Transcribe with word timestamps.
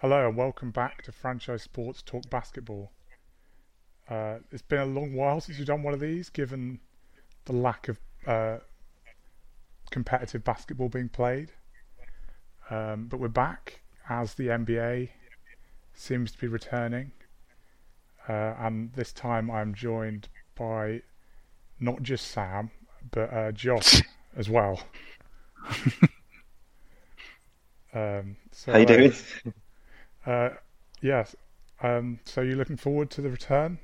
Hello 0.00 0.28
and 0.28 0.36
welcome 0.36 0.70
back 0.70 1.02
to 1.02 1.10
Franchise 1.10 1.64
Sports 1.64 2.02
Talk 2.02 2.30
Basketball. 2.30 2.92
Uh, 4.08 4.36
it's 4.52 4.62
been 4.62 4.78
a 4.78 4.86
long 4.86 5.12
while 5.12 5.40
since 5.40 5.58
we've 5.58 5.66
done 5.66 5.82
one 5.82 5.92
of 5.92 5.98
these, 5.98 6.30
given 6.30 6.78
the 7.46 7.52
lack 7.52 7.88
of 7.88 7.98
uh, 8.24 8.58
competitive 9.90 10.44
basketball 10.44 10.88
being 10.88 11.08
played. 11.08 11.50
Um, 12.70 13.08
but 13.10 13.18
we're 13.18 13.26
back 13.26 13.80
as 14.08 14.34
the 14.34 14.46
NBA 14.46 15.08
seems 15.94 16.30
to 16.30 16.38
be 16.38 16.46
returning, 16.46 17.10
uh, 18.28 18.54
and 18.56 18.92
this 18.92 19.12
time 19.12 19.50
I'm 19.50 19.74
joined 19.74 20.28
by 20.54 21.02
not 21.80 22.04
just 22.04 22.28
Sam 22.28 22.70
but 23.10 23.32
uh, 23.32 23.50
Josh 23.50 24.00
as 24.36 24.48
well. 24.48 24.80
um, 27.92 28.36
so, 28.52 28.70
How 28.70 28.78
you 28.78 28.86
doing? 28.86 29.12
Uh, 30.26 30.50
yes. 31.00 31.34
Um, 31.80 32.18
so 32.24 32.40
you're 32.40 32.56
looking 32.56 32.76
forward 32.76 33.10
to 33.10 33.22
the 33.22 33.30
return? 33.30 33.78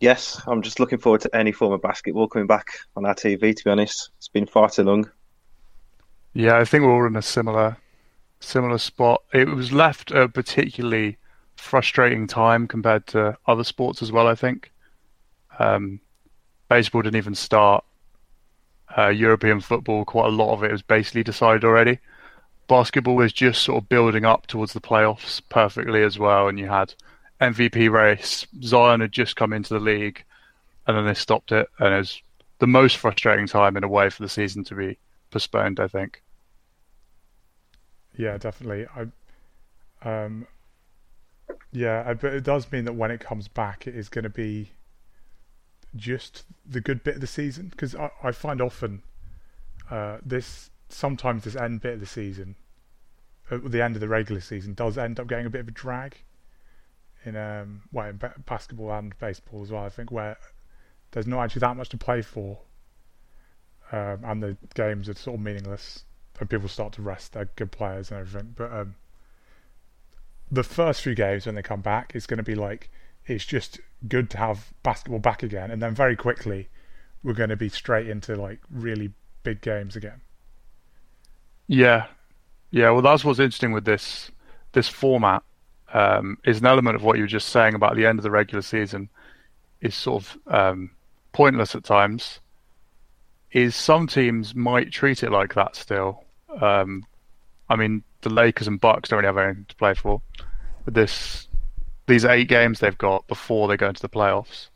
Yes, 0.00 0.42
I'm 0.46 0.60
just 0.60 0.78
looking 0.78 0.98
forward 0.98 1.22
to 1.22 1.34
any 1.34 1.52
form 1.52 1.72
of 1.72 1.80
basketball 1.80 2.28
coming 2.28 2.46
back 2.46 2.66
on 2.96 3.06
our 3.06 3.14
TV. 3.14 3.56
To 3.56 3.64
be 3.64 3.70
honest, 3.70 4.10
it's 4.18 4.28
been 4.28 4.46
far 4.46 4.68
too 4.68 4.82
long. 4.82 5.10
Yeah, 6.34 6.58
I 6.58 6.64
think 6.66 6.82
we're 6.82 6.92
all 6.92 7.06
in 7.06 7.16
a 7.16 7.22
similar 7.22 7.78
similar 8.40 8.76
spot. 8.76 9.22
It 9.32 9.48
was 9.48 9.72
left 9.72 10.10
a 10.10 10.28
particularly 10.28 11.16
frustrating 11.56 12.26
time 12.26 12.68
compared 12.68 13.06
to 13.08 13.38
other 13.46 13.64
sports 13.64 14.02
as 14.02 14.12
well. 14.12 14.28
I 14.28 14.34
think 14.34 14.70
um, 15.58 16.00
baseball 16.68 17.02
didn't 17.02 17.16
even 17.16 17.34
start. 17.34 17.84
Uh, 18.96 19.08
European 19.08 19.60
football, 19.60 20.04
quite 20.04 20.26
a 20.26 20.30
lot 20.30 20.52
of 20.52 20.62
it 20.62 20.70
was 20.70 20.82
basically 20.82 21.22
decided 21.22 21.64
already. 21.64 21.98
Basketball 22.68 23.16
was 23.16 23.32
just 23.32 23.62
sort 23.62 23.82
of 23.82 23.88
building 23.88 24.24
up 24.24 24.46
towards 24.46 24.72
the 24.72 24.80
playoffs 24.80 25.40
perfectly 25.48 26.02
as 26.02 26.18
well, 26.18 26.48
and 26.48 26.58
you 26.58 26.66
had 26.66 26.94
MVP 27.40 27.90
race. 27.90 28.46
Zion 28.62 29.00
had 29.00 29.12
just 29.12 29.36
come 29.36 29.52
into 29.52 29.74
the 29.74 29.80
league, 29.80 30.24
and 30.86 30.96
then 30.96 31.06
they 31.06 31.14
stopped 31.14 31.52
it, 31.52 31.68
and 31.78 31.94
it 31.94 31.98
was 31.98 32.22
the 32.58 32.66
most 32.66 32.96
frustrating 32.96 33.46
time 33.46 33.76
in 33.76 33.84
a 33.84 33.88
way 33.88 34.10
for 34.10 34.22
the 34.22 34.28
season 34.28 34.64
to 34.64 34.74
be 34.74 34.98
postponed. 35.30 35.78
I 35.80 35.88
think. 35.88 36.22
Yeah, 38.16 38.38
definitely. 38.38 38.86
I, 38.86 40.08
um, 40.08 40.46
yeah, 41.72 42.14
but 42.14 42.32
it 42.32 42.44
does 42.44 42.70
mean 42.72 42.84
that 42.86 42.94
when 42.94 43.10
it 43.10 43.20
comes 43.20 43.48
back, 43.48 43.86
it 43.86 43.94
is 43.94 44.08
going 44.08 44.24
to 44.24 44.30
be 44.30 44.70
just 45.94 46.44
the 46.64 46.80
good 46.80 47.04
bit 47.04 47.16
of 47.16 47.20
the 47.20 47.26
season 47.26 47.68
because 47.68 47.94
I, 47.94 48.10
I 48.22 48.32
find 48.32 48.60
often 48.60 49.02
uh, 49.90 50.18
this 50.24 50.70
sometimes 50.88 51.44
this 51.44 51.56
end 51.56 51.80
bit 51.80 51.94
of 51.94 52.00
the 52.00 52.06
season, 52.06 52.56
at 53.50 53.70
the 53.70 53.82
end 53.82 53.96
of 53.96 54.00
the 54.00 54.08
regular 54.08 54.40
season, 54.40 54.74
does 54.74 54.98
end 54.98 55.20
up 55.20 55.26
getting 55.26 55.46
a 55.46 55.50
bit 55.50 55.60
of 55.60 55.68
a 55.68 55.72
drag 55.72 56.18
in 57.24 57.34
um 57.36 57.82
well 57.92 58.08
in 58.08 58.20
basketball 58.46 58.92
and 58.92 59.18
baseball 59.18 59.62
as 59.62 59.70
well. 59.70 59.84
I 59.84 59.88
think 59.88 60.10
where 60.10 60.36
there's 61.10 61.26
not 61.26 61.44
actually 61.44 61.60
that 61.60 61.76
much 61.76 61.88
to 61.90 61.96
play 61.96 62.22
for, 62.22 62.58
um, 63.92 64.20
and 64.24 64.42
the 64.42 64.56
games 64.74 65.08
are 65.08 65.14
sort 65.14 65.36
of 65.36 65.44
meaningless, 65.44 66.04
and 66.38 66.48
people 66.48 66.68
start 66.68 66.92
to 66.94 67.02
rest 67.02 67.32
their 67.32 67.46
good 67.56 67.72
players 67.72 68.10
and 68.10 68.20
everything. 68.20 68.54
But 68.56 68.72
um, 68.72 68.94
the 70.50 70.62
first 70.62 71.02
few 71.02 71.14
games 71.14 71.46
when 71.46 71.54
they 71.54 71.62
come 71.62 71.80
back, 71.80 72.12
it's 72.14 72.26
going 72.26 72.38
to 72.38 72.44
be 72.44 72.54
like 72.54 72.90
it's 73.26 73.44
just 73.44 73.80
good 74.06 74.30
to 74.30 74.38
have 74.38 74.72
basketball 74.82 75.18
back 75.18 75.42
again, 75.42 75.70
and 75.70 75.82
then 75.82 75.94
very 75.94 76.16
quickly 76.16 76.68
we're 77.22 77.32
going 77.32 77.50
to 77.50 77.56
be 77.56 77.68
straight 77.68 78.08
into 78.08 78.36
like 78.36 78.60
really 78.70 79.12
big 79.42 79.60
games 79.60 79.96
again. 79.96 80.20
Yeah, 81.68 82.06
yeah. 82.70 82.90
Well, 82.90 83.02
that's 83.02 83.24
what's 83.24 83.38
interesting 83.38 83.72
with 83.72 83.84
this 83.84 84.30
this 84.72 84.88
format 84.88 85.42
um, 85.92 86.38
is 86.44 86.60
an 86.60 86.66
element 86.66 86.96
of 86.96 87.02
what 87.02 87.16
you 87.16 87.22
were 87.22 87.28
just 87.28 87.48
saying 87.48 87.74
about 87.74 87.96
the 87.96 88.06
end 88.06 88.18
of 88.18 88.22
the 88.22 88.30
regular 88.30 88.62
season 88.62 89.08
is 89.80 89.94
sort 89.94 90.22
of 90.22 90.38
um, 90.52 90.90
pointless 91.32 91.74
at 91.74 91.84
times. 91.84 92.40
Is 93.52 93.74
some 93.74 94.06
teams 94.06 94.54
might 94.54 94.90
treat 94.92 95.22
it 95.22 95.30
like 95.30 95.54
that 95.54 95.76
still. 95.76 96.24
Um, 96.60 97.04
I 97.68 97.76
mean, 97.76 98.02
the 98.20 98.28
Lakers 98.30 98.68
and 98.68 98.80
Bucks 98.80 99.08
don't 99.08 99.18
really 99.18 99.28
have 99.28 99.38
anything 99.38 99.64
to 99.68 99.76
play 99.76 99.94
for. 99.94 100.20
But 100.84 100.94
this 100.94 101.48
these 102.06 102.24
eight 102.24 102.48
games 102.48 102.80
they've 102.80 102.98
got 102.98 103.26
before 103.26 103.66
they 103.66 103.76
go 103.76 103.88
into 103.88 104.02
the 104.02 104.08
playoffs 104.08 104.68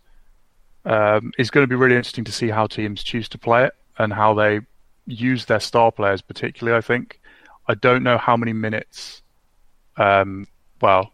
um, 0.84 1.32
is 1.38 1.50
going 1.50 1.62
to 1.62 1.68
be 1.68 1.76
really 1.76 1.94
interesting 1.94 2.24
to 2.24 2.32
see 2.32 2.48
how 2.48 2.66
teams 2.66 3.02
choose 3.04 3.28
to 3.28 3.38
play 3.38 3.64
it 3.64 3.74
and 3.98 4.12
how 4.12 4.34
they 4.34 4.60
use 5.06 5.44
their 5.46 5.60
star 5.60 5.92
players, 5.92 6.22
particularly. 6.22 6.76
I 6.76 6.80
think 6.80 7.20
I 7.68 7.74
don't 7.74 8.02
know 8.02 8.18
how 8.18 8.36
many 8.36 8.52
minutes. 8.52 9.22
Um, 9.96 10.46
well, 10.80 11.12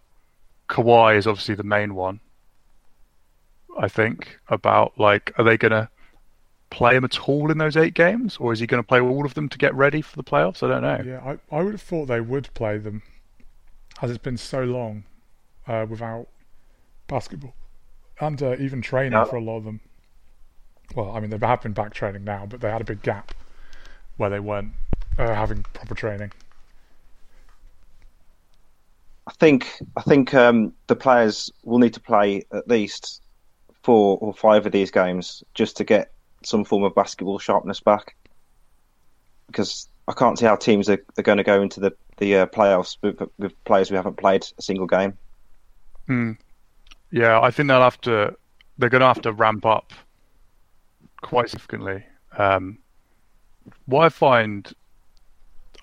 Kawhi 0.69 1.17
is 1.17 1.27
obviously 1.27 1.55
the 1.55 1.63
main 1.63 1.95
one. 1.95 2.21
I 3.79 3.89
think 3.89 4.39
about 4.49 4.99
like, 4.99 5.33
are 5.39 5.45
they 5.45 5.57
going 5.57 5.73
to 5.73 5.89
play 6.71 6.97
him 6.97 7.05
at 7.05 7.29
all 7.29 7.51
in 7.51 7.59
those 7.59 7.77
eight 7.77 7.95
games, 7.95 8.37
or 8.39 8.53
is 8.53 8.61
he 8.61 8.67
going 8.67 8.83
to 8.83 8.87
play 8.87 9.01
all 9.01 9.25
of 9.27 9.35
them 9.35 9.49
to 9.49 9.59
get 9.59 9.75
ready 9.75 10.01
for 10.01 10.17
the 10.17 10.25
playoffs? 10.25 10.63
I 10.63 10.69
don't 10.69 10.83
know. 10.83 11.03
Yeah, 11.05 11.21
I 11.25 11.57
I 11.57 11.63
would 11.63 11.75
have 11.75 11.83
thought 11.83 12.07
they 12.07 12.21
would 12.21 12.53
play 12.55 12.79
them, 12.79 13.03
as 14.03 14.11
it's 14.11 14.23
been 14.23 14.37
so 14.37 14.63
long 14.65 15.05
uh, 15.67 15.87
without 15.89 16.29
basketball 17.07 17.55
and 18.21 18.43
uh, 18.43 18.57
even 18.59 18.83
training 18.83 19.13
yeah. 19.13 19.25
for 19.25 19.37
a 19.37 19.43
lot 19.43 19.59
of 19.59 19.65
them. 19.65 19.81
Well, 20.95 21.11
I 21.11 21.21
mean 21.21 21.31
they 21.31 21.47
have 21.47 21.63
been 21.63 21.73
back 21.73 21.93
training 21.95 22.25
now, 22.25 22.47
but 22.47 22.61
they 22.61 22.71
had 22.71 22.81
a 22.81 22.85
big 22.85 23.03
gap 23.03 23.35
where 24.16 24.31
they 24.31 24.41
weren't 24.41 24.72
uh, 25.19 25.34
having 25.34 25.62
proper 25.75 25.94
training. 25.94 26.32
I 29.27 29.32
think 29.32 29.66
I 29.97 30.03
think 30.03 30.34
um, 30.34 30.72
the 30.87 30.97
players 30.97 31.50
will 31.65 31.78
need 31.78 31.94
to 31.94 32.00
play 32.00 32.44
at 32.53 32.69
least 32.69 33.22
four 33.82 34.19
or 34.21 34.32
five 34.32 34.66
of 34.66 34.72
these 34.72 34.91
games 34.91 35.43
just 35.54 35.77
to 35.78 35.84
get 35.84 36.12
some 36.44 36.65
form 36.65 36.84
of 36.84 36.94
basketball 36.94 37.38
sharpness 37.38 37.81
back. 37.81 38.15
Because 39.49 39.88
I 40.09 40.12
can't 40.12 40.38
see 40.38 40.47
how 40.47 40.56
teams 40.56 40.88
are, 40.88 40.98
are 41.19 41.22
going 41.22 41.38
to 41.38 41.44
go 41.44 41.60
into 41.60 41.81
the 41.81 41.93
the 42.19 42.37
uh, 42.37 42.47
playoffs 42.47 42.97
with, 43.03 43.21
with, 43.38 43.65
players 43.65 43.88
who 43.91 43.94
haven't 43.94 44.16
played 44.16 44.47
a 44.59 44.62
single 44.62 44.87
game. 44.87 45.19
Hmm. 46.06 46.33
Yeah, 47.10 47.41
I 47.41 47.50
think 47.50 47.69
they'll 47.69 47.81
have 47.81 48.00
to. 48.03 48.34
They're 48.78 48.88
going 48.88 49.00
to 49.00 49.06
have 49.06 49.22
to 49.22 49.33
ramp 49.33 49.66
up 49.66 49.93
quite 51.22 51.50
significantly. 51.50 52.04
Um, 52.37 52.78
what 53.87 54.04
I 54.04 54.09
find, 54.09 54.72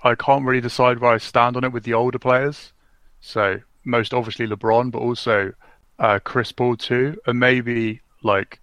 I 0.04 0.16
can't 0.16 0.46
really 0.46 0.62
decide 0.62 1.00
where 1.00 1.12
I 1.12 1.18
stand 1.18 1.58
on 1.58 1.64
it 1.64 1.72
with 1.72 1.84
the 1.84 1.94
older 1.94 2.20
players. 2.20 2.74
So 3.22 3.60
most 3.84 4.14
obviously 4.14 4.48
LeBron, 4.48 4.92
but 4.92 5.00
also 5.00 5.54
uh, 6.00 6.20
Chris 6.24 6.52
Paul 6.52 6.76
too, 6.76 7.18
and 7.26 7.40
maybe 7.40 8.02
like 8.24 8.60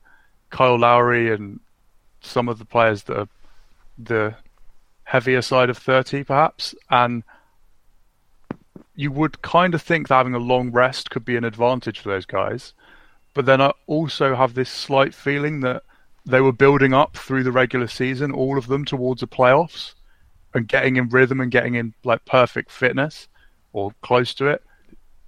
Kyle 0.50 0.78
Lowry 0.78 1.32
and 1.32 1.60
some 2.20 2.48
of 2.48 2.58
the 2.58 2.64
players 2.64 3.04
that 3.04 3.18
are 3.18 3.28
the 3.98 4.34
heavier 5.04 5.42
side 5.42 5.70
of 5.70 5.78
30 5.78 6.24
perhaps 6.24 6.74
and 6.88 7.24
you 8.94 9.10
would 9.10 9.42
kind 9.42 9.74
of 9.74 9.82
think 9.82 10.08
that 10.08 10.14
having 10.14 10.34
a 10.34 10.38
long 10.38 10.70
rest 10.70 11.10
could 11.10 11.24
be 11.24 11.36
an 11.36 11.44
advantage 11.44 11.98
for 11.98 12.10
those 12.10 12.26
guys 12.26 12.74
but 13.34 13.46
then 13.46 13.60
I 13.60 13.72
also 13.86 14.34
have 14.36 14.54
this 14.54 14.70
slight 14.70 15.14
feeling 15.14 15.60
that 15.60 15.82
they 16.26 16.40
were 16.40 16.52
building 16.52 16.92
up 16.92 17.16
through 17.16 17.42
the 17.42 17.52
regular 17.52 17.86
season 17.86 18.32
all 18.32 18.58
of 18.58 18.66
them 18.66 18.84
towards 18.84 19.20
the 19.20 19.26
playoffs 19.26 19.94
and 20.54 20.68
getting 20.68 20.96
in 20.96 21.08
rhythm 21.08 21.40
and 21.40 21.50
getting 21.50 21.74
in 21.74 21.94
like 22.04 22.24
perfect 22.24 22.70
fitness 22.70 23.28
or 23.72 23.92
close 24.02 24.34
to 24.34 24.46
it 24.46 24.62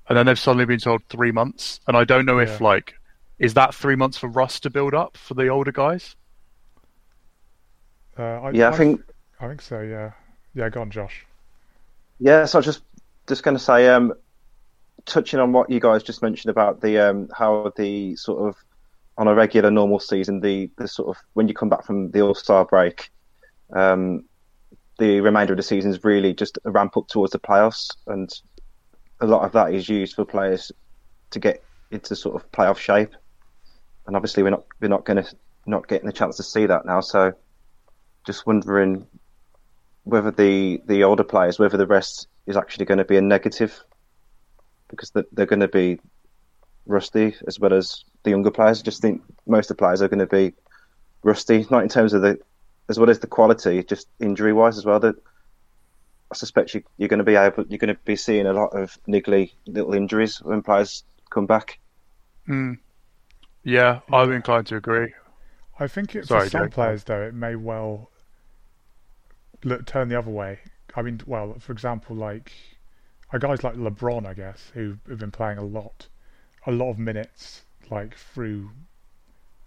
and 0.08 0.18
then 0.18 0.26
they've 0.26 0.38
suddenly 0.38 0.64
been 0.64 0.78
told 0.78 1.02
3 1.08 1.32
months 1.32 1.80
and 1.86 1.96
I 1.96 2.04
don't 2.04 2.26
know 2.26 2.38
yeah. 2.38 2.52
if 2.52 2.60
like 2.60 2.94
is 3.38 3.54
that 3.54 3.74
3 3.74 3.96
months 3.96 4.18
for 4.18 4.28
rust 4.28 4.62
to 4.64 4.70
build 4.70 4.94
up 4.94 5.16
for 5.16 5.34
the 5.34 5.48
older 5.48 5.72
guys 5.72 6.16
uh, 8.18 8.22
I, 8.22 8.50
yeah, 8.50 8.68
I, 8.68 8.72
I, 8.72 8.76
think. 8.76 9.02
I 9.40 9.48
think 9.48 9.62
so. 9.62 9.80
Yeah, 9.80 10.12
yeah. 10.54 10.68
Go 10.68 10.82
on, 10.82 10.90
Josh. 10.90 11.26
Yeah, 12.18 12.44
so 12.44 12.58
I 12.58 12.60
was 12.60 12.66
just 12.66 12.82
just 13.26 13.42
going 13.42 13.56
to 13.56 13.62
say, 13.62 13.88
um, 13.88 14.12
touching 15.06 15.40
on 15.40 15.52
what 15.52 15.70
you 15.70 15.80
guys 15.80 16.02
just 16.02 16.22
mentioned 16.22 16.50
about 16.50 16.80
the 16.80 16.98
um, 16.98 17.28
how 17.36 17.72
the 17.76 18.16
sort 18.16 18.48
of 18.48 18.56
on 19.18 19.28
a 19.28 19.34
regular 19.34 19.70
normal 19.70 20.00
season, 20.00 20.40
the 20.40 20.70
the 20.76 20.88
sort 20.88 21.16
of 21.16 21.22
when 21.34 21.48
you 21.48 21.54
come 21.54 21.68
back 21.68 21.84
from 21.84 22.10
the 22.10 22.22
All 22.22 22.34
Star 22.34 22.64
break, 22.64 23.10
um, 23.74 24.24
the 24.98 25.20
remainder 25.20 25.52
of 25.52 25.56
the 25.56 25.62
season 25.62 25.90
is 25.90 26.04
really 26.04 26.34
just 26.34 26.58
a 26.64 26.70
ramp 26.70 26.96
up 26.96 27.08
towards 27.08 27.32
the 27.32 27.38
playoffs, 27.38 27.90
and 28.06 28.30
a 29.20 29.26
lot 29.26 29.44
of 29.44 29.52
that 29.52 29.74
is 29.74 29.88
used 29.88 30.14
for 30.14 30.24
players 30.24 30.72
to 31.30 31.38
get 31.38 31.62
into 31.90 32.16
sort 32.16 32.36
of 32.36 32.50
playoff 32.52 32.78
shape. 32.78 33.14
And 34.06 34.16
obviously, 34.16 34.42
we're 34.42 34.50
not 34.50 34.64
we're 34.80 34.88
not 34.88 35.04
going 35.04 35.22
to 35.22 35.36
not 35.66 35.88
getting 35.88 36.06
the 36.06 36.12
chance 36.12 36.36
to 36.38 36.42
see 36.42 36.66
that 36.66 36.86
now. 36.86 37.00
So 37.00 37.32
just 38.24 38.46
wondering 38.46 39.06
whether 40.04 40.30
the 40.30 40.82
the 40.86 41.04
older 41.04 41.24
players, 41.24 41.58
whether 41.58 41.76
the 41.76 41.86
rest 41.86 42.28
is 42.46 42.56
actually 42.56 42.86
going 42.86 42.98
to 42.98 43.04
be 43.04 43.16
a 43.16 43.22
negative, 43.22 43.78
because 44.88 45.12
they're 45.32 45.46
going 45.46 45.60
to 45.60 45.68
be 45.68 46.00
rusty 46.86 47.34
as 47.46 47.60
well 47.60 47.72
as 47.72 48.04
the 48.22 48.30
younger 48.30 48.50
players. 48.50 48.80
I 48.80 48.84
just 48.84 49.02
think 49.02 49.22
most 49.46 49.70
of 49.70 49.76
the 49.76 49.80
players 49.80 50.02
are 50.02 50.08
going 50.08 50.18
to 50.20 50.26
be 50.26 50.52
rusty, 51.22 51.66
not 51.70 51.82
in 51.82 51.88
terms 51.88 52.12
of 52.12 52.22
the 52.22 52.38
as 52.88 52.98
well 52.98 53.10
as 53.10 53.20
the 53.20 53.26
quality, 53.26 53.82
just 53.84 54.08
injury 54.20 54.52
wise 54.52 54.76
as 54.76 54.84
well. 54.84 55.00
That 55.00 55.16
I 56.30 56.34
suspect 56.34 56.74
you, 56.74 56.82
you're 56.98 57.08
going 57.08 57.18
to 57.18 57.24
be 57.24 57.36
able, 57.36 57.64
you're 57.68 57.78
going 57.78 57.94
to 57.94 58.00
be 58.04 58.16
seeing 58.16 58.46
a 58.46 58.52
lot 58.52 58.76
of 58.76 58.98
niggly 59.06 59.52
little 59.66 59.94
injuries 59.94 60.40
when 60.42 60.62
players 60.62 61.04
come 61.30 61.46
back. 61.46 61.78
Mm. 62.48 62.78
Yeah, 63.64 64.00
I'm 64.12 64.32
inclined 64.32 64.66
to 64.68 64.76
agree. 64.76 65.12
I 65.78 65.86
think 65.86 66.14
it, 66.14 66.26
Sorry, 66.26 66.44
for 66.44 66.50
some 66.50 66.64
Jake. 66.64 66.72
players, 66.72 67.04
though, 67.04 67.22
it 67.22 67.34
may 67.34 67.54
well 67.56 68.10
look, 69.64 69.86
turn 69.86 70.08
the 70.08 70.18
other 70.18 70.30
way. 70.30 70.58
I 70.94 71.02
mean, 71.02 71.20
well, 71.26 71.56
for 71.58 71.72
example, 71.72 72.16
like 72.16 72.52
uh, 73.32 73.38
guys 73.38 73.62
like 73.62 73.74
LeBron, 73.74 74.26
I 74.26 74.34
guess, 74.34 74.70
who 74.74 74.98
have 75.08 75.18
been 75.18 75.30
playing 75.30 75.58
a 75.58 75.64
lot, 75.64 76.08
a 76.66 76.72
lot 76.72 76.90
of 76.90 76.98
minutes, 76.98 77.62
like 77.90 78.16
through 78.16 78.70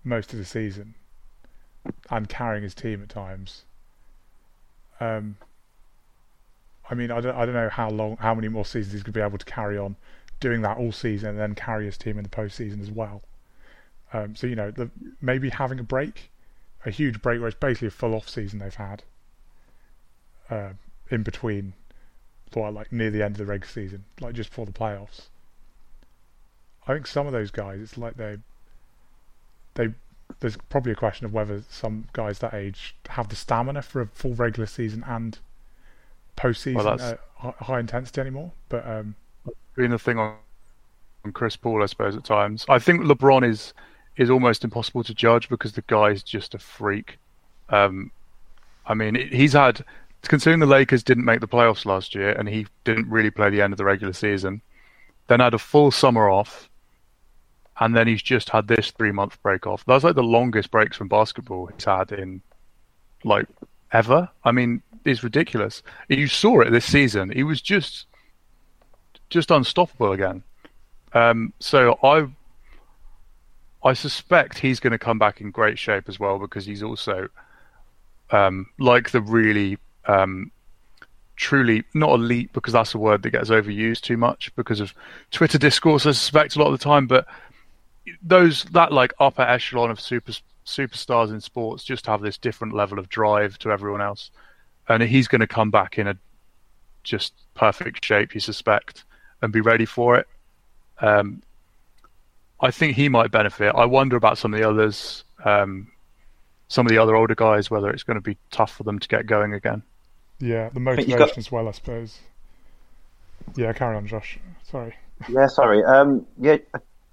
most 0.03 0.33
of 0.33 0.39
the 0.39 0.45
season, 0.45 0.95
and 2.09 2.29
carrying 2.29 2.63
his 2.63 2.75
team 2.75 3.01
at 3.01 3.09
times. 3.09 3.63
Um, 4.99 5.37
I 6.89 6.93
mean, 6.93 7.11
I 7.11 7.19
don't, 7.19 7.35
I 7.35 7.45
don't 7.45 7.55
know 7.55 7.69
how 7.69 7.89
long, 7.89 8.17
how 8.17 8.35
many 8.35 8.47
more 8.47 8.65
seasons 8.65 8.93
he's 8.93 9.03
going 9.03 9.13
to 9.13 9.19
be 9.19 9.23
able 9.23 9.37
to 9.37 9.45
carry 9.45 9.77
on 9.77 9.95
doing 10.39 10.61
that 10.61 10.77
all 10.77 10.91
season, 10.91 11.29
and 11.29 11.39
then 11.39 11.55
carry 11.55 11.85
his 11.85 11.97
team 11.97 12.17
in 12.17 12.23
the 12.23 12.29
postseason 12.29 12.81
as 12.81 12.91
well. 12.91 13.21
Um, 14.13 14.35
so 14.35 14.47
you 14.47 14.55
know, 14.55 14.71
the, 14.71 14.89
maybe 15.21 15.49
having 15.49 15.79
a 15.79 15.83
break, 15.83 16.31
a 16.85 16.91
huge 16.91 17.21
break 17.21 17.39
where 17.39 17.49
it's 17.49 17.57
basically 17.59 17.87
a 17.87 17.91
full 17.91 18.13
off 18.13 18.29
season 18.29 18.59
they've 18.59 18.75
had 18.75 19.03
uh, 20.49 20.69
in 21.09 21.23
between, 21.23 21.73
like 22.55 22.91
near 22.91 23.11
the 23.11 23.21
end 23.21 23.33
of 23.35 23.39
the 23.39 23.45
regular 23.45 23.71
season, 23.71 24.05
like 24.21 24.33
just 24.33 24.49
before 24.49 24.65
the 24.65 24.71
playoffs. 24.71 25.23
I 26.87 26.93
think 26.93 27.07
some 27.07 27.25
of 27.25 27.33
those 27.33 27.51
guys, 27.51 27.79
it's 27.81 27.97
like 27.97 28.15
they, 28.15 28.37
they, 29.73 29.89
there's 30.39 30.57
probably 30.69 30.91
a 30.91 30.95
question 30.95 31.25
of 31.25 31.33
whether 31.33 31.63
some 31.69 32.07
guys 32.13 32.39
that 32.39 32.53
age 32.53 32.95
have 33.09 33.29
the 33.29 33.35
stamina 33.35 33.81
for 33.81 34.01
a 34.01 34.07
full 34.07 34.35
regular 34.35 34.67
season 34.67 35.03
and 35.07 35.39
postseason 36.37 36.75
Well, 36.75 37.17
uh, 37.41 37.51
high 37.63 37.79
intensity 37.79 38.21
anymore. 38.21 38.51
But 38.69 38.87
um, 38.87 39.15
Doing 39.75 39.91
the 39.91 39.99
thing 39.99 40.19
on, 40.19 40.35
on 41.23 41.31
Chris 41.31 41.55
Paul, 41.55 41.83
I 41.83 41.87
suppose, 41.87 42.15
at 42.15 42.23
times. 42.23 42.65
I 42.69 42.79
think 42.79 43.01
LeBron 43.01 43.47
is 43.47 43.73
is 44.17 44.29
almost 44.29 44.63
impossible 44.63 45.03
to 45.03 45.13
judge 45.13 45.49
because 45.49 45.73
the 45.73 45.83
guy's 45.87 46.23
just 46.23 46.53
a 46.53 46.59
freak. 46.59 47.17
Um, 47.69 48.11
I 48.85 48.93
mean, 48.93 49.15
he's 49.15 49.53
had, 49.53 49.83
considering 50.21 50.59
the 50.59 50.65
Lakers 50.65 51.03
didn't 51.03 51.25
make 51.25 51.41
the 51.41 51.47
playoffs 51.47 51.85
last 51.85 52.15
year 52.15 52.31
and 52.31 52.47
he 52.47 52.67
didn't 52.85 53.09
really 53.09 53.31
play 53.31 53.49
the 53.49 53.61
end 53.61 53.73
of 53.73 53.77
the 53.77 53.83
regular 53.83 54.13
season, 54.13 54.61
then 55.27 55.39
had 55.39 55.53
a 55.53 55.59
full 55.59 55.91
summer 55.91 56.29
off, 56.29 56.69
and 57.79 57.95
then 57.95 58.07
he's 58.07 58.21
just 58.21 58.49
had 58.49 58.67
this 58.67 58.91
three 58.91 59.11
month 59.11 59.41
break 59.43 59.67
off. 59.67 59.83
That's 59.85 60.03
like 60.03 60.15
the 60.15 60.23
longest 60.23 60.71
breaks 60.71 60.97
from 60.97 61.07
basketball 61.07 61.67
he's 61.67 61.85
had 61.85 62.11
in 62.11 62.41
like 63.23 63.47
ever. 63.91 64.29
I 64.43 64.51
mean, 64.51 64.81
it's 65.03 65.23
ridiculous. 65.23 65.83
You 66.07 66.27
saw 66.27 66.61
it 66.61 66.71
this 66.71 66.85
season. 66.85 67.31
He 67.31 67.43
was 67.43 67.61
just 67.61 68.05
just 69.29 69.51
unstoppable 69.51 70.11
again. 70.11 70.43
Um, 71.13 71.53
so 71.59 71.97
I 72.03 72.27
I 73.83 73.93
suspect 73.93 74.59
he's 74.59 74.79
going 74.79 74.91
to 74.91 74.99
come 74.99 75.19
back 75.19 75.41
in 75.41 75.51
great 75.51 75.77
shape 75.77 76.07
as 76.07 76.19
well 76.19 76.39
because 76.39 76.65
he's 76.65 76.81
also 76.81 77.27
um, 78.31 78.67
like 78.79 79.11
the 79.11 79.21
really 79.21 79.77
um, 80.07 80.51
truly 81.35 81.83
not 81.93 82.11
elite 82.11 82.51
because 82.53 82.73
that's 82.73 82.95
a 82.95 82.97
word 82.97 83.21
that 83.23 83.31
gets 83.31 83.49
overused 83.49 84.01
too 84.01 84.17
much 84.17 84.51
because 84.55 84.79
of 84.79 84.93
Twitter 85.31 85.57
discourse. 85.57 86.05
I 86.05 86.11
suspect 86.11 86.55
a 86.55 86.59
lot 86.59 86.73
of 86.73 86.79
the 86.79 86.83
time, 86.83 87.07
but 87.07 87.27
those 88.21 88.63
that 88.65 88.91
like 88.91 89.13
upper 89.19 89.41
echelon 89.41 89.91
of 89.91 89.99
super 89.99 90.31
superstars 90.65 91.29
in 91.31 91.39
sports 91.41 91.83
just 91.83 92.05
have 92.07 92.21
this 92.21 92.37
different 92.37 92.73
level 92.73 92.97
of 92.99 93.07
drive 93.09 93.57
to 93.59 93.71
everyone 93.71 94.01
else, 94.01 94.31
and 94.89 95.01
he's 95.03 95.27
going 95.27 95.41
to 95.41 95.47
come 95.47 95.69
back 95.71 95.97
in 95.97 96.07
a 96.07 96.17
just 97.03 97.33
perfect 97.53 98.03
shape, 98.03 98.33
you 98.33 98.39
suspect, 98.39 99.03
and 99.41 99.53
be 99.53 99.61
ready 99.61 99.85
for 99.85 100.17
it. 100.17 100.27
Um, 100.99 101.41
I 102.61 102.71
think 102.71 102.95
he 102.95 103.09
might 103.09 103.31
benefit. 103.31 103.73
I 103.75 103.85
wonder 103.85 104.15
about 104.15 104.37
some 104.37 104.53
of 104.53 104.59
the 104.59 104.67
others, 104.67 105.23
um, 105.43 105.91
some 106.67 106.85
of 106.85 106.89
the 106.89 106.97
other 106.97 107.15
older 107.15 107.35
guys, 107.35 107.69
whether 107.69 107.89
it's 107.91 108.03
going 108.03 108.15
to 108.15 108.21
be 108.21 108.37
tough 108.49 108.71
for 108.75 108.83
them 108.83 108.97
to 108.97 109.07
get 109.07 109.27
going 109.27 109.53
again. 109.53 109.83
yeah, 110.39 110.69
the 110.69 110.75
think 110.75 110.83
motivation 110.83 111.17
got- 111.19 111.37
as 111.37 111.51
well, 111.51 111.67
I 111.67 111.71
suppose. 111.71 112.19
Yeah, 113.55 113.71
carry 113.73 113.95
on, 113.95 114.07
Josh. 114.07 114.39
Sorry. 114.63 114.95
Yeah, 115.29 115.45
sorry. 115.47 115.83
Um, 115.83 116.25
yeah, 116.39 116.57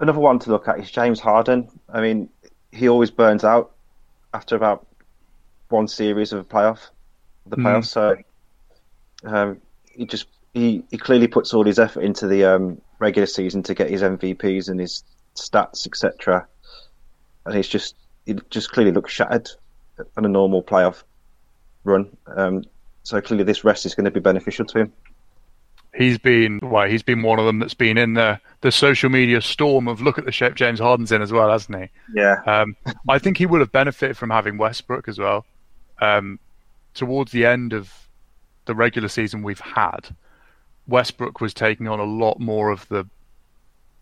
another 0.02 0.20
one 0.20 0.38
to 0.40 0.50
look 0.50 0.68
at 0.68 0.78
is 0.78 0.90
James 0.90 1.20
Harden. 1.20 1.68
I 1.88 2.00
mean, 2.00 2.28
he 2.72 2.88
always 2.88 3.10
burns 3.10 3.44
out 3.44 3.72
after 4.34 4.56
about 4.56 4.86
one 5.68 5.88
series 5.88 6.32
of 6.32 6.40
a 6.40 6.44
playoff, 6.44 6.90
the 7.46 7.56
Mm. 7.56 7.64
playoffs. 7.64 7.86
So 7.86 8.16
um, 9.24 9.60
he 9.84 10.04
just 10.06 10.26
he, 10.52 10.84
he 10.90 10.98
clearly 10.98 11.28
puts 11.28 11.54
all 11.54 11.64
his 11.64 11.78
effort 11.78 12.02
into 12.02 12.26
the 12.26 12.44
um, 12.44 12.80
regular 12.98 13.26
season 13.26 13.62
to 13.62 13.74
get 13.74 13.88
his 13.90 14.02
MVPs 14.02 14.68
and 14.68 14.78
his 14.80 15.04
stats, 15.34 15.86
etc. 15.86 16.46
And 17.46 17.54
he's 17.54 17.68
just 17.68 17.94
he 18.26 18.36
just 18.50 18.70
clearly 18.72 18.92
looks 18.92 19.12
shattered 19.12 19.48
on 20.16 20.24
a 20.24 20.28
normal 20.28 20.62
playoff 20.62 21.04
run. 21.84 22.16
Um, 22.36 22.64
so 23.04 23.20
clearly, 23.20 23.44
this 23.44 23.64
rest 23.64 23.86
is 23.86 23.94
going 23.94 24.04
to 24.04 24.10
be 24.10 24.20
beneficial 24.20 24.64
to 24.66 24.78
him. 24.80 24.92
He's 25.94 26.16
been 26.16 26.58
well, 26.62 26.88
he's 26.88 27.02
been 27.02 27.22
one 27.22 27.38
of 27.38 27.44
them 27.44 27.58
that's 27.58 27.74
been 27.74 27.98
in 27.98 28.14
the 28.14 28.40
the 28.62 28.72
social 28.72 29.10
media 29.10 29.42
storm 29.42 29.88
of 29.88 30.00
look 30.00 30.18
at 30.18 30.24
the 30.24 30.32
shape 30.32 30.54
James 30.54 30.80
Harden's 30.80 31.12
in 31.12 31.20
as 31.20 31.32
well, 31.32 31.50
hasn't 31.50 31.78
he? 31.78 31.88
Yeah. 32.14 32.42
Um, 32.46 32.76
I 33.08 33.18
think 33.18 33.36
he 33.36 33.44
would 33.46 33.60
have 33.60 33.72
benefited 33.72 34.16
from 34.16 34.30
having 34.30 34.56
Westbrook 34.56 35.06
as 35.06 35.18
well. 35.18 35.44
Um, 36.00 36.38
towards 36.94 37.32
the 37.32 37.44
end 37.44 37.74
of 37.74 37.92
the 38.64 38.74
regular 38.74 39.08
season 39.08 39.42
we've 39.42 39.60
had, 39.60 40.16
Westbrook 40.86 41.40
was 41.40 41.52
taking 41.52 41.88
on 41.88 42.00
a 42.00 42.04
lot 42.04 42.40
more 42.40 42.70
of 42.70 42.88
the 42.88 43.06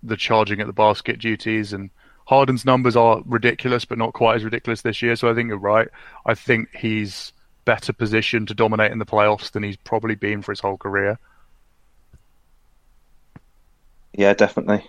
the 0.02 0.16
charging 0.16 0.60
at 0.60 0.68
the 0.68 0.72
basket 0.72 1.18
duties, 1.18 1.72
and 1.72 1.90
Harden's 2.26 2.64
numbers 2.64 2.94
are 2.94 3.20
ridiculous, 3.26 3.84
but 3.84 3.98
not 3.98 4.12
quite 4.12 4.36
as 4.36 4.44
ridiculous 4.44 4.82
this 4.82 5.02
year. 5.02 5.16
So 5.16 5.28
I 5.28 5.34
think 5.34 5.48
you're 5.48 5.58
right. 5.58 5.88
I 6.24 6.34
think 6.34 6.68
he's 6.74 7.32
better 7.64 7.92
positioned 7.92 8.48
to 8.48 8.54
dominate 8.54 8.92
in 8.92 8.98
the 8.98 9.06
playoffs 9.06 9.50
than 9.50 9.62
he's 9.62 9.76
probably 9.76 10.14
been 10.14 10.42
for 10.42 10.52
his 10.52 10.60
whole 10.60 10.76
career. 10.76 11.18
Yeah, 14.12 14.34
definitely. 14.34 14.88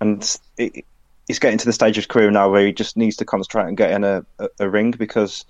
And 0.00 0.38
he's 0.56 1.38
getting 1.38 1.58
to 1.58 1.64
the 1.64 1.72
stage 1.72 1.96
of 1.96 2.02
his 2.02 2.06
career 2.06 2.30
now 2.30 2.50
where 2.50 2.66
he 2.66 2.72
just 2.72 2.96
needs 2.96 3.16
to 3.16 3.24
concentrate 3.24 3.64
on 3.64 3.74
getting 3.74 4.04
a, 4.04 4.24
a, 4.38 4.48
a 4.60 4.68
ring 4.68 4.90
because 4.90 5.44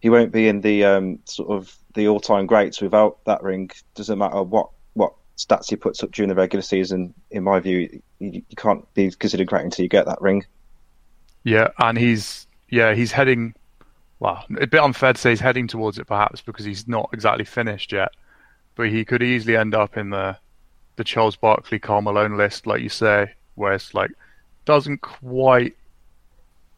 he 0.00 0.10
won't 0.10 0.32
be 0.32 0.48
in 0.48 0.60
the 0.60 0.84
um, 0.84 1.18
sort 1.24 1.50
of 1.50 1.76
the 1.94 2.08
all-time 2.08 2.46
greats 2.46 2.80
without 2.80 3.18
that 3.24 3.42
ring. 3.42 3.70
Doesn't 3.94 4.18
matter 4.18 4.42
what 4.42 4.70
what 4.94 5.14
stats 5.36 5.70
he 5.70 5.76
puts 5.76 6.02
up 6.02 6.10
during 6.10 6.28
the 6.28 6.34
regular 6.34 6.62
season. 6.62 7.14
In 7.30 7.44
my 7.44 7.60
view, 7.60 8.02
you, 8.18 8.42
you 8.48 8.56
can't 8.56 8.92
be 8.94 9.10
considered 9.10 9.46
great 9.46 9.64
until 9.64 9.84
you 9.84 9.88
get 9.88 10.06
that 10.06 10.20
ring. 10.20 10.44
Yeah, 11.44 11.68
and 11.78 11.96
he's 11.96 12.46
yeah 12.68 12.94
he's 12.94 13.12
heading. 13.12 13.54
Well, 14.18 14.44
a 14.60 14.66
bit 14.66 14.80
unfair 14.80 15.12
to 15.12 15.20
say 15.20 15.30
he's 15.30 15.40
heading 15.40 15.66
towards 15.66 15.98
it 15.98 16.06
perhaps 16.06 16.40
because 16.40 16.64
he's 16.64 16.86
not 16.86 17.10
exactly 17.12 17.44
finished 17.44 17.92
yet, 17.92 18.10
but 18.76 18.88
he 18.88 19.04
could 19.04 19.22
easily 19.22 19.56
end 19.56 19.74
up 19.74 19.96
in 19.96 20.10
the 20.10 20.36
the 20.96 21.04
Charles 21.04 21.36
Barkley, 21.36 21.78
Karl 21.78 22.02
Malone 22.02 22.36
list, 22.36 22.66
like 22.66 22.82
you 22.82 22.88
say, 22.88 23.32
where 23.54 23.72
it's 23.72 23.94
like 23.94 24.10
doesn't 24.64 25.00
quite 25.00 25.76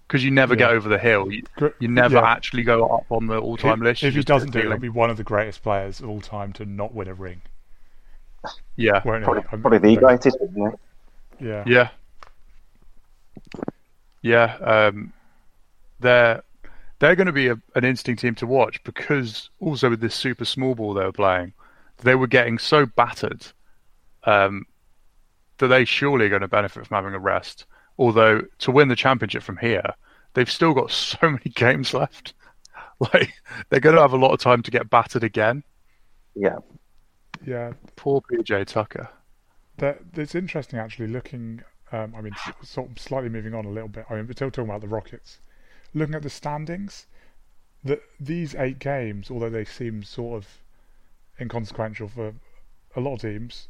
because 0.06 0.22
you 0.24 0.30
never 0.30 0.54
get 0.54 0.70
over 0.70 0.88
the 0.88 0.98
hill. 0.98 1.32
You, 1.32 1.42
you 1.80 1.88
never 1.88 2.16
yeah. 2.16 2.30
actually 2.30 2.62
go 2.62 2.86
up 2.86 3.06
on 3.10 3.26
the 3.26 3.38
all-time 3.38 3.80
if, 3.80 3.84
list. 3.84 4.02
you 4.02 4.08
If 4.08 4.14
he 4.14 4.22
doesn't 4.22 4.50
do 4.52 4.58
it, 4.60 4.66
he'll 4.68 4.78
be 4.78 4.88
one 4.88 5.10
of 5.10 5.16
the 5.16 5.24
greatest 5.24 5.62
players 5.62 6.00
of 6.00 6.08
all 6.08 6.20
time 6.20 6.52
to 6.54 6.66
not 6.66 6.94
win 6.94 7.08
a 7.08 7.14
ring. 7.14 7.40
yeah, 8.76 9.00
Probably, 9.00 9.42
probably 9.42 9.78
the 9.78 9.88
I'm- 9.88 9.98
greatest, 9.98 10.36
isn't? 10.42 10.78
Yeah. 11.40 11.64
Yeah. 11.66 11.88
Yeah, 14.22 14.56
um, 14.62 15.12
they're 16.00 16.42
they're 16.98 17.16
going 17.16 17.26
to 17.26 17.32
be 17.32 17.48
a, 17.48 17.58
an 17.74 17.84
interesting 17.84 18.16
team 18.16 18.34
to 18.36 18.46
watch 18.46 18.82
because 18.84 19.50
also 19.60 19.90
with 19.90 20.00
this 20.00 20.14
super 20.14 20.44
small 20.46 20.74
ball 20.74 20.94
they 20.94 21.04
were 21.04 21.12
playing, 21.12 21.52
they 22.02 22.14
were 22.14 22.26
getting 22.26 22.58
so 22.58 22.86
battered 22.86 23.44
um, 24.26 24.66
that 25.58 25.68
they 25.68 25.84
surely 25.84 26.26
are 26.26 26.30
going 26.30 26.42
to 26.42 26.48
benefit 26.48 26.86
from 26.86 26.94
having 26.94 27.14
a 27.14 27.18
rest. 27.18 27.66
Although 27.98 28.42
to 28.58 28.70
win 28.70 28.88
the 28.88 28.96
championship 28.96 29.42
from 29.42 29.56
here, 29.58 29.94
they've 30.34 30.50
still 30.50 30.74
got 30.74 30.90
so 30.90 31.18
many 31.22 31.50
games 31.54 31.94
left. 31.94 32.34
Like 33.12 33.34
they're 33.68 33.80
going 33.80 33.96
to 33.96 34.00
have 34.00 34.12
a 34.12 34.16
lot 34.16 34.32
of 34.32 34.38
time 34.38 34.62
to 34.62 34.70
get 34.70 34.88
battered 34.88 35.24
again. 35.24 35.64
Yeah. 36.36 36.58
Yeah. 37.44 37.72
Poor 37.96 38.20
PJ 38.20 38.66
Tucker. 38.66 39.08
That 39.78 39.98
it's 40.14 40.36
interesting 40.36 40.78
actually 40.78 41.08
looking. 41.08 41.62
Um, 41.90 42.14
I 42.16 42.20
mean, 42.20 42.34
sort 42.62 42.90
of 42.90 42.98
slightly 43.00 43.28
moving 43.28 43.52
on 43.52 43.64
a 43.64 43.70
little 43.70 43.88
bit. 43.88 44.06
I 44.08 44.14
mean, 44.14 44.28
we're 44.28 44.32
still 44.34 44.50
talking 44.50 44.70
about 44.70 44.80
the 44.80 44.88
Rockets. 44.88 45.40
Looking 45.92 46.14
at 46.14 46.22
the 46.22 46.30
standings, 46.30 47.06
that 47.82 48.00
these 48.18 48.54
eight 48.54 48.78
games, 48.78 49.28
although 49.28 49.50
they 49.50 49.64
seem 49.64 50.04
sort 50.04 50.36
of 50.36 50.48
inconsequential 51.40 52.08
for 52.08 52.34
a 52.94 53.00
lot 53.00 53.14
of 53.14 53.20
teams, 53.22 53.68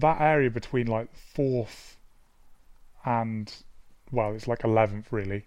that 0.00 0.20
area 0.20 0.50
between 0.50 0.86
like 0.86 1.14
fourth 1.14 1.96
and 3.04 3.52
well, 4.10 4.32
it's 4.34 4.48
like 4.48 4.64
eleventh 4.64 5.12
really 5.12 5.46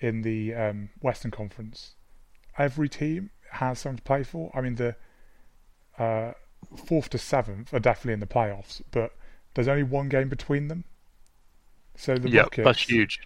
in 0.00 0.22
the 0.22 0.54
um, 0.54 0.90
Western 1.00 1.30
Conference. 1.30 1.94
Every 2.58 2.88
team 2.88 3.30
has 3.52 3.80
something 3.80 3.98
to 3.98 4.02
play 4.04 4.22
for. 4.24 4.50
I 4.54 4.60
mean, 4.60 4.76
the 4.76 4.96
uh, 5.98 6.32
fourth 6.76 7.10
to 7.10 7.18
seventh 7.18 7.72
are 7.74 7.80
definitely 7.80 8.14
in 8.14 8.20
the 8.20 8.26
playoffs, 8.26 8.82
but 8.90 9.12
there's 9.54 9.68
only 9.68 9.82
one 9.82 10.08
game 10.08 10.28
between 10.28 10.68
them. 10.68 10.84
So 11.96 12.18
the 12.18 12.30
yeah, 12.30 12.44
Rockets, 12.44 12.62
that's 12.62 12.88
huge. 12.88 13.20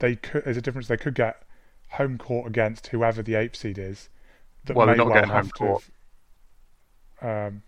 they 0.00 0.16
could 0.16 0.44
there's 0.44 0.56
a 0.56 0.62
difference. 0.62 0.88
They 0.88 0.96
could 0.96 1.14
get 1.14 1.42
home 1.90 2.18
court 2.18 2.46
against 2.48 2.88
whoever 2.88 3.22
the 3.22 3.34
eighth 3.36 3.56
seed 3.56 3.78
is. 3.78 4.08
That 4.64 4.76
Well, 4.76 4.86
may 4.86 4.94
they're 4.94 4.96
not 4.96 5.10
well 5.10 5.12
getting 5.12 5.30
home 5.30 5.50
court. 5.50 5.84
have, 7.20 7.52
um, 7.52 7.62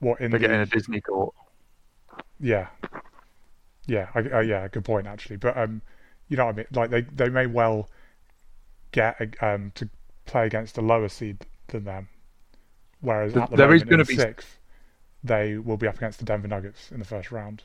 what 0.00 0.20
in 0.20 0.30
They're 0.30 0.38
the 0.40 0.46
getting 0.46 0.60
a 0.60 0.66
Disney 0.66 1.00
court. 1.00 1.34
yeah, 2.40 2.68
yeah, 3.86 4.08
I, 4.14 4.18
uh, 4.20 4.40
yeah. 4.40 4.68
Good 4.68 4.84
point 4.84 5.06
actually, 5.06 5.36
but 5.36 5.56
um, 5.56 5.80
you 6.28 6.36
know 6.36 6.46
what 6.46 6.54
I 6.54 6.58
mean. 6.58 6.66
Like 6.72 6.90
they 6.90 7.00
they 7.02 7.28
may 7.28 7.46
well 7.46 7.88
get 8.92 9.36
um 9.40 9.72
to 9.76 9.88
play 10.26 10.46
against 10.46 10.76
a 10.78 10.82
lower 10.82 11.08
seed 11.08 11.46
than 11.68 11.84
them, 11.84 12.08
whereas 13.00 13.32
Th- 13.32 13.44
at 13.44 13.50
the 13.50 13.56
there 13.56 13.74
is 13.74 13.82
gonna 13.84 14.02
in 14.02 14.06
be- 14.06 14.16
sixth, 14.16 14.58
they 15.24 15.56
will 15.58 15.76
be 15.76 15.86
up 15.86 15.96
against 15.96 16.18
the 16.18 16.24
Denver 16.24 16.48
Nuggets 16.48 16.90
in 16.90 16.98
the 16.98 17.04
first 17.04 17.30
round, 17.30 17.62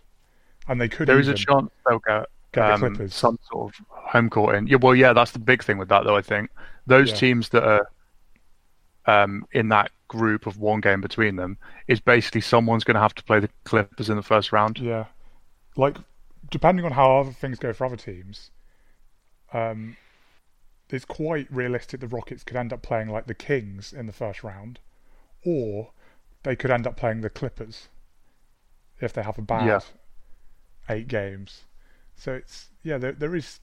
and 0.67 0.79
they 0.79 0.87
could 0.89 1.07
There 1.07 1.19
is 1.19 1.27
a 1.27 1.33
chance 1.33 1.69
they'll 1.87 1.99
get 1.99 2.25
the 2.53 2.73
um, 2.73 2.79
Clippers. 2.79 3.15
some 3.15 3.39
sort 3.51 3.73
of 3.73 3.85
home 3.89 4.29
court 4.29 4.55
in. 4.55 4.67
Yeah, 4.67 4.77
well, 4.81 4.95
yeah, 4.95 5.13
that's 5.13 5.31
the 5.31 5.39
big 5.39 5.63
thing 5.63 5.77
with 5.77 5.89
that, 5.89 6.03
though. 6.03 6.17
I 6.17 6.21
think 6.21 6.49
those 6.85 7.09
Yeah. 7.09 7.15
teams 7.15 7.49
that 7.49 7.63
are 7.63 7.87
um, 9.05 9.45
in 9.51 9.69
that 9.69 9.91
group 10.07 10.45
of 10.47 10.57
one 10.57 10.81
game 10.81 11.01
between 11.01 11.35
them 11.35 11.57
is 11.87 11.99
basically 11.99 12.41
someone's 12.41 12.83
going 12.83 12.95
to 12.95 13.01
have 13.01 13.15
to 13.15 13.23
play 13.23 13.39
the 13.39 13.49
Clippers 13.65 14.09
in 14.09 14.15
the 14.15 14.23
first 14.23 14.51
round. 14.51 14.79
Yeah, 14.79 15.05
like 15.75 15.97
depending 16.49 16.85
on 16.85 16.91
how 16.93 17.19
other 17.19 17.31
things 17.31 17.59
go 17.59 17.73
for 17.73 17.85
other 17.85 17.97
teams, 17.97 18.51
um, 19.53 19.97
it's 20.89 21.05
quite 21.05 21.47
realistic 21.51 21.99
the 21.99 22.07
Rockets 22.07 22.43
could 22.43 22.57
end 22.57 22.73
up 22.73 22.81
playing 22.81 23.09
like 23.09 23.27
the 23.27 23.33
Kings 23.33 23.93
in 23.93 24.07
the 24.07 24.13
first 24.13 24.43
round, 24.43 24.79
or 25.45 25.91
they 26.43 26.55
could 26.55 26.71
end 26.71 26.87
up 26.87 26.97
playing 26.97 27.21
the 27.21 27.29
Clippers 27.29 27.89
if 28.99 29.13
they 29.13 29.23
have 29.23 29.37
a 29.37 29.41
bad 29.41 29.67
Yeah. 29.67 29.81
eight 30.89 31.07
games. 31.07 31.65
So 32.15 32.33
it's 32.33 32.69
yeah, 32.83 32.97
there 32.97 33.13
there 33.13 33.35
is 33.35 33.59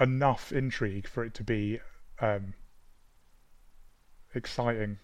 enough 0.00 0.52
intrigue 0.52 1.06
for 1.06 1.24
it 1.24 1.34
to 1.34 1.44
be 1.44 1.80
um, 2.20 2.54
exciting 4.34 4.98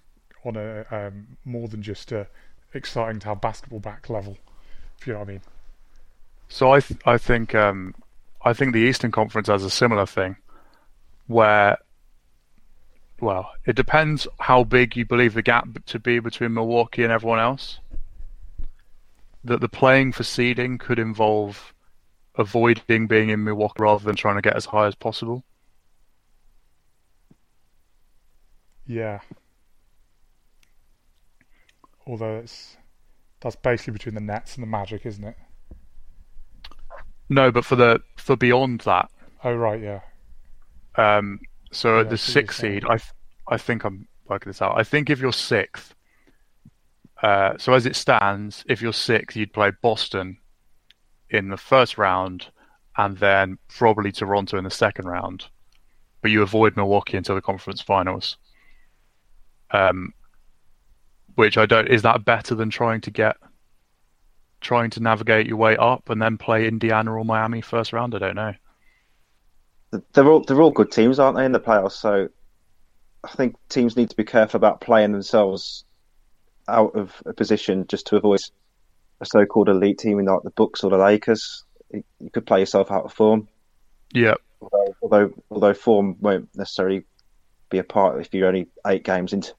on 0.44 0.56
a 0.56 0.84
um, 0.90 1.36
more 1.44 1.68
than 1.68 1.82
just 1.82 2.12
a 2.12 2.26
exciting 2.74 3.20
to 3.20 3.28
have 3.28 3.40
basketball 3.40 3.80
back 3.80 4.08
level. 4.08 4.38
If 4.98 5.06
you 5.06 5.12
know 5.12 5.20
what 5.20 5.28
I 5.28 5.32
mean. 5.32 5.40
So 6.48 6.72
I 6.72 6.80
th- 6.80 7.00
I 7.06 7.18
think 7.18 7.54
um, 7.54 7.94
I 8.42 8.52
think 8.52 8.72
the 8.72 8.80
Eastern 8.80 9.10
Conference 9.10 9.48
has 9.48 9.64
a 9.64 9.70
similar 9.70 10.06
thing, 10.06 10.36
where 11.26 11.78
well, 13.20 13.52
it 13.66 13.76
depends 13.76 14.26
how 14.38 14.64
big 14.64 14.96
you 14.96 15.04
believe 15.04 15.34
the 15.34 15.42
gap 15.42 15.84
to 15.86 15.98
be 15.98 16.18
between 16.20 16.54
Milwaukee 16.54 17.02
and 17.02 17.12
everyone 17.12 17.38
else. 17.38 17.78
That 19.44 19.60
the 19.60 19.68
playing 19.68 20.12
for 20.12 20.22
seeding 20.22 20.78
could 20.78 20.98
involve 20.98 21.74
avoiding 22.36 23.06
being 23.06 23.28
in 23.28 23.44
Milwaukee 23.44 23.82
rather 23.82 24.04
than 24.04 24.16
trying 24.16 24.36
to 24.36 24.42
get 24.42 24.56
as 24.56 24.66
high 24.66 24.86
as 24.86 24.94
possible. 24.94 25.44
Yeah. 28.90 29.20
Although 32.08 32.38
it's 32.38 32.76
that's 33.40 33.54
basically 33.54 33.92
between 33.92 34.16
the 34.16 34.20
Nets 34.20 34.56
and 34.56 34.64
the 34.64 34.66
Magic, 34.66 35.06
isn't 35.06 35.22
it? 35.22 35.36
No, 37.28 37.52
but 37.52 37.64
for 37.64 37.76
the 37.76 38.00
for 38.16 38.36
beyond 38.36 38.80
that, 38.80 39.08
Oh 39.44 39.54
right, 39.54 39.80
yeah. 39.80 40.00
Um, 40.96 41.38
so 41.70 42.00
Yeah, 42.00 42.00
at 42.00 42.10
the 42.10 42.18
see 42.18 42.32
what 42.32 42.48
you're 42.48 42.48
sixth 42.48 42.60
seed, 42.60 42.84
I 42.84 42.96
th- 42.96 43.12
I 43.46 43.58
think 43.58 43.84
I'm 43.84 44.08
working 44.28 44.50
this 44.50 44.60
out. 44.60 44.76
I 44.76 44.82
think 44.82 45.08
if 45.08 45.20
you're 45.20 45.32
sixth, 45.32 45.94
uh, 47.22 47.58
so 47.58 47.72
as 47.74 47.86
it 47.86 47.94
stands, 47.94 48.64
if 48.68 48.82
you're 48.82 48.92
sixth, 48.92 49.36
you'd 49.36 49.52
play 49.52 49.70
Boston 49.82 50.38
in 51.30 51.48
the 51.48 51.56
first 51.56 51.96
round, 51.96 52.48
and 52.98 53.16
then 53.18 53.56
probably 53.68 54.10
Toronto 54.10 54.58
in 54.58 54.64
the 54.64 54.70
second 54.70 55.06
round, 55.06 55.46
but 56.22 56.32
you 56.32 56.42
avoid 56.42 56.76
Milwaukee 56.76 57.16
until 57.16 57.36
the 57.36 57.40
conference 57.40 57.80
finals. 57.80 58.36
Um, 59.72 60.12
which 61.36 61.56
I 61.56 61.66
don't 61.66 61.88
is 61.88 62.02
that 62.02 62.24
better 62.24 62.54
than 62.54 62.70
trying 62.70 63.00
to 63.02 63.10
get 63.10 63.36
trying 64.60 64.90
to 64.90 65.00
navigate 65.00 65.46
your 65.46 65.56
way 65.56 65.76
up 65.76 66.10
and 66.10 66.20
then 66.20 66.36
play 66.36 66.66
Indiana 66.68 67.16
or 67.16 67.24
Miami 67.24 67.60
first 67.60 67.92
round? 67.92 68.14
I 68.14 68.18
don't 68.18 68.36
know. 68.36 68.54
They're 70.12 70.28
all 70.28 70.42
they're 70.42 70.60
all 70.60 70.70
good 70.70 70.92
teams, 70.92 71.18
aren't 71.18 71.36
they, 71.36 71.44
in 71.44 71.52
the 71.52 71.60
playoffs? 71.60 71.92
So 71.92 72.28
I 73.24 73.28
think 73.28 73.56
teams 73.68 73.96
need 73.96 74.10
to 74.10 74.16
be 74.16 74.24
careful 74.24 74.58
about 74.58 74.80
playing 74.80 75.12
themselves 75.12 75.84
out 76.68 76.94
of 76.94 77.20
a 77.26 77.32
position 77.32 77.86
just 77.88 78.06
to 78.08 78.16
avoid 78.16 78.40
a 79.20 79.26
so-called 79.26 79.68
elite 79.68 79.98
team 79.98 80.18
in 80.18 80.26
like 80.26 80.42
the 80.42 80.50
Bucks 80.50 80.84
or 80.84 80.90
the 80.90 80.98
Lakers. 80.98 81.64
You 81.92 82.04
you 82.20 82.30
could 82.30 82.46
play 82.46 82.60
yourself 82.60 82.90
out 82.90 83.04
of 83.04 83.12
form, 83.12 83.48
Yeah, 84.12 84.34
although 84.60 84.94
although, 85.02 85.32
although 85.50 85.74
form 85.74 86.16
won't 86.20 86.48
necessarily 86.54 87.04
be 87.68 87.78
a 87.78 87.84
part 87.84 88.20
if 88.20 88.32
you're 88.32 88.48
only 88.48 88.68
eight 88.86 89.04
games 89.04 89.32
into 89.32 89.54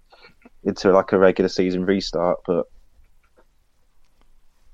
into 0.64 0.92
like 0.92 1.12
a 1.12 1.18
regular 1.18 1.50
season 1.50 1.86
restart. 1.86 2.40
But 2.46 2.66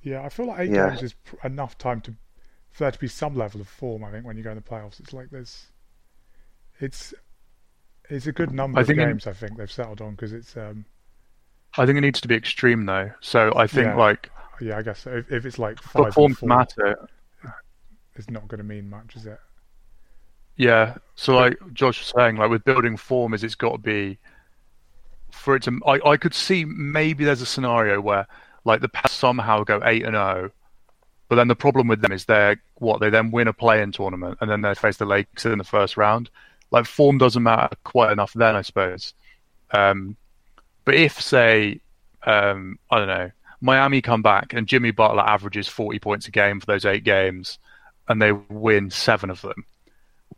Yeah, 0.02 0.22
I 0.24 0.30
feel 0.30 0.48
like 0.48 0.60
eight 0.60 0.72
Yeah. 0.72 0.90
games 0.90 1.04
is 1.04 1.14
pr- 1.14 1.36
enough 1.48 1.78
time 1.78 2.02
to 2.02 2.12
for 2.72 2.84
there 2.84 2.92
to 2.92 3.00
be 3.00 3.08
some 3.08 3.36
level 3.36 3.60
of 3.60 3.68
form. 3.68 4.04
I 4.04 4.12
think 4.12 4.26
when 4.26 4.38
you 4.38 4.44
go 4.44 4.52
in 4.52 4.56
the 4.56 4.62
playoffs, 4.62 5.00
it's 5.00 5.12
like 5.12 5.32
there's, 5.32 5.68
it's, 6.80 7.12
it's 8.08 8.28
a 8.28 8.32
good 8.32 8.52
number 8.52 8.78
I 8.78 8.82
of 8.82 8.88
think 8.88 9.00
in- 9.00 9.08
games. 9.10 9.26
I 9.28 9.34
think 9.34 9.58
they've 9.58 9.72
settled 9.72 10.00
on 10.02 10.12
because 10.12 10.32
it's 10.34 10.56
um 10.56 10.86
I 11.78 11.86
think 11.86 11.98
it 11.98 12.02
needs 12.02 12.22
to 12.22 12.28
be 12.28 12.36
extreme 12.36 12.86
though. 12.86 13.12
So 13.22 13.52
I 13.56 13.68
think 13.68 13.88
Yeah. 13.88 13.96
like 13.96 14.30
yeah 14.62 14.78
I 14.78 14.82
guess 14.84 15.00
so. 15.00 15.12
if, 15.12 15.32
if 15.32 15.46
it's 15.46 15.60
like 15.60 15.82
five 15.82 16.14
form 16.14 16.32
and 16.32 16.38
four, 16.38 16.50
matter. 16.50 17.10
it's 18.16 18.30
not 18.30 18.48
going 18.48 18.60
to 18.60 18.64
mean 18.64 18.90
much, 18.90 19.16
is 19.16 19.26
it? 19.26 19.40
Yeah. 20.56 20.96
So 21.16 21.36
like 21.36 21.58
Josh 21.74 22.00
was 22.00 22.14
saying, 22.16 22.38
like 22.38 22.50
with 22.50 22.64
building 22.64 22.96
form, 22.98 23.34
is 23.34 23.44
it's 23.44 23.56
got 23.56 23.74
to 23.74 23.78
be 23.78 24.18
for 25.38 25.56
it 25.56 25.64
to. 25.64 25.80
I 25.86 26.00
I 26.06 26.18
could 26.18 26.34
see 26.34 26.66
maybe 26.66 27.24
there's 27.26 27.42
a 27.42 27.46
scenario 27.46 28.02
where 28.02 28.28
like 28.64 28.82
the 28.82 28.90
Pats 28.90 29.14
somehow 29.14 29.64
go 29.64 29.82
eight 29.86 30.04
and 30.04 30.14
zero, 30.16 30.52
but 31.30 31.36
then 31.36 31.48
the 31.48 31.56
problem 31.56 31.88
with 31.88 32.02
them 32.02 32.12
is 32.12 32.26
they're 32.26 32.62
what 32.76 33.00
they 33.00 33.10
then 33.10 33.32
win 33.32 33.48
a 33.48 33.54
play-in 33.54 33.92
tournament 33.92 34.38
and 34.42 34.50
then 34.50 34.62
they 34.62 34.76
face 34.76 34.98
the 34.98 35.06
Lakers 35.06 35.46
in 35.46 35.58
the 35.58 35.64
first 35.64 35.98
round. 35.98 36.30
Like 36.70 36.86
form 36.86 37.18
doesn't 37.18 37.44
matter 37.44 37.70
quite 37.84 38.12
enough 38.12 38.34
then, 38.34 38.56
I 38.56 38.62
suppose. 38.62 39.14
Um, 39.72 40.18
but 40.86 40.96
if 40.96 41.20
say 41.22 41.80
um, 42.26 42.78
I 42.92 42.98
don't 43.00 43.08
know, 43.08 43.32
Miami 43.62 44.02
come 44.02 44.22
back 44.22 44.54
and 44.54 44.68
Jimmy 44.68 44.92
Butler 44.92 45.24
averages 45.24 45.68
40 45.68 46.00
points 46.00 46.28
a 46.28 46.32
game 46.32 46.60
for 46.60 46.66
those 46.66 46.86
eight 46.86 47.04
games, 47.04 47.58
and 48.08 48.22
they 48.22 48.32
win 48.32 48.92
seven 48.92 49.30
of 49.30 49.42
them. 49.42 49.66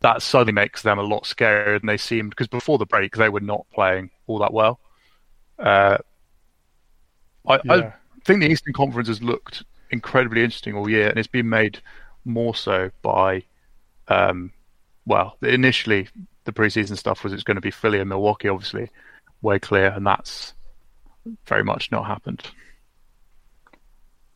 That 0.00 0.22
suddenly 0.22 0.52
makes 0.52 0.82
them 0.82 0.98
a 0.98 1.02
lot 1.02 1.24
scarier 1.24 1.78
than 1.78 1.86
they 1.86 1.98
seemed 1.98 2.30
because 2.30 2.48
before 2.48 2.78
the 2.78 2.86
break 2.86 3.16
they 3.16 3.28
were 3.28 3.40
not 3.40 3.66
playing 3.74 4.10
all 4.26 4.38
that 4.38 4.52
well. 4.52 4.80
Uh, 5.60 5.98
I, 7.46 7.60
Yeah. 7.64 7.74
I 7.74 7.92
think 8.24 8.40
the 8.40 8.48
Eastern 8.48 8.72
Conference 8.72 9.08
has 9.08 9.22
looked 9.22 9.64
incredibly 9.90 10.42
interesting 10.42 10.74
all 10.74 10.88
year, 10.88 11.08
and 11.08 11.18
it's 11.18 11.28
been 11.28 11.48
made 11.48 11.80
more 12.24 12.54
so 12.54 12.90
by, 13.02 13.42
um, 14.08 14.52
well, 15.06 15.36
initially 15.42 16.08
the 16.44 16.52
preseason 16.52 16.96
stuff 16.96 17.24
was 17.24 17.32
it's 17.32 17.42
going 17.42 17.56
to 17.56 17.60
be 17.60 17.70
Philly 17.70 17.98
and 17.98 18.08
Milwaukee, 18.08 18.48
obviously, 18.48 18.90
way 19.42 19.58
clear, 19.58 19.88
and 19.88 20.06
that's 20.06 20.54
very 21.46 21.64
much 21.64 21.90
not 21.90 22.06
happened. 22.06 22.42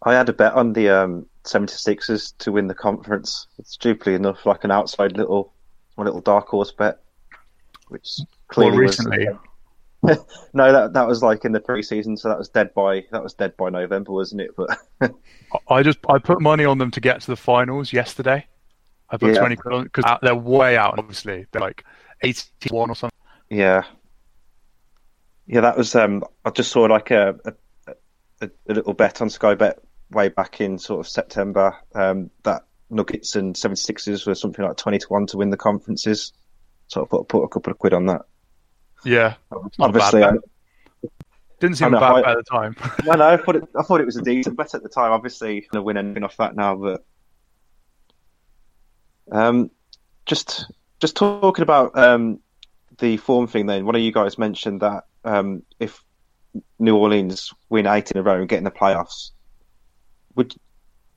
I 0.02 0.14
had 0.14 0.28
a 0.28 0.32
bet 0.32 0.52
on 0.52 0.72
the 0.72 0.90
um, 0.90 1.26
76ers 1.44 2.36
to 2.38 2.52
win 2.52 2.66
the 2.66 2.74
conference. 2.74 3.46
Stupidly 3.62 4.14
enough, 4.14 4.44
like 4.44 4.64
an 4.64 4.70
outside 4.70 5.16
little, 5.16 5.52
my 5.96 6.04
little 6.04 6.20
dark 6.20 6.48
horse 6.48 6.72
bet, 6.72 7.00
which 7.88 8.08
Well, 8.18 8.28
clearly 8.48 8.78
recently, 8.78 9.26
was. 9.26 9.36
no, 10.54 10.72
that 10.72 10.92
that 10.94 11.06
was 11.06 11.22
like 11.22 11.44
in 11.44 11.52
the 11.52 11.60
preseason, 11.60 12.18
so 12.18 12.28
that 12.28 12.38
was 12.38 12.48
dead 12.48 12.74
by 12.74 13.04
that 13.12 13.22
was 13.22 13.34
dead 13.34 13.56
by 13.56 13.70
November, 13.70 14.12
wasn't 14.12 14.42
it? 14.42 14.50
But 14.56 14.78
I 15.68 15.82
just 15.82 15.98
I 16.08 16.18
put 16.18 16.40
money 16.40 16.64
on 16.64 16.78
them 16.78 16.90
to 16.92 17.00
get 17.00 17.20
to 17.22 17.26
the 17.28 17.36
finals 17.36 17.92
yesterday. 17.92 18.46
I 19.10 19.16
put 19.16 19.34
Yeah. 19.34 19.40
twenty 19.40 19.56
quid 19.56 19.74
on 19.74 19.84
because 19.84 20.04
they're 20.22 20.34
way 20.34 20.76
out. 20.76 20.98
Obviously, 20.98 21.46
they're 21.52 21.60
like 21.60 21.84
eighty-one 22.22 22.90
or 22.90 22.94
something. 22.96 23.18
yeah, 23.50 23.82
yeah, 25.46 25.60
that 25.60 25.76
was. 25.76 25.94
Um, 25.94 26.24
I 26.44 26.50
just 26.50 26.70
saw 26.72 26.82
like 26.82 27.10
a 27.10 27.34
a, 27.44 27.52
a 28.42 28.50
a 28.68 28.72
little 28.74 28.94
bet 28.94 29.20
on 29.22 29.30
Sky 29.30 29.54
Bet 29.54 29.78
way 30.10 30.28
back 30.28 30.60
in 30.60 30.78
sort 30.78 31.00
of 31.00 31.08
September. 31.08 31.76
Um, 31.94 32.30
that 32.44 32.62
Nuggets 32.90 33.34
and 33.36 33.54
76ers 33.54 34.26
were 34.26 34.34
something 34.34 34.64
like 34.64 34.76
twenty 34.76 34.98
to 34.98 35.06
one 35.08 35.26
to 35.28 35.36
win 35.38 35.50
the 35.50 35.56
conferences. 35.56 36.32
So 36.88 37.02
I 37.02 37.06
put 37.08 37.28
put 37.28 37.42
a 37.42 37.48
couple 37.48 37.70
of 37.72 37.78
quid 37.78 37.94
on 37.94 38.06
that. 38.06 38.22
Yeah, 39.04 39.34
not 39.50 39.60
a 39.60 39.68
bad 39.68 39.72
Obviously, 39.80 40.22
I, 40.22 40.30
bet. 40.32 40.40
didn't 41.60 41.76
seem 41.78 41.94
I 41.94 42.00
bad 42.00 42.12
I- 42.12 42.20
bet 42.22 42.30
at 42.30 42.36
the 42.38 42.42
time. 42.44 42.76
no, 43.04 43.12
no, 43.12 43.26
I 43.28 43.36
thought 43.36 43.56
it. 43.56 43.64
I 43.78 43.82
thought 43.82 44.00
it 44.00 44.06
was 44.06 44.16
a 44.16 44.22
decent 44.22 44.56
bet 44.56 44.74
at 44.74 44.82
the 44.82 44.88
time. 44.88 45.12
Obviously, 45.12 45.60
going 45.60 45.70
to 45.74 45.82
win 45.82 45.96
anything 45.96 46.24
off 46.24 46.36
that 46.38 46.56
now, 46.56 46.74
but 46.76 47.04
um, 49.32 49.70
just 50.26 50.70
just 51.00 51.16
talking 51.16 51.62
about 51.62 51.96
um 51.98 52.40
the 52.98 53.16
form 53.16 53.46
thing. 53.46 53.66
Then 53.66 53.84
one 53.86 53.94
of 53.94 54.02
you 54.02 54.12
guys 54.12 54.38
mentioned 54.38 54.80
that 54.82 55.04
um 55.24 55.62
if 55.78 56.02
New 56.78 56.96
Orleans 56.96 57.52
win 57.68 57.86
eight 57.86 58.10
in 58.10 58.16
a 58.18 58.22
row 58.22 58.38
and 58.38 58.48
get 58.48 58.58
in 58.58 58.64
the 58.64 58.70
playoffs, 58.70 59.30
would 60.34 60.54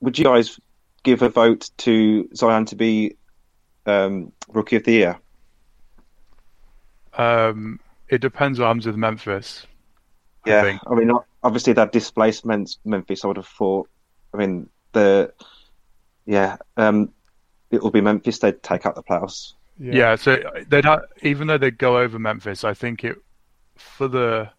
would 0.00 0.18
you 0.18 0.24
guys 0.24 0.58
give 1.04 1.22
a 1.22 1.28
vote 1.28 1.70
to 1.78 2.28
Zion 2.34 2.64
to 2.66 2.76
be 2.76 3.16
um, 3.86 4.32
Rookie 4.48 4.76
of 4.76 4.84
the 4.84 4.92
Year? 4.92 5.20
Um, 7.18 7.80
it 8.08 8.20
depends 8.20 8.58
what 8.58 8.66
happens 8.66 8.86
with 8.86 8.96
Memphis. 8.96 9.66
I 10.46 10.50
Yeah, 10.50 10.62
think. 10.62 10.80
I, 10.86 10.94
mean, 10.94 11.10
obviously 11.42 11.72
that 11.74 11.92
displacement 11.92 12.76
Memphis. 12.84 13.24
I 13.24 13.28
would 13.28 13.36
have 13.36 13.46
thought. 13.46 13.88
I 14.32 14.36
mean, 14.38 14.68
the 14.92 15.32
yeah, 16.26 16.56
um, 16.76 17.12
it 17.70 17.82
will 17.82 17.90
be 17.90 18.00
Memphis. 18.00 18.38
They'd 18.38 18.62
take 18.62 18.86
out 18.86 18.94
the 18.94 19.02
playoffs. 19.02 19.54
Yeah, 19.78 20.16
so 20.16 20.42
they'd 20.68 20.84
ha- 20.84 21.02
even 21.22 21.46
though 21.46 21.58
they'd 21.58 21.78
go 21.78 21.98
over 21.98 22.18
Memphis, 22.18 22.64
I 22.64 22.74
think 22.74 23.04
it 23.04 23.16
for 23.76 24.08
the 24.08 24.50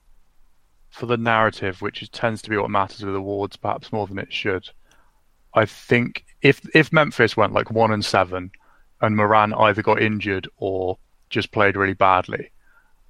for 0.89 1.05
the 1.05 1.17
narrative, 1.17 1.81
which 1.81 2.01
is, 2.01 2.09
tends 2.09 2.41
to 2.43 2.49
be 2.49 2.57
what 2.57 2.69
matters 2.69 3.03
with 3.03 3.15
awards, 3.15 3.55
perhaps 3.55 3.91
more 3.91 4.07
than 4.07 4.17
it 4.17 4.31
should. 4.33 4.69
I 5.53 5.65
think 5.65 6.25
if 6.41 6.61
if 6.73 6.91
Memphis 6.93 7.35
went 7.35 7.53
like 7.53 7.69
one 7.71 7.91
and 7.91 8.03
seven, 8.03 8.51
and 9.01 9.15
Morant 9.15 9.53
either 9.55 9.81
got 9.81 10.01
injured 10.01 10.47
or 10.57 10.97
just 11.29 11.51
played 11.51 11.75
really 11.75 11.93
badly, 11.93 12.51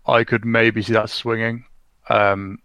I 0.05 0.23
could 0.23 0.45
maybe 0.45 0.81
see 0.81 0.93
that 0.93 1.09
swinging. 1.09 1.65
Um, 2.09 2.59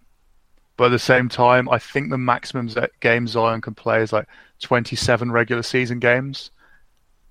but 0.76 0.87
at 0.87 0.90
the 0.90 0.99
same 0.99 1.28
time, 1.28 1.68
I 1.68 1.78
think 1.78 2.11
the 2.11 2.18
maximum 2.18 2.68
z- 2.68 2.80
game 3.00 3.26
Zion 3.26 3.61
can 3.61 3.75
play 3.75 4.02
is 4.02 4.12
like 4.12 4.26
27 4.61 5.30
regular 5.30 5.62
season 5.62 6.00
games. 6.00 6.50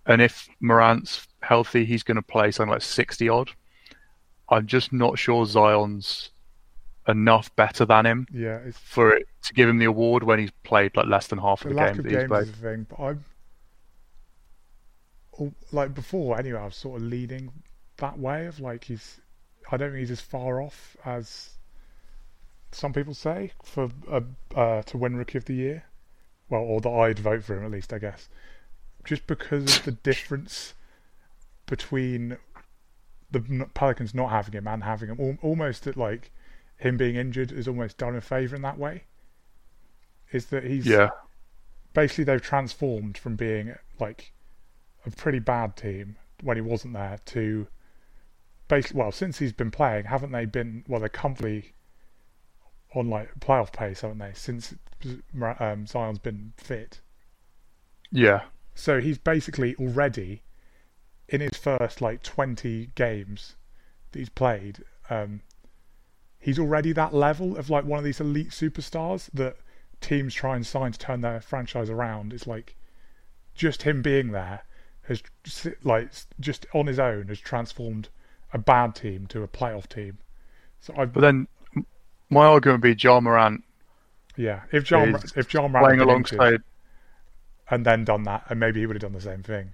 And 0.05 0.21
if 0.21 0.47
Morant's 0.59 1.27
healthy, 1.41 1.85
he's 1.85 2.03
going 2.03 2.15
to 2.15 2.21
play 2.21 2.51
something 2.51 2.71
like 2.71 2.81
60 2.81 3.29
odd. 3.29 3.51
I'm 4.49 4.67
just 4.67 4.93
not 4.93 5.17
sure 5.17 5.45
Zion's 5.45 6.29
enough 7.07 7.53
better 7.57 7.83
than 7.85 8.05
him 8.05 8.25
yeah. 8.33 8.59
It's 8.65 8.77
for 8.77 9.13
it 9.13 9.27
to 9.43 9.53
give 9.53 9.67
him 9.67 9.77
the 9.77 9.85
award 9.85 10.23
when 10.23 10.39
he's 10.39 10.51
played 10.63 10.95
like 10.95 11.07
less 11.07 11.27
than 11.27 11.37
half 11.37 11.63
of 11.63 11.69
the 11.69 11.75
the, 11.75 11.75
lack 11.75 11.87
games 11.87 11.99
of 11.99 12.03
that 12.05 12.09
he's 12.09 12.17
games 12.17 12.29
played. 12.29 12.43
is 12.43 12.51
the 12.51 12.57
thing, 12.57 12.87
but 12.89 12.99
I'm 15.39 15.55
like 15.71 15.93
before. 15.93 16.39
Anyway, 16.39 16.59
I 16.59 16.65
was 16.65 16.75
sort 16.75 17.01
of 17.01 17.07
leaning 17.07 17.51
that 18.03 18.19
way 18.19 18.45
of 18.47 18.59
like 18.59 18.83
he's. 18.83 19.21
I 19.71 19.77
don't 19.77 19.91
think 19.91 20.01
he's 20.01 20.11
as 20.11 20.19
far 20.19 20.61
off 20.61 20.97
as 21.05 21.51
some 22.73 22.91
people 22.91 23.13
say 23.13 23.53
for 23.63 23.89
uh, 24.11 24.21
uh, 24.53 24.81
to 24.83 24.97
win 24.97 25.15
Rookie 25.15 25.37
of 25.37 25.45
the 25.45 25.53
Year. 25.53 25.85
Well, 26.49 26.61
or 26.61 26.81
that 26.81 26.89
I'd 26.89 27.19
vote 27.19 27.43
for 27.43 27.57
him 27.57 27.63
at 27.63 27.71
least, 27.71 27.93
I 27.93 27.99
guess, 27.99 28.27
just 29.05 29.25
because 29.25 29.77
of 29.77 29.85
the 29.85 29.91
difference 30.11 30.73
between 31.65 32.37
the 33.31 33.67
Pelicans 33.73 34.13
not 34.13 34.29
having 34.31 34.53
him 34.53 34.67
and 34.67 34.83
having 34.83 35.09
him. 35.09 35.19
Al- 35.19 35.49
Almost 35.49 35.85
that 35.85 35.95
like 35.95 36.29
him 36.75 36.97
being 36.97 37.15
injured 37.15 37.53
is 37.53 37.69
almost 37.69 37.97
done 37.97 38.17
a 38.17 38.21
favour 38.21 38.57
in 38.57 38.61
that 38.63 38.77
way. 38.77 39.05
Is 40.33 40.47
that 40.47 40.65
he's 40.65 40.85
Yeah, 40.85 41.11
basically 41.93 42.25
they've 42.25 42.41
transformed 42.41 43.17
from 43.17 43.37
being 43.37 43.75
like 43.97 44.33
a 45.05 45.11
pretty 45.11 45.39
bad 45.39 45.77
team 45.77 46.17
when 46.41 46.57
he 46.57 46.61
wasn't 46.61 46.93
there 46.93 47.19
to 47.27 47.67
basically 48.67 48.99
well 48.99 49.11
since 49.11 49.39
he's 49.39 49.53
been 49.53 49.71
playing 49.71 50.05
haven't 50.05 50.31
they 50.31 50.45
been 50.45 50.83
well 50.87 50.99
they're 50.99 51.09
comfortably 51.09 51.73
on 52.95 53.09
like 53.09 53.39
playoff 53.39 53.73
pace 53.73 54.01
haven't 54.01 54.19
they 54.19 54.31
since 54.33 54.75
um, 55.59 55.85
Zion's 55.85 56.19
been 56.19 56.53
fit? 56.57 57.01
Yeah, 58.11 58.43
so 58.73 59.01
he's 59.01 59.17
basically 59.17 59.75
already 59.75 60.43
in 61.27 61.41
his 61.41 61.57
first 61.57 61.99
like 61.99 62.21
20 62.21 62.91
games 62.95 63.55
that 64.11 64.19
he's 64.19 64.29
played 64.29 64.83
um, 65.09 65.41
he's 66.43 66.59
already 66.59 66.91
that 66.91 67.13
level 67.13 67.57
of 67.57 67.69
like 67.69 67.85
one 67.85 67.99
of 67.99 68.05
these 68.05 68.19
elite 68.19 68.49
superstars 68.49 69.29
that 69.33 69.57
teams 70.01 70.33
try 70.33 70.55
and 70.55 70.67
sign 70.67 70.91
to 70.91 70.99
turn 70.99 71.21
their 71.21 71.39
franchise 71.39 71.89
around. 71.89 72.33
It's 72.33 72.45
like 72.45 72.75
just 73.55 73.83
him 73.83 74.01
being 74.01 74.31
there 74.31 74.63
has 75.03 75.23
like 75.83 76.11
just 76.39 76.65
on 76.73 76.87
his 76.87 76.99
own 76.99 77.27
has 77.29 77.39
transformed 77.39 78.09
a 78.53 78.57
bad 78.57 78.95
team 78.95 79.25
to 79.27 79.43
a 79.43 79.47
playoff 79.47 79.87
team 79.87 80.17
so 80.79 80.93
I 80.97 81.05
but 81.05 81.21
then 81.21 81.47
my 82.29 82.45
argument 82.45 82.83
would 82.83 82.95
be 82.95 83.01
Ja 83.01 83.19
Morant 83.19 83.63
yeah 84.37 84.61
if 84.71 84.83
John 84.83 85.15
if 85.35 85.53
Ja 85.53 85.67
Morant 85.67 85.85
playing 85.87 85.99
alongside 86.01 86.61
and 87.69 87.85
then 87.85 88.03
done 88.05 88.23
that 88.23 88.45
and 88.49 88.59
maybe 88.59 88.79
he 88.79 88.85
would 88.85 88.95
have 88.95 89.01
done 89.01 89.13
the 89.13 89.21
same 89.21 89.43
thing 89.43 89.71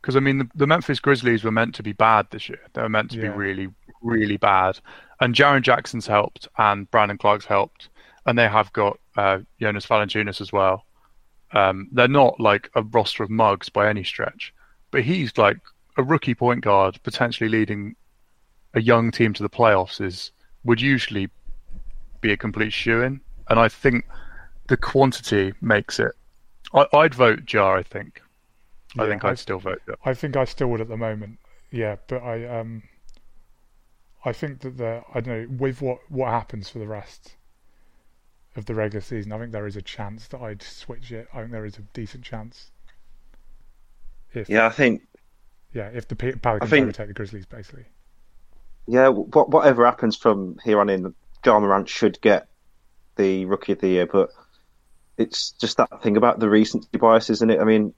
because 0.00 0.16
I 0.16 0.20
mean 0.20 0.38
the, 0.38 0.48
the 0.54 0.66
Memphis 0.66 1.00
Grizzlies 1.00 1.42
were 1.42 1.50
meant 1.50 1.74
to 1.76 1.82
be 1.82 1.92
bad 1.92 2.28
this 2.30 2.48
year. 2.48 2.60
They 2.72 2.82
were 2.82 2.88
meant 2.88 3.10
to 3.10 3.16
Yeah. 3.16 3.22
be 3.22 3.28
really, 3.28 3.68
really 4.02 4.36
bad. 4.36 4.78
And 5.20 5.34
Jaren 5.34 5.62
Jackson's 5.62 6.06
helped, 6.06 6.46
and 6.58 6.88
Brandon 6.92 7.18
Clarke's 7.18 7.46
helped, 7.46 7.88
and 8.24 8.38
they 8.38 8.46
have 8.48 8.72
got 8.72 9.00
uh, 9.16 9.40
Jonas 9.60 9.84
Valanciunas 9.86 10.40
as 10.40 10.52
well. 10.52 10.84
Um, 11.52 11.88
they're 11.90 12.06
not 12.06 12.38
like 12.38 12.70
a 12.76 12.82
roster 12.82 13.24
of 13.24 13.30
mugs 13.30 13.68
by 13.68 13.88
any 13.88 14.04
stretch, 14.04 14.54
but 14.92 15.02
he's 15.02 15.36
like 15.38 15.58
a 15.96 16.02
rookie 16.02 16.34
point 16.34 16.62
guard, 16.62 17.00
potentially 17.02 17.48
leading 17.48 17.96
a 18.74 18.80
young 18.82 19.10
team 19.12 19.32
to 19.34 19.42
the 19.44 19.50
playoffs. 19.50 20.00
Is 20.00 20.32
would 20.64 20.80
usually 20.80 21.30
be 22.20 22.32
a 22.32 22.36
complete 22.38 22.72
shoe 22.72 23.02
in, 23.02 23.20
and 23.48 23.58
I 23.60 23.68
think 23.68 24.06
the 24.68 24.76
quantity 24.78 25.54
makes 25.60 26.00
it. 26.00 26.12
I, 26.74 26.86
I'd 26.94 27.14
vote 27.14 27.52
Ja. 27.52 27.74
I 27.74 27.82
think. 27.84 28.22
I 28.98 29.06
Yeah, 29.06 29.08
think 29.08 29.24
I'd 29.24 29.38
still 29.38 29.60
vote 29.60 29.82
Ja. 29.88 29.94
I 30.04 30.14
think 30.14 30.36
I 30.36 30.44
still 30.46 30.68
would 30.68 30.80
at 30.80 30.88
the 30.88 30.96
moment. 30.96 31.38
Yeah, 31.70 31.96
but 32.08 32.22
I 32.22 32.46
um 32.46 32.84
I 34.26 34.32
think 34.34 34.60
that 34.60 34.76
the 34.76 35.04
I 35.14 35.20
don't 35.22 35.48
know 35.50 35.56
with 35.56 35.80
what 35.80 36.10
what 36.10 36.28
happens 36.28 36.68
for 36.68 36.78
the 36.78 36.86
rest 36.86 37.36
of 38.56 38.66
the 38.66 38.74
regular 38.74 39.00
season, 39.00 39.30
I 39.30 39.38
think 39.38 39.52
there 39.52 39.68
is 39.68 39.76
a 39.76 39.82
chance 39.82 40.26
that 40.26 40.40
I'd 40.40 40.60
switch 40.60 41.12
it. 41.12 41.28
I 41.32 41.42
think 41.42 41.52
there 41.52 41.64
is 41.64 41.78
a 41.78 41.82
decent 41.82 42.24
chance. 42.24 42.72
If 44.32 44.48
Yeah, 44.48 44.66
I 44.66 44.70
think 44.70 45.02
yeah, 45.72 45.90
if 45.92 46.08
the 46.08 46.16
Pelicans 46.16 46.70
think- 46.70 46.84
overtake 46.84 47.08
the 47.08 47.14
Grizzlies, 47.14 47.46
basically. 47.46 47.84
yeah, 48.86 49.08
what, 49.08 49.50
whatever 49.50 49.84
happens 49.84 50.16
from 50.16 50.58
here 50.64 50.80
on 50.80 50.88
in, 50.88 51.14
Ja 51.44 51.58
Morant 51.60 51.88
should 51.88 52.20
get 52.20 52.48
the 53.16 53.44
Rookie 53.46 53.72
of 53.72 53.80
the 53.80 53.88
Year. 53.88 54.06
But 54.06 54.30
it's 55.16 55.50
just 55.52 55.76
that 55.78 56.02
thing 56.02 56.16
about 56.16 56.38
the 56.40 56.48
recency 56.48 56.98
bias, 56.98 57.30
isn't 57.30 57.50
it? 57.50 57.60
I 57.60 57.64
mean, 57.64 57.94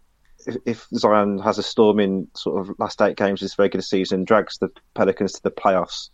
if, 0.47 0.57
if 0.67 0.87
Zion 0.95 1.39
has 1.39 1.59
a 1.59 1.63
storm 1.63 1.99
in 2.01 2.29
sort 2.35 2.61
of 2.69 2.79
last 2.79 3.01
eight 3.03 3.17
games 3.17 3.41
this 3.41 3.59
regular 3.59 3.83
season, 3.83 4.25
drags 4.25 4.59
the 4.59 4.71
Pelicans 4.95 5.33
to 5.35 5.43
the 5.43 5.51
playoffs, 5.51 6.11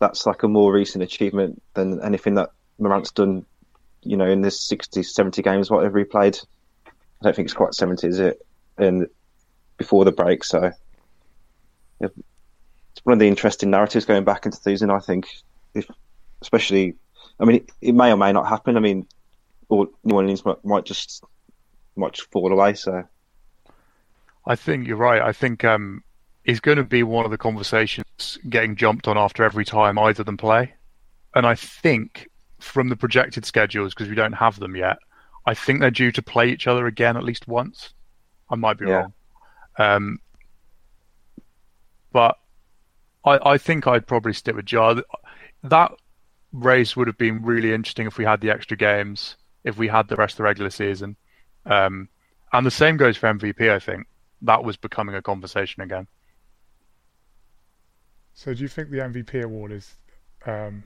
that's 0.00 0.26
like 0.26 0.42
a 0.42 0.48
more 0.48 0.72
recent 0.72 1.02
achievement 1.02 1.62
than 1.74 2.00
anything 2.02 2.34
that 2.34 2.50
Morant's 2.78 3.12
done, 3.12 3.44
you 4.02 4.16
know, 4.16 4.28
in 4.28 4.40
this 4.40 4.60
60, 4.60 5.02
70 5.02 5.42
games, 5.42 5.70
whatever 5.70 5.98
he 5.98 6.04
played. 6.04 6.38
I 6.86 6.90
don't 7.22 7.36
think 7.36 7.46
it's 7.46 7.54
quite 7.54 7.74
70, 7.74 8.06
is 8.06 8.20
it? 8.20 8.44
And 8.76 9.06
before 9.76 10.04
the 10.04 10.12
break, 10.12 10.44
so 10.44 10.70
yeah, 12.00 12.08
it's 12.16 13.04
one 13.04 13.12
of 13.12 13.18
the 13.18 13.28
interesting 13.28 13.70
narratives 13.70 14.04
going 14.04 14.24
back 14.24 14.46
into 14.46 14.58
the 14.58 14.62
season. 14.62 14.90
I 14.90 14.98
think, 15.00 15.28
if 15.74 15.86
especially, 16.42 16.94
I 17.40 17.44
mean, 17.44 17.56
it, 17.56 17.70
it 17.80 17.92
may 17.92 18.12
or 18.12 18.16
may 18.16 18.32
not 18.32 18.48
happen. 18.48 18.76
I 18.76 18.80
mean, 18.80 19.06
or 19.68 19.88
New 20.04 20.16
Orleans 20.16 20.44
might, 20.44 20.64
might 20.64 20.84
just 20.84 21.24
might 21.96 22.12
just 22.12 22.30
fall 22.30 22.52
away. 22.52 22.74
So 22.74 23.04
I 24.46 24.56
think 24.56 24.86
you're 24.86 24.96
right. 24.96 25.22
I 25.22 25.32
think 25.32 25.64
um, 25.64 26.02
he's 26.44 26.60
going 26.60 26.78
to 26.78 26.84
be 26.84 27.02
one 27.02 27.24
of 27.24 27.30
the 27.30 27.38
conversations 27.38 28.38
getting 28.48 28.76
jumped 28.76 29.08
on 29.08 29.16
after 29.18 29.42
every 29.42 29.64
time 29.64 29.98
either 29.98 30.22
of 30.22 30.26
them 30.26 30.36
play. 30.36 30.74
And 31.34 31.46
I 31.46 31.54
think 31.54 32.28
from 32.60 32.88
the 32.88 32.96
projected 32.96 33.44
schedules, 33.44 33.94
because 33.94 34.08
we 34.08 34.14
don't 34.14 34.32
have 34.34 34.58
them 34.58 34.76
yet, 34.76 34.98
I 35.46 35.54
think 35.54 35.80
they're 35.80 35.90
due 35.90 36.12
to 36.12 36.22
play 36.22 36.48
each 36.48 36.66
other 36.66 36.86
again 36.86 37.16
at 37.16 37.24
least 37.24 37.48
once. 37.48 37.92
I 38.50 38.56
might 38.56 38.78
be 38.78 38.86
Yeah. 38.86 38.92
wrong. 38.92 39.14
Um, 39.78 40.18
but 42.12 42.38
I, 43.24 43.38
I 43.52 43.58
think 43.58 43.86
I'd 43.86 44.06
probably 44.06 44.32
stick 44.32 44.54
with 44.54 44.70
Ja. 44.70 45.00
That 45.62 45.92
race 46.52 46.96
would 46.96 47.06
have 47.08 47.18
been 47.18 47.42
really 47.42 47.72
interesting 47.72 48.06
if 48.06 48.18
we 48.18 48.24
had 48.24 48.40
the 48.40 48.50
extra 48.50 48.76
games, 48.76 49.36
if 49.64 49.76
we 49.76 49.88
had 49.88 50.08
the 50.08 50.16
rest 50.16 50.34
of 50.34 50.38
the 50.38 50.42
regular 50.44 50.70
season. 50.70 51.16
Um, 51.66 52.08
and 52.52 52.64
the 52.64 52.70
same 52.70 52.96
goes 52.96 53.16
for 53.16 53.32
MVP, 53.32 53.70
I 53.70 53.78
think. 53.78 54.06
That 54.42 54.62
was 54.62 54.76
becoming 54.76 55.14
a 55.14 55.22
conversation 55.22 55.82
again. 55.82 56.06
So 58.34 58.52
do 58.52 58.62
you 58.62 58.68
think 58.68 58.90
the 58.90 58.98
MVP 58.98 59.42
award 59.42 59.72
is 59.72 59.96
um, 60.46 60.84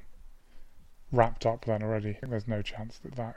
wrapped 1.12 1.46
up 1.46 1.64
then 1.64 1.82
already? 1.82 2.10
I 2.10 2.12
think 2.14 2.30
there's 2.30 2.48
no 2.48 2.62
chance 2.62 2.98
that 3.00 3.16
that. 3.16 3.34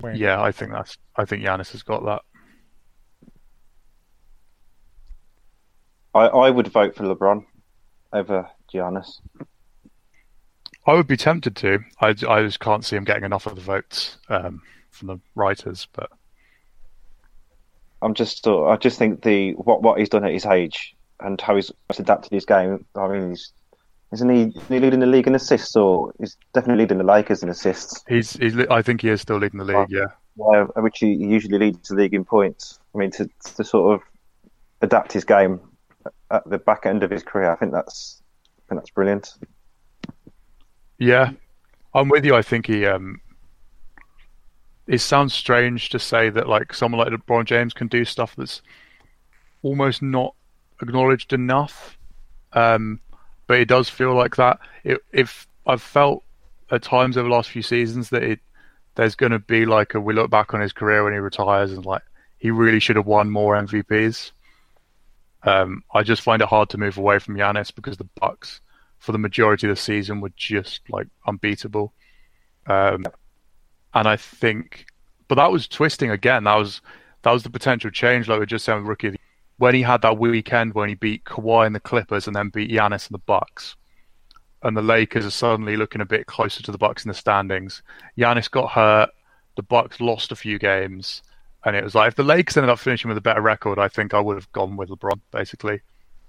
wins. 0.00 0.18
Yeah, 0.18 0.40
I 0.40 0.52
think 0.52 0.70
that's. 0.72 0.96
I 1.16 1.24
think 1.24 1.42
Giannis 1.42 1.72
has 1.72 1.82
got 1.82 2.04
that. 2.04 2.22
I, 6.14 6.26
I 6.26 6.50
would 6.50 6.68
vote 6.68 6.94
for 6.94 7.04
LeBron 7.04 7.44
over 8.12 8.48
Giannis. 8.72 9.20
I 10.86 10.94
would 10.94 11.06
be 11.06 11.16
tempted 11.16 11.56
to. 11.56 11.80
I, 12.00 12.08
I 12.08 12.42
just 12.42 12.60
can't 12.60 12.84
see 12.84 12.96
him 12.96 13.04
getting 13.04 13.24
enough 13.24 13.46
of 13.46 13.56
the 13.56 13.62
votes 13.62 14.18
um, 14.28 14.62
from 14.90 15.08
the 15.08 15.20
writers. 15.34 15.88
But 15.92 16.10
I'm 18.02 18.14
just 18.14 18.46
I 18.46 18.76
just 18.76 18.98
think 18.98 19.22
the 19.22 19.52
what 19.52 19.82
what 19.82 19.98
he's 19.98 20.10
done 20.10 20.24
at 20.24 20.32
his 20.32 20.46
age 20.46 20.94
and 21.20 21.40
how 21.40 21.56
he's 21.56 21.72
adapted 21.98 22.32
his 22.32 22.44
game. 22.44 22.84
I 22.94 23.08
mean, 23.08 23.30
he's 23.30 23.52
Isn't 24.12 24.28
he, 24.28 24.52
leading 24.68 25.00
the 25.00 25.06
league 25.06 25.26
in 25.26 25.34
assists, 25.34 25.74
or 25.74 26.12
he's 26.20 26.36
definitely 26.52 26.82
leading 26.82 26.98
the 26.98 27.04
Lakers 27.04 27.42
in 27.42 27.48
assists? 27.48 28.04
He's, 28.06 28.34
he's 28.34 28.56
I 28.68 28.82
think 28.82 29.00
he 29.00 29.08
is 29.08 29.20
still 29.20 29.38
leading 29.38 29.58
the 29.58 29.64
league. 29.64 29.88
Yeah. 29.90 30.06
Why, 30.36 30.64
which 30.76 30.98
he 30.98 31.14
usually 31.14 31.58
leads 31.58 31.88
the 31.88 31.94
league 31.94 32.14
in 32.14 32.24
points. 32.24 32.78
I 32.94 32.98
mean, 32.98 33.10
to 33.12 33.28
to 33.56 33.64
sort 33.64 33.94
of 33.94 34.06
adapt 34.82 35.12
his 35.12 35.24
game 35.24 35.60
at 36.34 36.48
the 36.48 36.58
back 36.58 36.86
end 36.86 37.02
of 37.02 37.10
his 37.10 37.22
career, 37.22 37.50
I 37.50 37.56
think 37.56 37.72
that's 37.72 38.22
I 38.58 38.62
think 38.68 38.80
that's 38.80 38.90
brilliant. 38.90 39.34
Yeah, 40.98 41.32
I'm 41.94 42.08
with 42.08 42.24
you. 42.24 42.34
I 42.34 42.42
think 42.42 42.66
he. 42.66 42.86
Um, 42.86 43.20
it 44.86 44.98
sounds 44.98 45.32
strange 45.32 45.88
to 45.90 45.98
say 45.98 46.28
that 46.30 46.48
like 46.48 46.74
someone 46.74 46.98
like 46.98 47.08
LeBron 47.12 47.46
James 47.46 47.72
can 47.72 47.88
do 47.88 48.04
stuff 48.04 48.34
that's 48.36 48.60
almost 49.62 50.02
not 50.02 50.34
acknowledged 50.82 51.32
enough. 51.32 51.96
Um, 52.52 53.00
but 53.46 53.58
it 53.58 53.68
does 53.68 53.88
feel 53.88 54.14
like 54.14 54.36
that. 54.36 54.58
It, 54.84 55.00
if 55.12 55.46
I've 55.66 55.82
felt 55.82 56.22
at 56.70 56.82
times 56.82 57.16
over 57.16 57.28
the 57.28 57.34
last 57.34 57.50
few 57.50 57.62
seasons 57.62 58.10
that 58.10 58.22
it 58.22 58.40
there's 58.94 59.14
going 59.14 59.32
to 59.32 59.38
be 59.38 59.66
like 59.66 59.94
a 59.94 60.00
we 60.00 60.14
look 60.14 60.30
back 60.30 60.54
on 60.54 60.60
his 60.60 60.72
career 60.72 61.04
when 61.04 61.12
he 61.12 61.18
retires 61.18 61.72
and 61.72 61.84
like 61.84 62.02
he 62.38 62.50
really 62.50 62.80
should 62.80 62.96
have 62.96 63.06
won 63.06 63.30
more 63.30 63.56
MVPs. 63.56 64.32
Um, 65.44 65.84
I 65.92 66.02
just 66.02 66.22
find 66.22 66.40
it 66.42 66.48
hard 66.48 66.70
to 66.70 66.78
move 66.78 66.98
away 66.98 67.18
from 67.18 67.36
Giannis 67.36 67.74
because 67.74 67.96
the 67.96 68.08
Bucks 68.20 68.60
for 68.98 69.12
the 69.12 69.18
majority 69.18 69.68
of 69.68 69.76
the 69.76 69.80
season 69.80 70.20
were 70.20 70.32
just 70.36 70.80
like 70.88 71.06
unbeatable. 71.26 71.92
Um, 72.66 73.04
and 73.92 74.08
I 74.08 74.16
think, 74.16 74.86
but 75.28 75.34
that 75.36 75.52
was 75.52 75.68
twisting 75.68 76.10
again. 76.10 76.44
That 76.44 76.56
was 76.56 76.80
that 77.22 77.32
was 77.32 77.42
the 77.42 77.50
potential 77.50 77.90
change, 77.90 78.28
like 78.28 78.40
we 78.40 78.46
just 78.46 78.66
with 78.68 78.84
rookie 78.84 79.16
when 79.56 79.74
he 79.74 79.82
had 79.82 80.02
that 80.02 80.18
weekend 80.18 80.74
when 80.74 80.88
he 80.88 80.94
beat 80.94 81.24
Kawhi 81.24 81.66
and 81.66 81.74
the 81.74 81.80
Clippers 81.80 82.26
and 82.26 82.34
then 82.34 82.48
beat 82.48 82.70
Giannis 82.70 83.06
and 83.06 83.14
the 83.14 83.22
Bucks. 83.26 83.76
And 84.62 84.76
the 84.76 84.82
Lakers 84.82 85.26
are 85.26 85.30
suddenly 85.30 85.76
looking 85.76 86.00
a 86.00 86.06
bit 86.06 86.26
closer 86.26 86.62
to 86.62 86.72
the 86.72 86.78
Bucks 86.78 87.04
in 87.04 87.08
the 87.08 87.14
standings. 87.14 87.82
Giannis 88.18 88.50
got 88.50 88.70
hurt. 88.70 89.10
The 89.56 89.62
Bucks 89.62 90.00
lost 90.00 90.32
a 90.32 90.36
few 90.36 90.58
games, 90.58 91.22
and 91.64 91.74
it 91.74 91.82
was 91.82 91.94
like 91.94 92.08
if 92.08 92.14
the 92.16 92.22
Lakers 92.22 92.56
ended 92.56 92.70
up 92.70 92.78
finishing 92.78 93.08
with 93.08 93.18
a 93.18 93.22
better 93.22 93.40
record, 93.40 93.78
I 93.78 93.88
think 93.88 94.14
I 94.14 94.20
would 94.20 94.36
have 94.36 94.52
gone 94.52 94.76
with 94.76 94.90
LeBron. 94.90 95.20
Basically, 95.30 95.80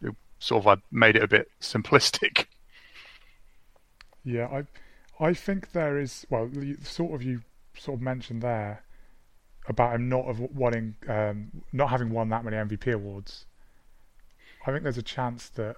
it 0.01 0.15
sort 0.39 0.65
of 0.65 0.67
I 0.67 0.81
made 0.91 1.15
it 1.15 1.23
a 1.23 1.27
bit 1.27 1.49
simplistic. 1.61 2.45
Yeah, 4.27 4.47
I 5.19 5.23
I 5.23 5.35
think 5.35 5.73
there 5.73 5.99
is 5.99 6.25
well, 6.31 6.49
sort 6.81 7.13
of 7.13 7.21
you 7.21 7.43
sort 7.77 7.99
of 7.99 8.01
mentioned 8.01 8.41
there 8.41 8.81
about 9.67 9.93
him 9.93 10.09
not 10.09 10.25
of 10.25 10.39
wanting 10.39 10.95
um, 11.07 11.51
not 11.71 11.91
having 11.91 12.09
won 12.09 12.29
that 12.29 12.43
many 12.43 12.57
MVP 12.57 12.91
awards. 12.91 13.45
I 14.65 14.71
think 14.71 14.81
there's 14.81 14.97
a 14.97 15.03
chance 15.03 15.47
that 15.49 15.75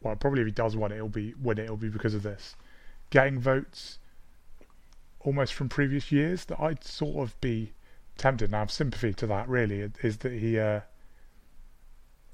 well, 0.00 0.16
probably 0.16 0.40
if 0.40 0.46
he 0.46 0.52
does 0.52 0.76
win 0.76 0.92
it, 0.92 0.96
it'll 0.96 1.08
be 1.10 1.34
win 1.42 1.58
it, 1.58 1.64
it'll 1.64 1.76
be 1.76 1.90
because 1.90 2.14
of 2.14 2.22
this. 2.22 2.56
Getting 3.10 3.38
votes 3.38 3.98
almost 5.20 5.52
from 5.52 5.68
previous 5.68 6.10
years 6.10 6.46
that 6.46 6.58
I'd 6.60 6.84
sort 6.84 7.22
of 7.22 7.38
be 7.42 7.72
tempted 8.16 8.46
and 8.46 8.56
I 8.56 8.60
have 8.60 8.70
sympathy 8.70 9.12
to 9.14 9.26
that 9.26 9.48
really 9.48 9.90
is 10.02 10.18
that 10.18 10.32
he 10.32 10.58
uh, 10.58 10.80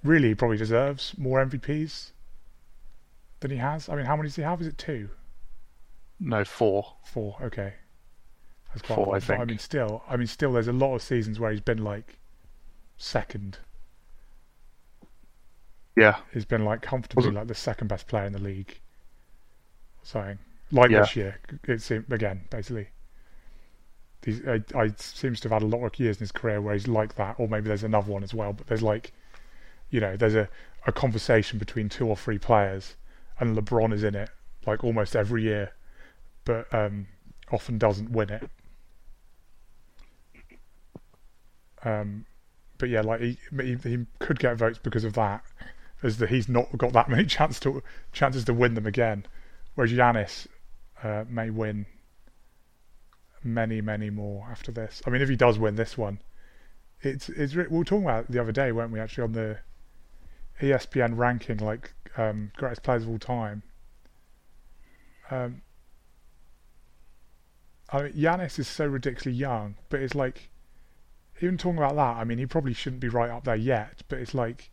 really 0.05 0.35
probably 0.35 0.57
deserves 0.57 1.15
more 1.17 1.45
MVPs 1.45 2.13
than 3.41 3.51
he 3.51 3.57
has. 3.57 3.89
I 3.89 3.97
mean 3.97 4.07
how 4.07 4.17
many 4.17 4.29
does 4.29 4.37
he 4.37 4.43
have? 4.43 4.61
Is 4.61 4.67
it 4.67 4.79
two? 4.79 5.11
No, 6.21 6.45
four. 6.45 6.97
Four, 7.05 7.37
okay. 7.43 7.75
That's 8.69 8.83
quite 8.83 8.97
Four, 8.97 9.17
I 9.17 9.21
think. 9.21 9.41
I 9.41 9.45
mean, 9.45 9.59
still, 9.59 10.03
I 10.09 10.17
mean, 10.17 10.27
still, 10.27 10.53
there's 10.53 10.69
a 10.69 10.73
lot 10.73 10.95
of 10.95 11.03
seasons 11.03 11.41
where 11.41 11.51
he's 11.51 11.61
been 11.61 11.83
like 11.83 12.19
second. 12.99 13.59
Yeah, 15.97 16.19
he's 16.33 16.45
been 16.45 16.65
like 16.65 16.83
comfortably 16.83 17.31
like 17.33 17.49
the 17.49 17.55
second 17.55 17.89
best 17.89 18.07
player 18.07 18.25
in 18.25 18.33
the 18.33 18.39
league. 18.39 18.79
Saying 20.03 20.39
like 20.71 20.91
yeah. 20.91 21.01
this 21.01 21.17
year, 21.17 21.41
it's 21.65 21.91
again 21.91 22.43
basically. 22.51 22.89
He's, 24.25 24.47
I, 24.47 24.63
I 24.75 24.93
seems 24.97 25.41
to 25.41 25.49
have 25.49 25.63
had 25.63 25.63
a 25.63 25.77
lot 25.77 25.85
of 25.85 25.99
years 25.99 26.17
in 26.17 26.21
his 26.21 26.33
career 26.33 26.61
where 26.61 26.75
he's 26.75 26.89
like 26.89 27.15
that, 27.15 27.37
or 27.39 27.49
maybe 27.49 27.69
there's 27.69 27.85
another 27.85 28.11
one 28.11 28.23
as 28.23 28.35
well. 28.35 28.53
But 28.53 28.67
there's 28.67 28.83
like, 28.83 29.13
you 29.89 30.01
know, 30.01 30.17
there's 30.17 30.35
a, 30.35 30.49
a 30.87 30.93
conversation 30.93 31.59
between 31.59 31.89
two 31.89 32.07
or 32.07 32.17
three 32.17 32.39
players, 32.39 32.97
and 33.39 33.57
LeBron 33.57 33.93
is 33.93 34.05
in 34.05 34.15
it 34.15 34.31
like 34.67 34.85
almost 34.85 35.17
every 35.17 35.43
year, 35.43 35.73
but 36.45 36.73
um, 36.75 37.07
often 37.51 37.79
doesn't 37.79 38.11
win 38.11 38.31
it. 38.31 38.51
Um, 41.83 42.27
but 42.79 42.89
yeah, 42.89 43.01
like 43.01 43.21
he, 43.21 43.39
he, 43.63 43.77
he 43.77 44.07
could 44.19 44.39
get 44.39 44.57
votes 44.57 44.79
because 44.79 45.05
of 45.05 45.15
that, 45.15 45.43
as 46.03 46.19
that 46.19 46.29
he's 46.29 46.49
not 46.49 46.77
got 46.77 46.93
that 46.93 47.09
many 47.09 47.25
chance 47.25 47.59
to 47.61 47.83
chances 48.13 48.45
to 48.45 48.55
win 48.55 48.75
them 48.75 48.87
again, 48.87 49.27
whereas 49.75 49.93
Giannis 49.93 50.47
uh, 51.03 51.25
may 51.29 51.51
win 51.51 51.87
many 53.43 53.81
many 53.81 54.11
more 54.11 54.47
after 54.51 54.73
this. 54.73 55.03
I 55.07 55.11
mean, 55.11 55.23
if 55.23 55.29
he 55.29 55.37
does 55.37 55.59
win 55.59 55.77
this 55.77 55.97
one, 55.97 56.21
it's 57.03 57.29
it's 57.29 57.55
we 57.55 57.67
were 57.67 57.85
talking 57.85 58.05
about 58.05 58.31
the 58.31 58.41
other 58.41 58.53
day, 58.53 58.73
weren't 58.73 58.93
we? 58.93 59.01
Actually, 59.01 59.25
on 59.25 59.33
the 59.33 59.59
ESPN 60.61 61.17
ranking, 61.17 61.59
like 61.59 61.95
um, 62.17 62.53
greatest 62.57 62.83
players 62.83 63.05
of 63.05 63.09
all 63.09 63.19
time. 63.19 63.63
Um, 65.31 65.63
I 67.93 68.03
mean, 68.03 68.13
Giannis 68.13 68.59
is 68.59 68.69
so 68.69 68.87
ridiculously 68.87 69.33
young, 69.33 69.77
but 69.89 70.01
it's 70.01 70.15
like 70.15 70.51
even 71.41 71.57
talking 71.57 71.79
about 71.79 71.97
that, 71.97 72.17
I 72.21 72.25
mean, 72.25 72.39
he 72.39 72.47
probably 72.47 72.75
shouldn't 72.75 73.01
be 73.01 73.09
right 73.09 73.31
up 73.31 73.45
there 73.45 73.57
yet, 73.57 74.03
but 74.09 74.19
it's 74.19 74.35
like, 74.35 74.71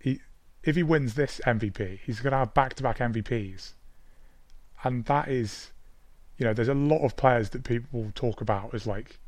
he 0.00 0.20
if 0.62 0.76
he 0.76 0.82
wins 0.82 1.14
this 1.14 1.40
MVP, 1.46 2.00
he's 2.04 2.20
going 2.20 2.32
to 2.32 2.38
have 2.38 2.54
back-to-back 2.54 2.98
MVPs, 2.98 3.74
and 4.82 5.04
that 5.04 5.28
is, 5.28 5.72
you 6.38 6.44
know, 6.44 6.52
there's 6.52 6.68
a 6.68 6.74
lot 6.74 7.04
of 7.04 7.16
players 7.16 7.50
that 7.50 7.64
people 7.64 8.10
talk 8.14 8.40
about 8.40 8.74
as 8.74 8.86
like 8.86 9.18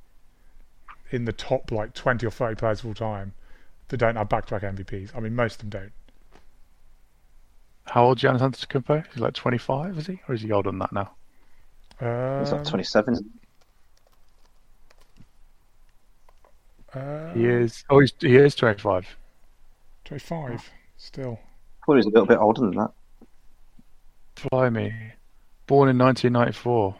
in 1.10 1.24
the 1.24 1.32
top 1.32 1.70
like 1.70 1.94
20 1.94 2.26
or 2.26 2.30
30 2.30 2.56
players 2.56 2.80
of 2.80 2.86
all 2.86 2.94
time 2.94 3.32
that 3.88 3.98
don't 3.98 4.16
have 4.16 4.28
back-to-back 4.28 4.62
MVPs. 4.62 5.10
I 5.14 5.20
mean, 5.20 5.34
most 5.34 5.62
of 5.62 5.70
them 5.70 5.80
don't. 5.80 5.92
How 7.84 8.06
old 8.06 8.18
is 8.18 8.24
Giannis 8.24 8.40
Antetokounmpo? 8.40 9.04
He's 9.12 9.20
like 9.22 9.34
25, 9.34 9.98
is 9.98 10.06
he, 10.08 10.20
or 10.28 10.34
is 10.34 10.42
he 10.42 10.50
older 10.50 10.70
than 10.70 10.80
that 10.80 10.92
now? 10.92 11.12
Um, 12.00 12.40
he's 12.40 12.52
like 12.52 12.64
27. 12.64 13.30
Uh, 16.92 17.32
he 17.34 17.44
is. 17.44 17.84
Oh, 17.90 18.00
he's, 18.00 18.12
he 18.20 18.36
is 18.36 18.54
25. 18.56 19.16
25, 20.04 20.70
still. 20.96 21.38
I 21.82 21.86
thought 21.86 21.92
he 21.92 21.96
was 21.96 22.06
a 22.06 22.10
little 22.10 22.26
bit 22.26 22.38
older 22.38 22.62
than 22.62 22.72
that. 22.72 22.90
Fly 24.34 24.70
me. 24.70 24.92
Born 25.66 25.88
in 25.88 25.98
1994. 25.98 26.94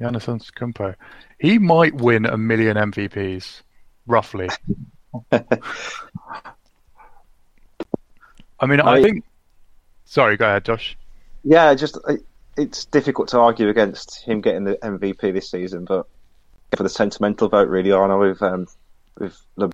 Giannis 0.00 0.26
Antetokounmpo. 0.26 0.94
He 1.38 1.58
might 1.58 1.94
win 1.94 2.26
a 2.26 2.36
million 2.36 2.76
MVPs, 2.76 3.62
roughly. 4.06 4.48
I 5.32 5.44
mean, 8.66 8.80
I, 8.80 8.94
I 8.94 9.02
think. 9.02 9.24
Sorry, 10.04 10.36
go 10.36 10.46
ahead, 10.46 10.64
Josh. 10.64 10.96
Yeah, 11.44 11.74
just 11.74 11.98
it's 12.56 12.84
difficult 12.86 13.28
to 13.28 13.38
argue 13.38 13.68
against 13.68 14.22
him 14.22 14.40
getting 14.40 14.64
the 14.64 14.76
MVP 14.76 15.32
this 15.32 15.50
season, 15.50 15.84
but 15.84 16.06
for 16.74 16.82
the 16.82 16.88
sentimental 16.88 17.48
vote, 17.48 17.68
really, 17.68 17.92
I 17.92 18.06
know 18.06 18.18
with 18.18 18.42
um, 18.42 18.66
with 19.18 19.40
the. 19.56 19.70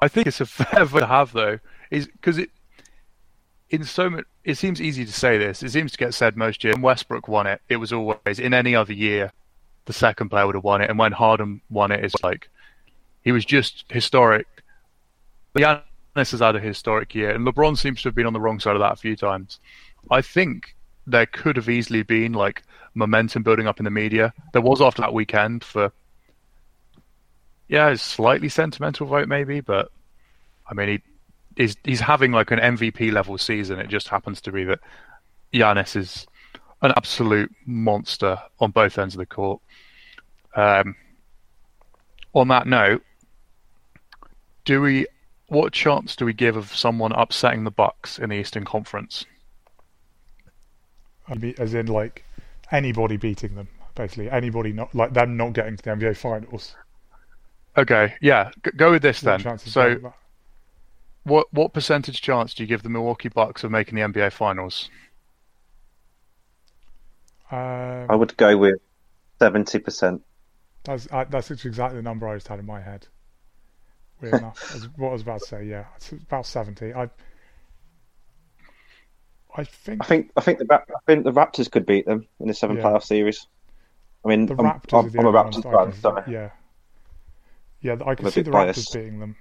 I 0.00 0.08
think 0.08 0.26
it's 0.26 0.40
a 0.40 0.46
fair 0.46 0.84
vote 0.84 1.00
to 1.00 1.06
have 1.06 1.32
though, 1.32 1.58
is 1.90 2.06
because 2.06 2.38
it 2.38 2.50
in 3.70 3.84
so 3.84 4.10
much. 4.10 4.24
It 4.44 4.56
seems 4.56 4.80
easy 4.80 5.04
to 5.04 5.12
say 5.12 5.38
this. 5.38 5.62
It 5.62 5.70
seems 5.70 5.92
to 5.92 5.98
get 5.98 6.14
said 6.14 6.36
most 6.36 6.62
years. 6.62 6.74
When 6.74 6.82
Westbrook 6.82 7.28
won 7.28 7.46
it, 7.46 7.60
it 7.68 7.76
was 7.76 7.92
always 7.92 8.38
in 8.38 8.54
any 8.54 8.74
other 8.74 8.92
year, 8.92 9.32
the 9.86 9.92
second 9.92 10.28
player 10.28 10.46
would 10.46 10.54
have 10.54 10.64
won 10.64 10.82
it, 10.82 10.90
and 10.90 10.98
when 10.98 11.12
Harden 11.12 11.60
won 11.70 11.90
it, 11.92 12.04
it's 12.04 12.22
like 12.22 12.48
he 13.22 13.32
was 13.32 13.44
just 13.44 13.84
historic. 13.88 14.46
But 15.52 15.62
Giannis 15.62 16.30
has 16.30 16.40
had 16.40 16.56
a 16.56 16.60
historic 16.60 17.14
year, 17.14 17.30
and 17.30 17.46
LeBron 17.46 17.76
seems 17.76 18.02
to 18.02 18.08
have 18.08 18.14
been 18.14 18.26
on 18.26 18.32
the 18.32 18.40
wrong 18.40 18.60
side 18.60 18.76
of 18.76 18.80
that 18.80 18.92
a 18.92 18.96
few 18.96 19.16
times. 19.16 19.58
I 20.10 20.22
think 20.22 20.76
there 21.06 21.26
could 21.26 21.56
have 21.56 21.68
easily 21.68 22.02
been 22.02 22.32
like 22.32 22.62
momentum 22.94 23.42
building 23.42 23.66
up 23.66 23.78
in 23.78 23.84
the 23.84 23.90
media. 23.90 24.32
There 24.52 24.62
was 24.62 24.80
after 24.80 25.02
that 25.02 25.14
weekend 25.14 25.62
for 25.64 25.92
yeah, 27.68 27.88
a 27.88 27.96
slightly 27.96 28.48
sentimental 28.48 29.06
vote 29.06 29.28
maybe, 29.28 29.60
but 29.60 29.90
I 30.68 30.74
mean 30.74 30.88
he 30.88 31.02
is 31.56 31.76
he's 31.84 32.00
having 32.00 32.32
like 32.32 32.50
an 32.50 32.58
MVP 32.58 33.12
level 33.12 33.38
season. 33.38 33.78
It 33.78 33.88
just 33.88 34.08
happens 34.08 34.40
to 34.42 34.52
be 34.52 34.64
that 34.64 34.80
Giannis 35.52 35.96
is 35.96 36.26
an 36.82 36.92
absolute 36.96 37.52
monster 37.64 38.38
on 38.60 38.70
both 38.70 38.98
ends 38.98 39.14
of 39.14 39.18
the 39.18 39.26
court. 39.26 39.60
Um, 40.54 40.94
on 42.34 42.48
that 42.48 42.66
note, 42.66 43.02
do 44.64 44.80
we 44.80 45.06
what 45.48 45.72
chance 45.72 46.16
do 46.16 46.24
we 46.24 46.32
give 46.32 46.56
of 46.56 46.74
someone 46.74 47.12
upsetting 47.12 47.64
the 47.64 47.70
Bucks 47.70 48.18
in 48.18 48.30
the 48.30 48.36
Eastern 48.36 48.64
Conference? 48.64 49.24
As 51.58 51.74
in, 51.74 51.86
like 51.86 52.24
anybody 52.70 53.16
beating 53.16 53.54
them, 53.54 53.68
basically 53.94 54.30
anybody 54.30 54.72
not 54.72 54.94
like 54.94 55.12
them 55.12 55.36
not 55.36 55.54
getting 55.54 55.76
to 55.76 55.82
the 55.82 55.90
NBA 55.90 56.16
Finals. 56.16 56.76
Okay, 57.76 58.14
yeah, 58.20 58.50
go 58.76 58.90
with 58.90 59.02
this 59.02 59.20
then. 59.20 59.58
So, 59.58 60.12
what 61.26 61.52
what 61.52 61.72
percentage 61.72 62.20
chance 62.22 62.54
do 62.54 62.62
you 62.62 62.66
give 62.66 62.82
the 62.82 62.88
Milwaukee 62.88 63.28
Bucks 63.28 63.64
of 63.64 63.70
making 63.70 63.96
the 63.96 64.02
NBA 64.02 64.32
Finals? 64.32 64.88
Um, 67.50 68.06
I 68.10 68.14
would 68.16 68.36
go 68.36 68.56
with 68.56 68.80
seventy 69.38 69.78
percent. 69.78 70.22
That's 70.84 71.08
uh, 71.10 71.24
that's 71.28 71.50
exactly 71.50 71.98
the 71.98 72.02
number 72.02 72.28
I 72.28 72.36
just 72.36 72.48
had 72.48 72.58
in 72.58 72.66
my 72.66 72.80
head. 72.80 73.06
Weird 74.20 74.34
enough. 74.38 74.58
That's 74.72 74.84
what 74.96 75.08
I 75.08 75.12
was 75.12 75.22
about 75.22 75.40
to 75.40 75.46
say. 75.46 75.64
Yeah, 75.64 75.84
it's 75.96 76.12
about 76.12 76.46
seventy. 76.46 76.94
I 76.94 77.10
I 79.54 79.64
think 79.64 80.02
I 80.02 80.06
think 80.06 80.30
I 80.36 80.40
think 80.40 80.58
the 80.58 80.66
I 80.72 80.82
think 81.06 81.24
the 81.24 81.32
Raptors 81.32 81.70
could 81.70 81.86
beat 81.86 82.06
them 82.06 82.26
in 82.40 82.48
the 82.48 82.54
seven 82.54 82.76
Yeah. 82.76 82.82
playoff 82.84 83.02
series. 83.04 83.46
I 84.24 84.28
mean, 84.28 84.46
the 84.46 84.54
I'm, 84.54 84.64
Raptors 84.64 84.98
I'm, 84.98 85.06
are 85.06 85.10
the 85.10 85.18
I'm 85.20 85.26
a 85.26 85.30
ones 85.32 85.56
Raptors 85.56 85.62
fan, 85.62 85.92
can- 85.92 86.00
so 86.00 86.22
yeah, 86.30 86.50
yeah. 87.80 87.96
I 88.04 88.14
can 88.14 88.26
a 88.26 88.30
see 88.30 88.40
bit 88.40 88.46
the 88.46 88.50
biased. 88.52 88.90
Raptors 88.90 88.94
beating 88.94 89.18
them. 89.20 89.36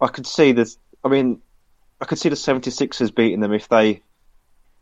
I 0.00 0.08
could 0.08 0.26
see 0.26 0.52
this. 0.52 0.78
I 1.04 1.08
mean, 1.08 1.40
I 2.00 2.04
could 2.04 2.18
see 2.18 2.28
the 2.28 2.36
76ers 2.36 3.14
beating 3.14 3.40
them 3.40 3.52
if 3.52 3.68
they 3.68 4.02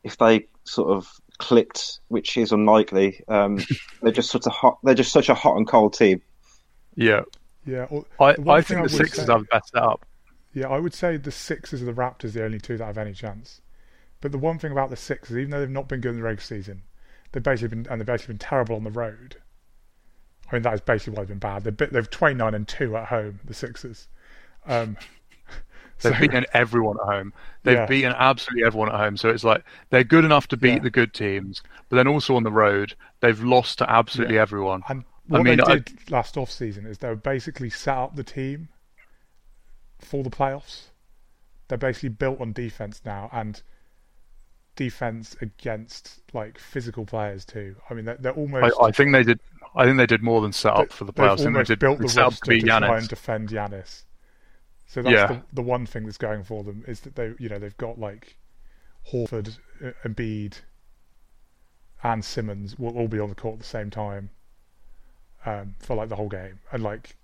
if 0.04 0.16
they 0.18 0.46
sort 0.64 0.90
of 0.96 1.08
clicked, 1.38 2.00
which 2.08 2.36
is 2.36 2.52
unlikely. 2.52 3.22
Um, 3.28 3.58
they're 4.02 4.12
just 4.12 4.30
such 4.30 4.46
a 4.46 4.50
hot. 4.50 4.78
They're 4.82 4.94
just 4.94 5.12
such 5.12 5.28
a 5.28 5.34
hot 5.34 5.56
and 5.56 5.66
cold 5.66 5.94
team. 5.94 6.22
Yeah, 6.94 7.22
Yeah, 7.66 7.86
or, 7.90 8.04
I, 8.18 8.34
I 8.48 8.60
think 8.62 8.70
I 8.70 8.74
the 8.76 8.82
would 8.82 8.90
Sixers 8.90 9.26
say- 9.26 9.32
have 9.32 9.42
the 9.42 9.48
best 9.50 9.70
setup. 9.72 10.06
yeah. 10.54 10.68
I 10.68 10.78
would 10.78 10.94
say 10.94 11.16
the 11.18 11.30
Sixers 11.30 11.80
and 11.82 11.88
the 11.88 11.92
Raptors 12.00 12.24
are 12.24 12.30
the 12.30 12.44
only 12.44 12.58
two 12.58 12.76
that 12.78 12.86
have 12.86 12.96
any 12.98 13.12
chance. 13.12 13.60
But 14.22 14.32
the 14.32 14.38
one 14.38 14.58
thing 14.58 14.72
about 14.72 14.88
the 14.88 14.96
Sixers, 14.96 15.36
even 15.36 15.50
though 15.50 15.60
they've 15.60 15.68
not 15.68 15.88
been 15.88 16.00
good 16.00 16.10
in 16.10 16.16
the 16.16 16.22
regular 16.22 16.40
season, 16.42 16.82
they've 17.32 17.42
basically 17.42 17.68
been 17.76 17.86
and 17.90 18.00
they've 18.00 18.06
basically 18.06 18.32
been 18.34 18.38
terrible 18.38 18.76
on 18.76 18.84
the 18.84 18.90
road. 18.90 19.36
I 20.50 20.54
mean, 20.56 20.62
that 20.62 20.72
is 20.74 20.80
basically 20.80 21.14
why 21.14 21.22
they've 21.22 21.28
been 21.28 21.38
bad. 21.38 21.64
They've, 21.64 21.76
been- 21.76 21.90
they've 21.92 22.08
twenty 22.10 22.34
nine 22.36 22.54
and 22.54 22.66
two 22.66 22.96
at 22.96 23.08
home. 23.08 23.40
The 23.44 23.52
Sixers. 23.54 24.08
Um, 24.66 24.96
They've 26.02 26.12
so- 26.14 26.20
beaten 26.20 26.44
everyone 26.52 26.96
at 27.00 27.06
home. 27.06 27.32
They've 27.62 27.74
Yeah. 27.78 27.86
beaten 27.86 28.12
absolutely 28.16 28.64
everyone 28.66 28.90
at 28.90 28.96
home. 28.96 29.16
So 29.16 29.28
it's 29.30 29.42
like 29.44 29.64
they're 29.90 30.04
good 30.04 30.24
enough 30.24 30.46
to 30.48 30.56
beat 30.56 30.74
Yeah. 30.74 30.78
the 30.80 30.90
good 30.90 31.14
teams, 31.14 31.62
but 31.88 31.96
then 31.96 32.06
also 32.06 32.36
on 32.36 32.42
the 32.42 32.50
road, 32.52 32.94
they've 33.20 33.42
lost 33.42 33.78
to 33.78 33.90
absolutely 33.90 34.38
everyone. 34.38 34.82
And 34.88 35.04
I 35.30 35.32
what 35.38 35.42
mean, 35.42 35.56
they 35.56 35.62
I- 35.64 35.74
did 35.78 36.10
last 36.10 36.36
off 36.36 36.50
season 36.50 36.86
is 36.86 36.98
they 36.98 37.12
basically 37.14 37.70
set 37.70 37.96
up 37.96 38.14
the 38.14 38.22
team 38.22 38.68
for 39.98 40.22
the 40.22 40.30
playoffs. 40.30 40.82
They're 41.68 41.78
basically 41.78 42.10
built 42.10 42.40
on 42.40 42.52
defense 42.52 43.00
now 43.04 43.28
and 43.32 43.60
defense 44.76 45.34
against 45.40 46.20
like 46.32 46.58
physical 46.58 47.06
players 47.06 47.44
too. 47.44 47.76
I 47.90 47.94
mean, 47.94 48.04
they're, 48.04 48.16
they're 48.18 48.32
almost 48.32 48.76
I 48.80 48.90
think 48.92 49.12
they 49.12 49.22
did. 49.22 49.40
I 49.74 49.84
think 49.84 49.96
they 49.96 50.06
did 50.06 50.22
more 50.22 50.40
than 50.40 50.52
set 50.52 50.74
up 50.74 50.88
they- 50.90 50.94
for 50.94 51.04
the 51.04 51.12
playoffs. 51.12 51.40
I 51.40 51.44
think 51.44 51.54
they 51.56 51.62
did 51.64 51.78
built 51.78 51.98
they 51.98 52.04
the 52.04 52.08
set 52.10 52.20
to 52.20 52.24
roster 52.26 52.58
to 52.58 52.60
try 52.66 52.98
and 52.98 53.08
defend 53.08 53.48
Giannis. 53.48 54.02
So 54.86 55.02
that's 55.02 55.22
Yeah. 55.22 55.24
the, 55.24 55.42
the 55.52 55.62
one 55.62 55.86
thing 55.86 56.04
that's 56.04 56.18
going 56.18 56.44
for 56.44 56.64
them 56.64 56.84
is 56.88 57.00
that 57.00 57.16
they, 57.16 57.34
you 57.38 57.48
know, 57.48 57.58
they've 57.58 57.76
got 57.76 57.98
like 57.98 58.36
Horford, 59.12 59.58
uh, 59.84 59.92
Embiid, 60.04 60.62
and 62.02 62.24
Simmons 62.24 62.78
will 62.78 62.96
all 62.96 63.06
be 63.06 63.20
on 63.20 63.28
the 63.28 63.34
court 63.34 63.56
at 63.56 63.58
the 63.58 63.66
same 63.66 63.90
time 63.90 64.30
um, 65.44 65.74
for 65.78 65.96
like 65.96 66.08
the 66.08 66.16
whole 66.16 66.28
game, 66.28 66.60
and 66.72 66.82
like 66.82 67.16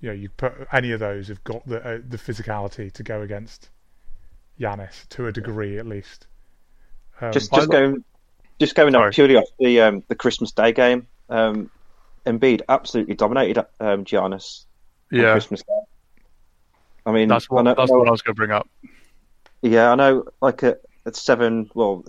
you 0.00 0.08
know, 0.08 0.14
you 0.14 0.28
put 0.28 0.52
any 0.72 0.92
of 0.92 1.00
those 1.00 1.28
have 1.28 1.42
got 1.44 1.66
the 1.66 1.84
uh, 1.84 1.98
the 2.06 2.16
physicality 2.16 2.92
to 2.92 3.02
go 3.02 3.20
against 3.22 3.70
Giannis 4.60 5.08
to 5.10 5.26
a 5.28 5.32
degree 5.32 5.78
at 5.78 5.86
least. 5.86 6.26
Um, 7.20 7.32
Just 7.32 7.52
just 7.52 7.68
lo- 7.68 7.70
going 7.70 8.04
just 8.60 8.74
going 8.74 8.94
Sorry. 8.94 9.10
off 9.10 9.10
purely 9.10 9.36
off 9.36 9.48
the 9.58 9.80
um, 9.82 10.04
the 10.08 10.14
Christmas 10.16 10.52
Day 10.52 10.72
game. 10.72 11.08
Um, 11.28 11.70
Embiid 12.26 12.62
absolutely 12.68 13.16
dominated 13.16 13.66
um, 13.80 14.04
Giannis 14.04 14.66
on 15.18 15.26
Yeah, 15.26 15.28
Christmas 15.28 15.62
Day. 15.62 15.80
I 17.08 17.12
mean, 17.12 17.28
that's 17.28 17.46
I 17.50 17.54
what 17.54 17.62
know- 17.62 17.74
that's 17.74 17.90
what 17.90 18.06
I 18.06 18.10
was 18.10 18.22
going 18.22 18.34
to 18.34 18.38
bring 18.38 18.50
up. 18.50 18.68
Yeah, 19.62 19.90
I 19.90 19.94
know. 19.94 20.24
Like 20.40 20.62
a, 20.62 20.76
a 21.06 21.12
seven, 21.12 21.68
well, 21.74 22.04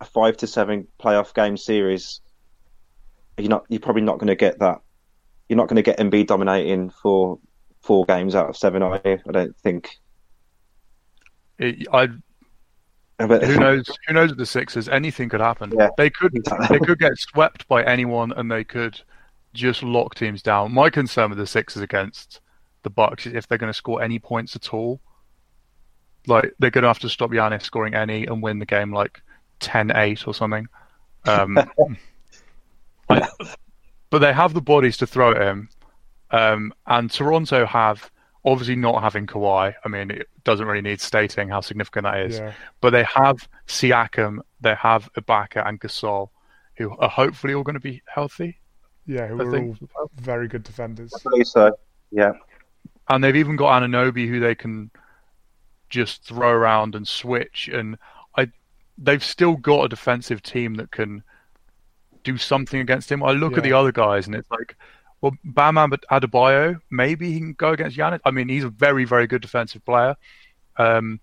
a 0.00 0.04
five 0.04 0.36
to 0.38 0.46
seven 0.46 0.86
playoff 1.00 1.34
game 1.34 1.56
series. 1.56 2.20
You're 3.38 3.48
not. 3.48 3.64
You're 3.68 3.80
probably 3.80 4.02
not 4.02 4.18
going 4.18 4.28
to 4.28 4.36
get 4.36 4.58
that. 4.60 4.80
You're 5.48 5.56
not 5.56 5.68
going 5.68 5.76
to 5.76 5.82
get 5.82 5.98
Embiid 5.98 6.26
dominating 6.26 6.90
for 6.90 7.38
four 7.80 8.04
games 8.04 8.34
out 8.34 8.50
of 8.50 8.56
seven. 8.56 8.82
You? 8.82 9.18
I 9.28 9.32
don't 9.32 9.56
think. 9.58 9.90
It, 11.58 11.88
I 11.92 12.08
But 13.18 13.42
who 13.42 13.58
knows? 13.58 13.88
Who 14.06 14.14
knows 14.14 14.30
with 14.30 14.38
the 14.38 14.46
Sixers? 14.46 14.88
Anything 14.88 15.28
could 15.28 15.40
happen. 15.40 15.72
Yeah, 15.76 15.88
they 15.96 16.10
could 16.10 16.36
exactly. 16.36 16.78
they 16.78 16.84
could 16.84 16.98
get 16.98 17.18
swept 17.18 17.66
by 17.66 17.82
anyone, 17.82 18.32
and 18.32 18.50
they 18.50 18.62
could 18.62 19.00
just 19.54 19.82
lock 19.82 20.14
teams 20.14 20.42
down. 20.42 20.72
My 20.72 20.90
concern 20.90 21.30
with 21.30 21.38
the 21.38 21.46
Sixers 21.46 21.82
against 21.82 22.40
the 22.88 22.94
Bucks 22.94 23.26
is 23.26 23.34
if 23.34 23.46
they're 23.46 23.58
going 23.58 23.70
to 23.72 23.76
score 23.76 24.02
any 24.02 24.18
points 24.18 24.56
at 24.56 24.72
all. 24.72 25.00
Like 26.26 26.52
they're 26.58 26.70
going 26.70 26.82
to 26.82 26.88
have 26.88 26.98
to 27.00 27.08
stop 27.08 27.30
Giannis 27.30 27.62
scoring 27.62 27.94
any 27.94 28.26
and 28.26 28.42
win 28.42 28.58
the 28.58 28.66
game 28.66 28.92
like 28.92 29.20
10-8 29.60 30.26
or 30.26 30.34
something. 30.34 30.66
Um, 31.26 31.58
I- 33.08 33.28
but 34.10 34.20
they 34.20 34.32
have 34.32 34.54
the 34.54 34.62
bodies 34.62 34.96
to 34.98 35.06
throw 35.06 35.32
at 35.32 35.42
him, 35.42 35.68
um, 36.30 36.72
and 36.86 37.10
Toronto 37.10 37.66
have 37.66 38.10
obviously 38.42 38.74
not 38.76 39.02
having 39.02 39.26
Kawhi. 39.26 39.74
I 39.84 39.88
mean, 39.88 40.10
it 40.10 40.28
doesn't 40.44 40.66
really 40.66 40.80
need 40.80 40.98
stating 41.00 41.50
how 41.50 41.60
significant 41.60 42.04
that 42.04 42.20
is 42.20 42.38
yeah, 42.38 42.54
but 42.80 42.90
they 42.90 43.04
have 43.04 43.46
Siakam, 43.66 44.38
they 44.62 44.74
have 44.76 45.10
Ibaka 45.18 45.66
and 45.68 45.78
Gasol, 45.78 46.30
who 46.76 46.96
are 46.96 47.08
hopefully 47.10 47.52
all 47.52 47.62
going 47.62 47.74
to 47.74 47.80
be 47.80 48.02
healthy. 48.06 48.58
yeah, 49.06 49.26
who 49.26 49.42
I 49.42 49.44
are 49.46 49.50
think, 49.50 49.76
all 49.94 50.10
very 50.16 50.48
good 50.48 50.62
defenders. 50.62 51.12
I 51.14 51.18
believe 51.22 51.46
so. 51.46 51.76
Yeah, 52.10 52.32
and 53.08 53.22
they've 53.22 53.36
even 53.36 53.56
got 53.56 53.82
Anunoby, 53.82 54.28
who 54.28 54.40
they 54.40 54.54
can 54.54 54.90
just 55.88 56.22
throw 56.24 56.50
around 56.50 56.94
and 56.94 57.06
switch. 57.06 57.68
And 57.72 57.96
I, 58.36 58.50
they've 58.98 59.24
still 59.24 59.56
got 59.56 59.84
a 59.84 59.88
defensive 59.88 60.42
team 60.42 60.74
that 60.74 60.90
can 60.90 61.22
do 62.24 62.36
something 62.36 62.80
against 62.80 63.10
him. 63.10 63.22
I 63.22 63.32
look 63.32 63.56
at 63.56 63.62
the 63.62 63.72
other 63.72 63.92
guys, 63.92 64.26
and 64.26 64.34
it's 64.34 64.50
like, 64.50 64.76
well, 65.20 65.32
Bam 65.44 65.76
Adebayo, 65.76 66.80
maybe 66.90 67.32
he 67.32 67.38
can 67.38 67.54
go 67.54 67.70
against 67.72 67.96
Giannis. 67.96 68.20
I 68.24 68.30
mean, 68.30 68.48
he's 68.48 68.64
a 68.64 68.68
very, 68.68 69.04
very 69.04 69.26
good 69.26 69.42
defensive 69.42 69.84
player. 69.84 70.14
Um, 70.76 71.20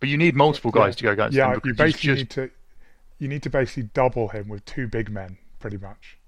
but 0.00 0.08
you 0.08 0.16
need 0.16 0.34
multiple 0.36 0.70
guys 0.70 0.94
Yeah. 0.94 0.96
to 0.96 1.02
go 1.04 1.10
against 1.12 1.36
Yeah, 1.36 1.52
him 1.52 1.60
you 1.64 1.74
basically 1.74 2.06
just 2.08 2.18
need 2.18 2.30
to 2.30 2.50
you 3.18 3.28
need 3.28 3.42
to 3.42 3.50
basically 3.50 3.84
double 3.94 4.28
him 4.28 4.48
with 4.48 4.64
two 4.66 4.86
big 4.86 5.10
men, 5.10 5.38
pretty 5.58 5.78
much. 5.78 6.18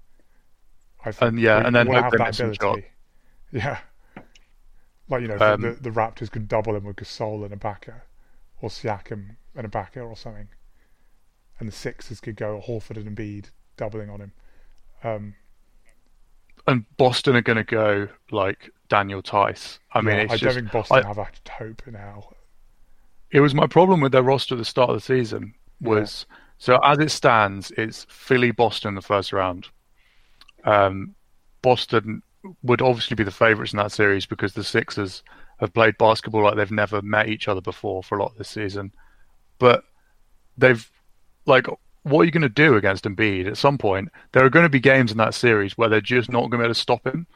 I 1.05 1.11
think. 1.11 1.29
And, 1.29 1.39
yeah, 1.39 1.65
and 1.65 1.75
then 1.75 1.87
hope 1.87 2.03
have 2.03 2.11
that 2.17 2.39
ability. 2.39 2.85
Yeah, 3.51 3.79
like 5.09 5.21
you 5.21 5.27
know, 5.27 5.37
Um, 5.39 5.61
the 5.61 5.71
the 5.71 5.89
Raptors 5.89 6.31
could 6.31 6.47
double 6.47 6.75
him 6.75 6.83
with 6.85 6.97
Gasol 6.97 7.43
and 7.45 7.59
Ibaka, 7.59 8.01
or 8.61 8.69
Siakam 8.69 9.35
and 9.55 9.71
Ibaka, 9.71 9.97
or 10.07 10.15
something, 10.15 10.47
and 11.59 11.67
the 11.67 11.73
Sixers 11.73 12.19
could 12.19 12.35
go 12.35 12.61
Horford 12.65 12.97
and 12.97 13.15
Embiid 13.15 13.51
doubling 13.77 14.09
on 14.09 14.21
him. 14.21 14.31
Um, 15.03 15.35
and 16.67 16.85
Boston 16.97 17.35
are 17.35 17.41
going 17.41 17.57
to 17.57 17.63
go 17.63 18.09
like 18.31 18.69
Daniel 18.89 19.21
Theis. 19.21 19.79
I 19.93 20.01
mean, 20.01 20.15
yeah, 20.15 20.21
it's 20.23 20.33
I 20.33 20.37
just 20.37 20.43
don't 20.55 20.63
think 20.63 20.71
Boston 20.71 21.03
I- 21.03 21.07
have 21.07 21.17
a 21.17 21.27
hope 21.49 21.81
now. 21.87 22.29
it 23.31 23.39
was 23.39 23.53
my 23.55 23.67
problem 23.67 24.01
with 24.01 24.11
their 24.11 24.23
roster 24.23 24.55
at 24.55 24.57
the 24.57 24.65
start 24.65 24.89
of 24.89 24.95
the 24.97 25.01
season 25.01 25.53
was 25.81 26.25
so 26.57 26.77
as 26.83 26.97
it 26.99 27.09
stands, 27.09 27.71
it's 27.77 28.05
Philly, 28.09 28.51
Boston 28.51 28.95
the 28.95 29.01
first 29.01 29.31
round. 29.31 29.67
Um, 30.65 31.15
Boston 31.61 32.21
would 32.63 32.81
obviously 32.81 33.15
be 33.15 33.23
the 33.23 33.31
favourites 33.31 33.73
in 33.73 33.77
that 33.77 33.91
series 33.91 34.25
because 34.25 34.53
the 34.53 34.63
Sixers 34.63 35.23
have 35.59 35.73
played 35.73 35.97
basketball 35.97 36.43
like 36.43 36.55
they've 36.55 36.71
never 36.71 37.01
met 37.01 37.27
each 37.27 37.47
other 37.47 37.61
before 37.61 38.01
for 38.01 38.17
a 38.17 38.21
lot 38.21 38.31
of 38.31 38.37
this 38.37 38.49
season. 38.49 38.91
But 39.57 39.83
they've 40.57 40.89
like, 41.45 41.67
what 42.03 42.21
are 42.21 42.25
you 42.25 42.31
going 42.31 42.41
to 42.43 42.49
do 42.49 42.75
against 42.75 43.03
Embiid? 43.03 43.47
At 43.47 43.57
some 43.57 43.77
point, 43.77 44.09
there 44.31 44.45
are 44.45 44.49
going 44.49 44.63
to 44.63 44.69
be 44.69 44.79
games 44.79 45.11
in 45.11 45.17
that 45.17 45.33
series 45.33 45.77
where 45.77 45.89
they're 45.89 46.01
just 46.01 46.31
not 46.31 46.41
going 46.41 46.51
to 46.51 46.57
be 46.59 46.63
able 46.63 46.73
to 46.73 46.79
stop 46.79 47.05
him, 47.05 47.27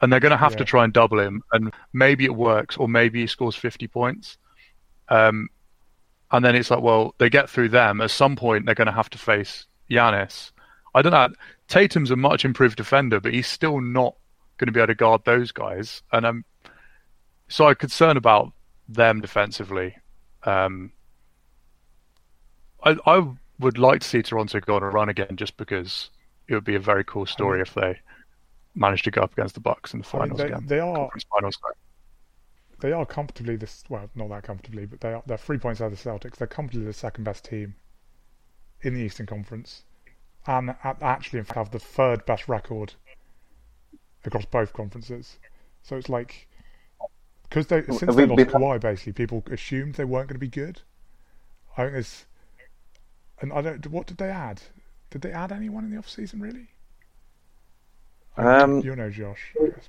and 0.00 0.12
they're 0.12 0.20
going 0.20 0.30
to 0.30 0.36
have 0.36 0.56
to 0.56 0.64
try 0.64 0.84
and 0.84 0.92
double 0.92 1.20
him, 1.20 1.42
and 1.52 1.72
maybe 1.92 2.24
it 2.24 2.34
works, 2.34 2.76
or 2.76 2.88
maybe 2.88 3.20
he 3.20 3.26
scores 3.26 3.54
fifty 3.54 3.86
points. 3.86 4.38
Um, 5.08 5.48
and 6.30 6.44
then 6.44 6.54
it's 6.56 6.70
like, 6.70 6.82
well, 6.82 7.14
they 7.18 7.30
get 7.30 7.48
through 7.48 7.70
them. 7.70 8.00
At 8.00 8.10
some 8.10 8.36
point, 8.36 8.66
they're 8.66 8.74
going 8.74 8.86
to 8.86 8.92
have 8.92 9.10
to 9.10 9.18
face 9.18 9.66
Giannis. 9.90 10.50
I 10.94 11.02
don't 11.02 11.12
know. 11.12 11.28
Tatum's 11.68 12.10
a 12.10 12.16
much 12.16 12.44
improved 12.44 12.76
defender, 12.76 13.20
but 13.20 13.32
he's 13.32 13.46
still 13.46 13.80
not 13.80 14.14
going 14.58 14.66
to 14.66 14.72
be 14.72 14.80
able 14.80 14.88
to 14.88 14.94
guard 14.94 15.22
those 15.24 15.52
guys. 15.52 16.02
And 16.12 16.26
I'm 16.26 16.44
so 17.48 17.66
I'm 17.66 17.74
concerned 17.76 18.18
about 18.18 18.52
them 18.88 19.20
defensively. 19.20 19.96
Um, 20.44 20.92
I 22.84 22.96
I 23.06 23.28
would 23.58 23.78
like 23.78 24.00
to 24.00 24.08
see 24.08 24.22
Toronto 24.22 24.60
go 24.60 24.76
on 24.76 24.82
a 24.82 24.90
run 24.90 25.08
again, 25.08 25.36
just 25.36 25.56
because 25.56 26.10
it 26.46 26.54
would 26.54 26.64
be 26.64 26.74
a 26.74 26.80
very 26.80 27.04
cool 27.04 27.26
story 27.26 27.60
if 27.60 27.74
they 27.74 27.98
managed 28.74 29.04
to 29.04 29.10
go 29.10 29.22
up 29.22 29.32
against 29.32 29.54
the 29.54 29.60
Bucks 29.60 29.92
in 29.92 30.00
the 30.00 30.06
I 30.12 30.18
mean, 30.18 30.20
finals 30.20 30.38
they, 30.38 30.46
again. 30.46 30.66
they 30.66 30.80
are 30.80 31.10
finals. 31.32 31.58
they 32.80 32.92
are 32.92 33.06
comfortably 33.06 33.56
this 33.56 33.84
well, 33.88 34.08
not 34.14 34.28
that 34.28 34.44
comfortably, 34.44 34.86
but 34.86 35.00
they 35.00 35.12
are 35.12 35.22
they're 35.26 35.38
three 35.38 35.58
points 35.58 35.80
out 35.80 35.92
of 35.92 36.02
the 36.02 36.10
Celtics. 36.10 36.36
They're 36.36 36.46
comfortably 36.46 36.86
the 36.86 36.92
second 36.92 37.24
best 37.24 37.44
team 37.44 37.74
in 38.82 38.94
the 38.94 39.00
Eastern 39.00 39.26
Conference, 39.26 39.82
and 40.46 40.74
actually, 40.82 41.40
in 41.40 41.44
fact, 41.44 41.56
have 41.58 41.70
the 41.70 41.80
third 41.80 42.24
best 42.26 42.48
record 42.48 42.94
across 44.28 44.44
both 44.46 44.72
conferences. 44.72 45.38
So 45.82 45.96
it's 45.96 46.08
like 46.08 46.46
because 47.48 47.66
they 47.66 47.82
since 47.82 48.00
Have 48.02 48.16
they 48.16 48.26
lost 48.26 48.36
been- 48.36 48.46
Kawhi, 48.48 48.80
basically 48.80 49.12
people 49.14 49.42
assumed 49.50 49.94
they 49.94 50.04
weren't 50.04 50.28
going 50.28 50.36
to 50.36 50.38
be 50.38 50.48
good. 50.48 50.80
I 51.76 51.82
think 51.82 51.92
there's 51.94 52.26
And 53.40 53.52
I 53.52 53.60
don't. 53.62 53.86
What 53.88 54.06
did 54.06 54.18
they 54.18 54.28
add? 54.30 54.60
Did 55.10 55.22
they 55.22 55.32
add 55.32 55.52
anyone 55.52 55.84
in 55.84 55.90
the 55.90 55.96
off 55.98 56.08
season 56.08 56.40
really? 56.40 56.68
Um, 58.36 58.80
you 58.80 58.94
know, 58.94 59.10
Josh. 59.10 59.54
I 59.60 59.66
guess. 59.66 59.88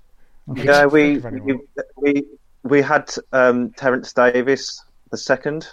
I 0.57 0.63
Yeah, 0.63 0.85
we 0.85 1.01
think 1.13 1.17
of 1.19 1.25
anyone. 1.33 1.59
we 1.97 2.13
we, 2.13 2.23
we 2.63 2.81
had 2.81 3.11
um, 3.31 3.71
Terence 3.71 4.11
Davis 4.13 4.83
the 5.11 5.17
second, 5.17 5.67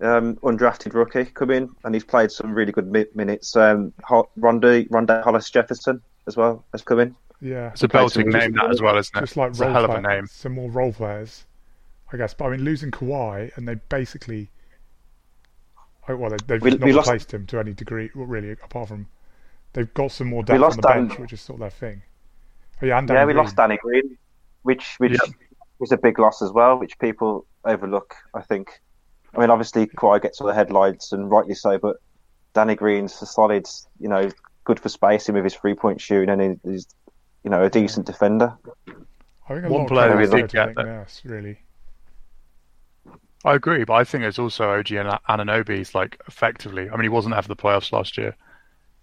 um, 0.00 0.36
undrafted 0.36 0.94
rookie, 0.94 1.24
come 1.26 1.50
in, 1.50 1.68
and 1.84 1.94
he's 1.94 2.04
played 2.04 2.30
some 2.30 2.52
really 2.54 2.72
good 2.72 2.90
mi- 2.90 3.06
minutes. 3.14 3.54
Um, 3.56 3.92
Ho- 4.04 4.28
Rondae 4.38 4.88
Rondae 4.88 5.22
Hollis 5.22 5.50
Jefferson 5.50 6.00
as 6.26 6.36
well 6.36 6.64
has 6.72 6.82
come 6.82 7.00
in. 7.00 7.14
Yeah, 7.44 7.68
It's 7.72 7.82
a 7.82 7.86
Okay, 7.86 7.98
belting 7.98 8.32
just- 8.32 8.36
name 8.42 8.52
that 8.54 8.70
as 8.70 8.80
well, 8.80 8.96
isn't 8.96 9.14
it? 9.16 9.20
just 9.20 9.36
like 9.36 9.50
it's 9.50 9.60
a 9.60 9.64
role 9.64 9.72
hell 9.74 9.84
of 9.84 9.90
a 9.90 10.00
name. 10.00 10.26
Some 10.26 10.52
more 10.52 10.70
role 10.70 10.92
players, 10.94 11.44
I 12.10 12.16
guess. 12.16 12.32
But 12.32 12.46
I 12.46 12.50
mean, 12.52 12.62
losing 12.64 12.90
Kawhi 12.90 13.54
and 13.56 13.68
they 13.68 13.74
basically, 13.74 14.48
oh, 16.08 16.16
well, 16.16 16.30
they, 16.30 16.36
they've 16.46 16.62
We- 16.62 16.70
not 16.70 16.80
we 16.80 16.92
lost- 16.92 17.08
replaced 17.08 17.34
him 17.34 17.46
to 17.48 17.58
any 17.58 17.72
degree, 17.74 18.10
really. 18.14 18.52
Apart 18.52 18.88
from 18.88 19.08
they've 19.74 19.92
got 19.94 20.12
some 20.12 20.28
more 20.28 20.42
depth 20.42 20.62
on 20.62 20.70
the 20.76 20.82
Dan- 20.82 21.06
bench, 21.08 21.18
which 21.20 21.32
is 21.32 21.40
sort 21.40 21.56
of 21.56 21.60
their 21.60 21.70
thing. 21.70 22.02
Oh 22.82 22.86
yeah, 22.86 22.98
and 22.98 23.08
yeah, 23.08 23.14
Danny 23.16 23.26
we 23.26 23.32
Green. 23.34 23.44
lost 23.44 23.56
Danny 23.56 23.76
Green, 23.82 24.18
which 24.62 24.94
which 24.98 25.12
Yeah. 25.12 25.32
was 25.78 25.92
a 25.92 25.96
big 25.98 26.18
loss 26.18 26.40
as 26.42 26.50
well, 26.50 26.78
which 26.78 26.98
people 26.98 27.46
overlook. 27.64 28.14
I 28.34 28.40
think. 28.42 28.80
I 29.36 29.40
mean, 29.40 29.50
obviously 29.50 29.86
Kawhi 29.86 30.22
gets 30.22 30.40
all 30.40 30.46
the 30.46 30.54
headlines, 30.54 31.12
and 31.12 31.30
rightly 31.30 31.54
so. 31.54 31.76
But 31.78 31.96
Danny 32.54 32.74
Green's 32.76 33.20
a 33.20 33.26
solid, 33.26 33.66
you 33.98 34.08
know, 34.08 34.30
good 34.62 34.78
for 34.80 34.88
spacing 34.88 35.34
with 35.34 35.44
his 35.44 35.54
three 35.54 35.74
point 35.74 36.00
shooting, 36.00 36.30
and 36.30 36.40
he- 36.64 36.70
he's, 36.70 36.86
you 37.44 37.50
know, 37.50 37.62
a 37.62 37.70
decent 37.70 38.06
defender. 38.06 38.56
I 39.48 39.54
think 39.54 39.66
a 39.66 39.68
One 39.68 39.82
lot 39.82 39.88
player 39.88 40.08
credit 40.08 40.32
we 40.32 40.38
goes 40.38 40.40
did 40.42 40.50
to 40.50 40.56
get 40.56 40.74
that. 40.76 40.86
Nurse, 40.86 41.22
really. 41.24 41.58
I 43.44 43.54
agree, 43.54 43.84
but 43.84 43.92
I 43.94 44.04
think 44.04 44.24
it's 44.24 44.38
also 44.38 44.70
OG 44.70 44.92
and 44.92 45.18
Anunoby's 45.28 45.94
like 45.94 46.18
effectively. 46.26 46.88
I 46.88 46.92
mean, 46.92 47.02
he 47.02 47.08
wasn't 47.10 47.34
ever 47.34 47.46
the 47.46 47.56
playoffs 47.56 47.92
last 47.92 48.16
year, 48.16 48.34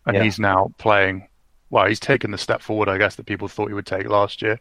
and 0.08 0.15
Yeah. 0.15 0.23
he's 0.23 0.39
now 0.39 0.71
playing. 0.80 1.27
Well, 1.69 1.86
he's 1.86 1.99
taken 1.99 2.32
the 2.32 2.38
step 2.38 2.62
forward, 2.62 2.89
I 2.89 2.97
guess, 2.97 3.15
that 3.15 3.25
people 3.27 3.47
thought 3.47 3.67
he 3.67 3.73
would 3.75 3.86
take 3.86 4.10
last 4.10 4.41
year. 4.41 4.60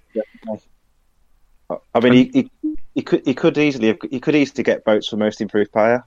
I 1.94 2.00
mean, 2.00 2.12
he, 2.12 2.30
he 2.62 2.76
he 2.94 3.02
could 3.02 3.22
he 3.24 3.34
could 3.34 3.56
easily 3.56 3.88
have, 3.88 3.98
he 4.10 4.20
could 4.20 4.34
easily 4.34 4.62
get 4.64 4.84
votes 4.84 5.08
for 5.08 5.16
most 5.16 5.40
improved 5.40 5.72
player. 5.72 6.04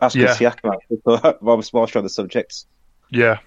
That's 0.00 0.14
good 0.14 0.28
Yeah. 0.28 0.34
Siakam. 0.34 0.74
actually, 0.74 1.00
but 1.04 1.42
whilst 1.42 1.72
whilst 1.72 1.94
we're 1.94 1.98
on 2.00 2.04
the 2.04 2.10
subject, 2.10 2.66
Yeah, 3.10 3.38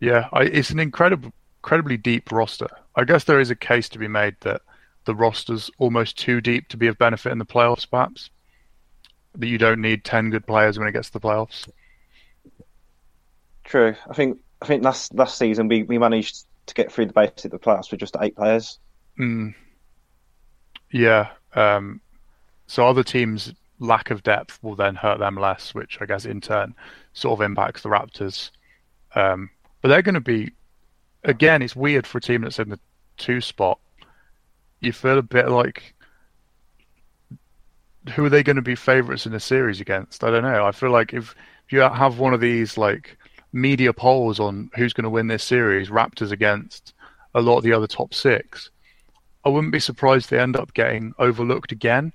yeah, 0.00 0.28
I, 0.32 0.42
it's 0.44 0.70
an 0.70 0.78
incredible, 0.80 1.32
incredibly 1.62 1.96
deep 1.96 2.32
roster. 2.32 2.68
I 2.96 3.04
guess 3.04 3.24
there 3.24 3.40
is 3.40 3.50
a 3.50 3.56
case 3.56 3.88
to 3.90 3.98
be 3.98 4.08
made 4.08 4.36
that 4.40 4.62
the 5.04 5.14
roster's 5.14 5.70
almost 5.78 6.18
too 6.18 6.40
deep 6.40 6.68
to 6.68 6.76
be 6.76 6.86
of 6.86 6.98
benefit 6.98 7.32
in 7.32 7.38
the 7.38 7.46
playoffs, 7.46 7.88
perhaps. 7.88 8.30
That 9.36 9.46
you 9.46 9.58
don't 9.58 9.80
need 9.80 10.04
ten 10.04 10.30
good 10.30 10.46
players 10.46 10.78
when 10.78 10.88
it 10.88 10.92
gets 10.92 11.08
to 11.08 11.12
the 11.14 11.20
playoffs. 11.20 11.68
true. 13.64 13.94
I 14.08 14.14
think 14.14 14.38
I 14.60 14.66
think 14.66 14.82
last 14.84 15.14
last 15.14 15.38
season 15.38 15.68
we, 15.68 15.84
we 15.84 15.98
managed 15.98 16.44
to 16.66 16.74
get 16.74 16.92
through 16.92 17.06
the 17.06 17.12
basic 17.12 17.46
of 17.46 17.50
the 17.52 17.58
playoffs 17.58 17.90
with 17.90 18.00
just 18.00 18.16
eight 18.20 18.36
players. 18.36 18.78
Mm. 19.18 19.54
Yeah. 20.90 21.28
Um, 21.54 22.00
so 22.66 22.86
other 22.86 23.02
teams' 23.04 23.54
lack 23.78 24.10
of 24.10 24.22
depth 24.22 24.58
will 24.62 24.74
then 24.74 24.94
hurt 24.94 25.18
them 25.18 25.36
less, 25.36 25.74
which 25.74 25.98
I 26.00 26.06
guess 26.06 26.24
in 26.24 26.40
turn 26.40 26.74
sort 27.12 27.38
of 27.38 27.44
impacts 27.44 27.82
the 27.82 27.88
Raptors. 27.88 28.50
Um, 29.14 29.50
but 29.80 29.88
they're 29.88 30.02
going 30.02 30.14
to 30.14 30.20
be, 30.20 30.52
again, 31.24 31.62
it's 31.62 31.76
weird 31.76 32.06
for 32.06 32.18
a 32.18 32.20
team 32.20 32.42
that's 32.42 32.58
in 32.58 32.68
the 32.70 32.78
two 33.16 33.40
spot. 33.40 33.78
You 34.80 34.92
feel 34.92 35.18
a 35.18 35.22
bit 35.22 35.48
like, 35.48 35.94
who 38.14 38.24
are 38.24 38.30
they 38.30 38.42
going 38.42 38.56
to 38.56 38.62
be 38.62 38.74
favourites 38.74 39.26
in 39.26 39.32
the 39.32 39.40
series 39.40 39.80
against? 39.80 40.24
I 40.24 40.30
don't 40.30 40.42
know. 40.42 40.64
I 40.64 40.72
feel 40.72 40.90
like 40.90 41.12
if, 41.12 41.34
if 41.66 41.72
you 41.72 41.80
have 41.80 42.18
one 42.18 42.32
of 42.32 42.40
these 42.40 42.78
like 42.78 43.18
media 43.52 43.92
polls 43.92 44.40
on 44.40 44.70
who's 44.76 44.92
going 44.92 45.04
to 45.04 45.10
win 45.10 45.26
this 45.26 45.44
series, 45.44 45.90
Raptors 45.90 46.32
against 46.32 46.94
a 47.34 47.40
lot 47.40 47.58
of 47.58 47.64
the 47.64 47.72
other 47.72 47.86
top 47.86 48.14
six, 48.14 48.70
I 49.44 49.48
wouldn't 49.50 49.72
be 49.72 49.80
surprised 49.80 50.24
if 50.26 50.30
they 50.30 50.38
end 50.40 50.56
up 50.56 50.72
getting 50.74 51.12
overlooked 51.18 51.72
again. 51.72 52.12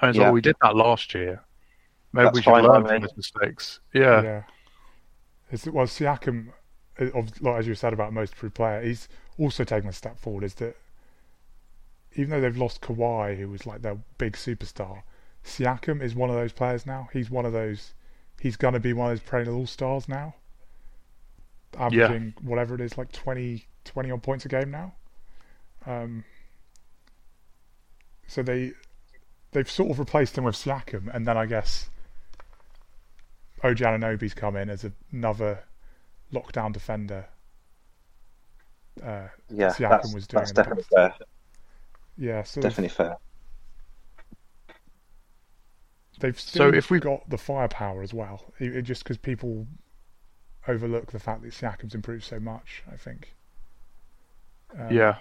And 0.00 0.10
it's 0.10 0.18
Yeah. 0.18 0.24
like, 0.24 0.34
we 0.34 0.40
did 0.40 0.56
that 0.62 0.76
last 0.76 1.14
year. 1.14 1.42
Maybe 2.12 2.24
That's 2.24 2.34
we 2.34 2.42
should 2.42 2.50
fine 2.50 2.64
by 2.64 2.68
learn 2.68 2.82
me. 2.82 2.88
from 2.88 3.02
his 3.02 3.16
mistakes. 3.16 3.80
Yeah. 3.94 4.22
Yeah. 4.22 4.42
It's, 5.50 5.66
well, 5.66 5.86
Siakam, 5.86 6.48
uh, 6.48 6.50
of, 6.50 6.54
like, 6.98 7.58
as 7.58 7.66
you 7.66 7.74
said 7.74 7.92
about 7.92 8.12
most 8.12 8.32
improved 8.32 8.54
player, 8.54 8.82
he's 8.82 9.08
also 9.38 9.64
taken 9.64 9.88
a 9.88 9.92
step 9.92 10.18
forward. 10.18 10.44
Is 10.44 10.54
that 10.54 10.76
even 12.14 12.30
though 12.30 12.40
they've 12.40 12.56
lost 12.56 12.80
Kawhi, 12.80 13.36
who 13.38 13.48
was 13.48 13.66
like 13.66 13.82
their 13.82 13.98
big 14.18 14.34
superstar, 14.34 15.02
Siakam 15.44 16.02
is 16.02 16.14
one 16.14 16.30
of 16.30 16.36
those 16.36 16.52
players 16.52 16.86
now. 16.86 17.08
He's 17.12 17.30
one 17.30 17.44
of 17.46 17.52
those. 17.52 17.92
He's 18.40 18.56
going 18.56 18.74
to 18.74 18.80
be 18.80 18.92
one 18.92 19.10
of 19.10 19.18
those 19.18 19.28
perennial 19.28 19.56
all 19.56 19.66
stars 19.66 20.08
now. 20.08 20.34
Averaging 21.78 22.34
whatever 22.42 22.74
it 22.74 22.80
is, 22.80 22.96
like 22.96 23.12
20, 23.12 23.66
20 23.84 24.10
odd 24.10 24.22
points 24.22 24.44
a 24.44 24.48
game 24.48 24.70
now. 24.70 24.94
Um, 25.86 26.24
so 28.26 28.42
they 28.42 28.72
they've 29.52 29.70
sort 29.70 29.90
of 29.90 29.98
replaced 29.98 30.36
him 30.36 30.44
with 30.44 30.56
Siakam, 30.56 31.14
and 31.14 31.26
then 31.26 31.36
I 31.36 31.46
guess 31.46 31.90
OG 33.62 33.78
Anunoby's 33.78 34.34
come 34.34 34.56
in 34.56 34.68
as 34.68 34.84
another 35.12 35.64
lockdown 36.32 36.72
defender. 36.72 37.26
Uh, 39.02 39.28
Yeah, 39.50 39.68
Siakam 39.70 39.88
that's, 39.90 40.14
was 40.14 40.26
doing 40.26 40.40
that's 40.40 40.52
definitely 40.52 40.84
past. 40.94 41.18
fair. 41.18 41.26
yeah, 42.16 42.42
so 42.42 42.60
Definitely 42.60 42.88
fair. 42.88 43.16
they've 46.20 46.38
still 46.40 46.74
if 46.74 46.90
we- 46.90 46.98
got 47.00 47.28
the 47.28 47.38
firepower 47.38 48.02
as 48.02 48.14
well. 48.14 48.44
It, 48.58 48.76
it- 48.76 48.82
just 48.82 49.04
because 49.04 49.18
people 49.18 49.66
overlook 50.68 51.12
the 51.12 51.18
fact 51.18 51.42
that 51.42 51.52
Siakam's 51.52 51.94
improved 51.94 52.24
so 52.24 52.40
much, 52.40 52.82
I 52.92 52.96
think. 52.96 53.34
Um, 54.78 54.90
Yeah, 54.90 55.16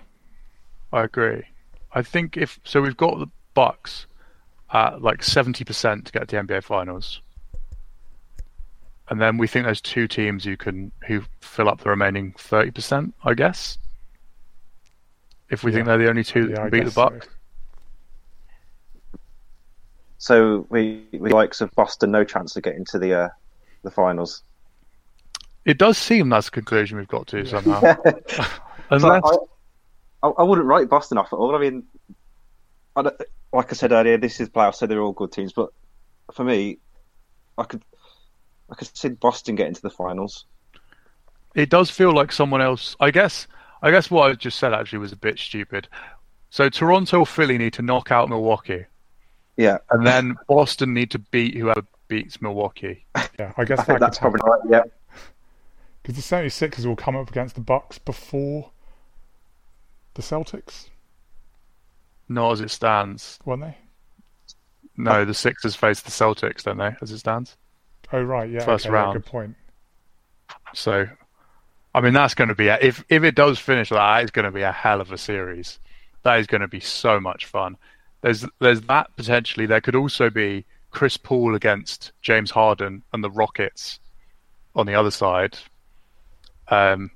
I 0.91 1.04
agree. 1.04 1.44
I 1.91 2.02
think 2.02 2.36
if 2.38 2.60
so, 2.63 2.82
we've 2.82 2.98
got 2.98 3.20
the 3.20 3.28
Bucks 3.54 4.08
at 4.74 5.02
like 5.02 5.22
seventy 5.24 5.63
percent 5.63 6.06
to 6.08 6.12
get 6.12 6.28
to 6.28 6.36
the 6.36 6.41
NBA 6.41 6.63
Finals, 6.63 7.22
and 9.10 9.22
then 9.22 9.38
we 9.38 9.48
think 9.48 9.65
there's 9.65 9.82
two 9.82 10.08
teams 10.08 10.44
who 10.44 10.58
can 10.58 10.91
who 11.08 11.24
fill 11.41 11.70
up 11.70 11.82
the 11.82 11.89
remaining 11.89 12.34
thirty 12.38 12.72
percent. 12.72 13.13
I 13.24 13.34
guess. 13.34 13.78
If 15.50 15.63
we 15.63 15.72
think 15.72 15.86
they're 15.86 15.98
the 16.00 16.10
only 16.10 16.24
two 16.24 16.48
that 16.48 16.52
yeah, 16.54 16.58
I 16.58 16.62
can 16.63 16.70
beat 16.72 16.80
the 16.80 16.86
guess 16.86 16.94
so. 16.96 17.10
Bucks, 17.10 17.28
So 20.18 20.65
we 20.70 21.06
we 21.13 21.30
likes 21.30 21.62
of 21.62 21.72
Boston 21.72 22.12
no 22.12 22.24
chance 22.24 22.56
of 22.56 22.63
getting 22.63 22.86
to 22.86 23.00
the 23.00 23.13
uh, 23.13 23.30
the 23.84 23.91
finals. 23.91 24.41
it 25.65 25.78
does 25.78 25.98
seem 25.98 26.30
that's 26.30 26.48
the 26.48 26.52
conclusion 26.52 26.98
we've 26.98 27.08
got 27.08 27.28
to 27.28 27.39
Yeah. 27.44 27.44
somehow. 27.44 27.82
So 27.82 28.46
Unless, 28.91 29.24
I, 29.24 29.38
I, 30.24 30.30
I 30.30 30.44
wouldn't 30.44 30.68
write 30.68 30.89
Boston 30.89 31.18
off 31.18 31.32
at 31.34 31.38
all. 31.38 31.56
I 31.56 31.60
mean, 31.60 31.84
I 32.96 33.02
don't, 33.04 33.15
like 33.54 33.72
I 33.72 33.76
said 33.76 33.91
earlier, 33.91 34.18
this 34.18 34.39
is 34.39 34.50
playoffs, 34.50 34.76
so 34.76 34.86
they're 34.88 35.02
all 35.02 35.12
good 35.12 35.32
teams. 35.32 35.54
But 35.54 35.70
for 36.34 36.44
me, 36.44 36.78
I 37.58 37.63
could 37.63 37.84
I 38.76 38.78
could 38.78 38.96
see 38.98 39.10
Boston 39.10 39.56
getting 39.56 39.74
to 39.74 39.82
the 39.82 39.90
finals. 39.90 40.46
it 41.56 41.70
does 41.70 41.90
feel 41.90 42.14
like 42.14 42.32
someone 42.32 42.62
else. 42.62 42.96
I 43.00 43.12
guess. 43.12 43.48
I 43.82 43.92
guess 43.92 44.10
what 44.12 44.30
I 44.30 44.34
just 44.34 44.58
said 44.60 44.74
actually 44.74 45.00
was 45.00 45.12
a 45.12 45.16
bit 45.18 45.38
stupid. 45.40 45.88
So 46.50 46.70
Toronto 46.70 47.20
or 47.20 47.26
Philly 47.26 47.58
need 47.58 47.74
to 47.74 47.82
knock 47.82 48.12
out 48.12 48.30
Milwaukee, 48.30 48.86
Yeah, 49.58 49.78
and 49.92 50.06
then 50.08 50.36
Boston 50.48 50.94
need 50.94 51.12
to 51.12 51.20
beat 51.20 51.56
whoever 51.56 51.84
beats 52.08 52.42
Milwaukee. 52.42 53.06
Yeah, 53.40 53.52
I 53.58 53.66
guess 53.66 53.80
I 53.80 53.84
that 53.94 54.00
that's 54.00 54.18
probably 54.18 54.40
right. 54.46 54.62
Yeah, 54.70 54.84
because 56.04 56.16
the 56.16 56.36
76ers 56.36 56.86
will 56.86 56.96
come 56.96 57.16
up 57.18 57.30
against 57.30 57.56
the 57.56 57.62
Bucks 57.62 57.98
before 58.00 58.72
the 60.14 60.22
Celtics, 60.22 60.88
Not 62.30 62.54
as 62.54 62.62
it 62.62 62.71
stands. 62.71 63.38
won't 63.44 63.62
they? 63.62 63.78
No, 64.96 65.26
the 65.26 65.34
Sixers 65.34 65.76
face 65.76 66.00
the 66.00 66.12
Celtics, 66.12 66.63
don't 66.63 66.78
they? 66.78 66.96
As 67.02 67.12
it 67.12 67.17
stands. 67.19 67.58
Oh 68.12 68.21
right, 68.21 68.49
yeah. 68.49 68.63
First 68.63 68.85
okay, 68.85 68.93
round. 68.93 69.13
good 69.13 69.25
point. 69.25 69.56
So, 70.73 71.08
I 71.93 72.01
mean, 72.01 72.13
that's 72.13 72.33
going 72.33 72.49
to 72.49 72.56
be 72.56 72.67
a, 72.67 72.77
if 72.81 73.03
if 73.10 73.23
it 73.23 73.35
does 73.35 73.60
finish 73.60 73.91
like 73.91 73.99
that, 73.99 74.23
it's 74.23 74.31
going 74.31 74.45
to 74.45 74.51
be 74.51 74.62
a 74.62 74.71
hell 74.71 75.01
of 75.01 75.12
a 75.12 75.17
series. 75.17 75.79
That 76.23 76.39
is 76.39 76.47
going 76.47 76.62
to 76.62 76.67
be 76.67 76.79
so 76.79 77.19
much 77.19 77.45
fun. 77.45 77.77
There's 78.21 78.45
there's 78.60 78.81
that 78.81 79.15
potentially. 79.15 79.65
There 79.65 79.81
could 79.81 79.95
also 79.95 80.29
be 80.29 80.65
Chris 80.91 81.17
Paul 81.17 81.56
against 81.56 82.12
James 82.21 82.51
Harden 82.51 83.03
and 83.13 83.23
the 83.23 83.29
Rockets 83.29 83.99
on 84.75 84.85
the 84.85 84.95
other 84.95 85.12
side. 85.12 85.58
Um, 86.67 87.12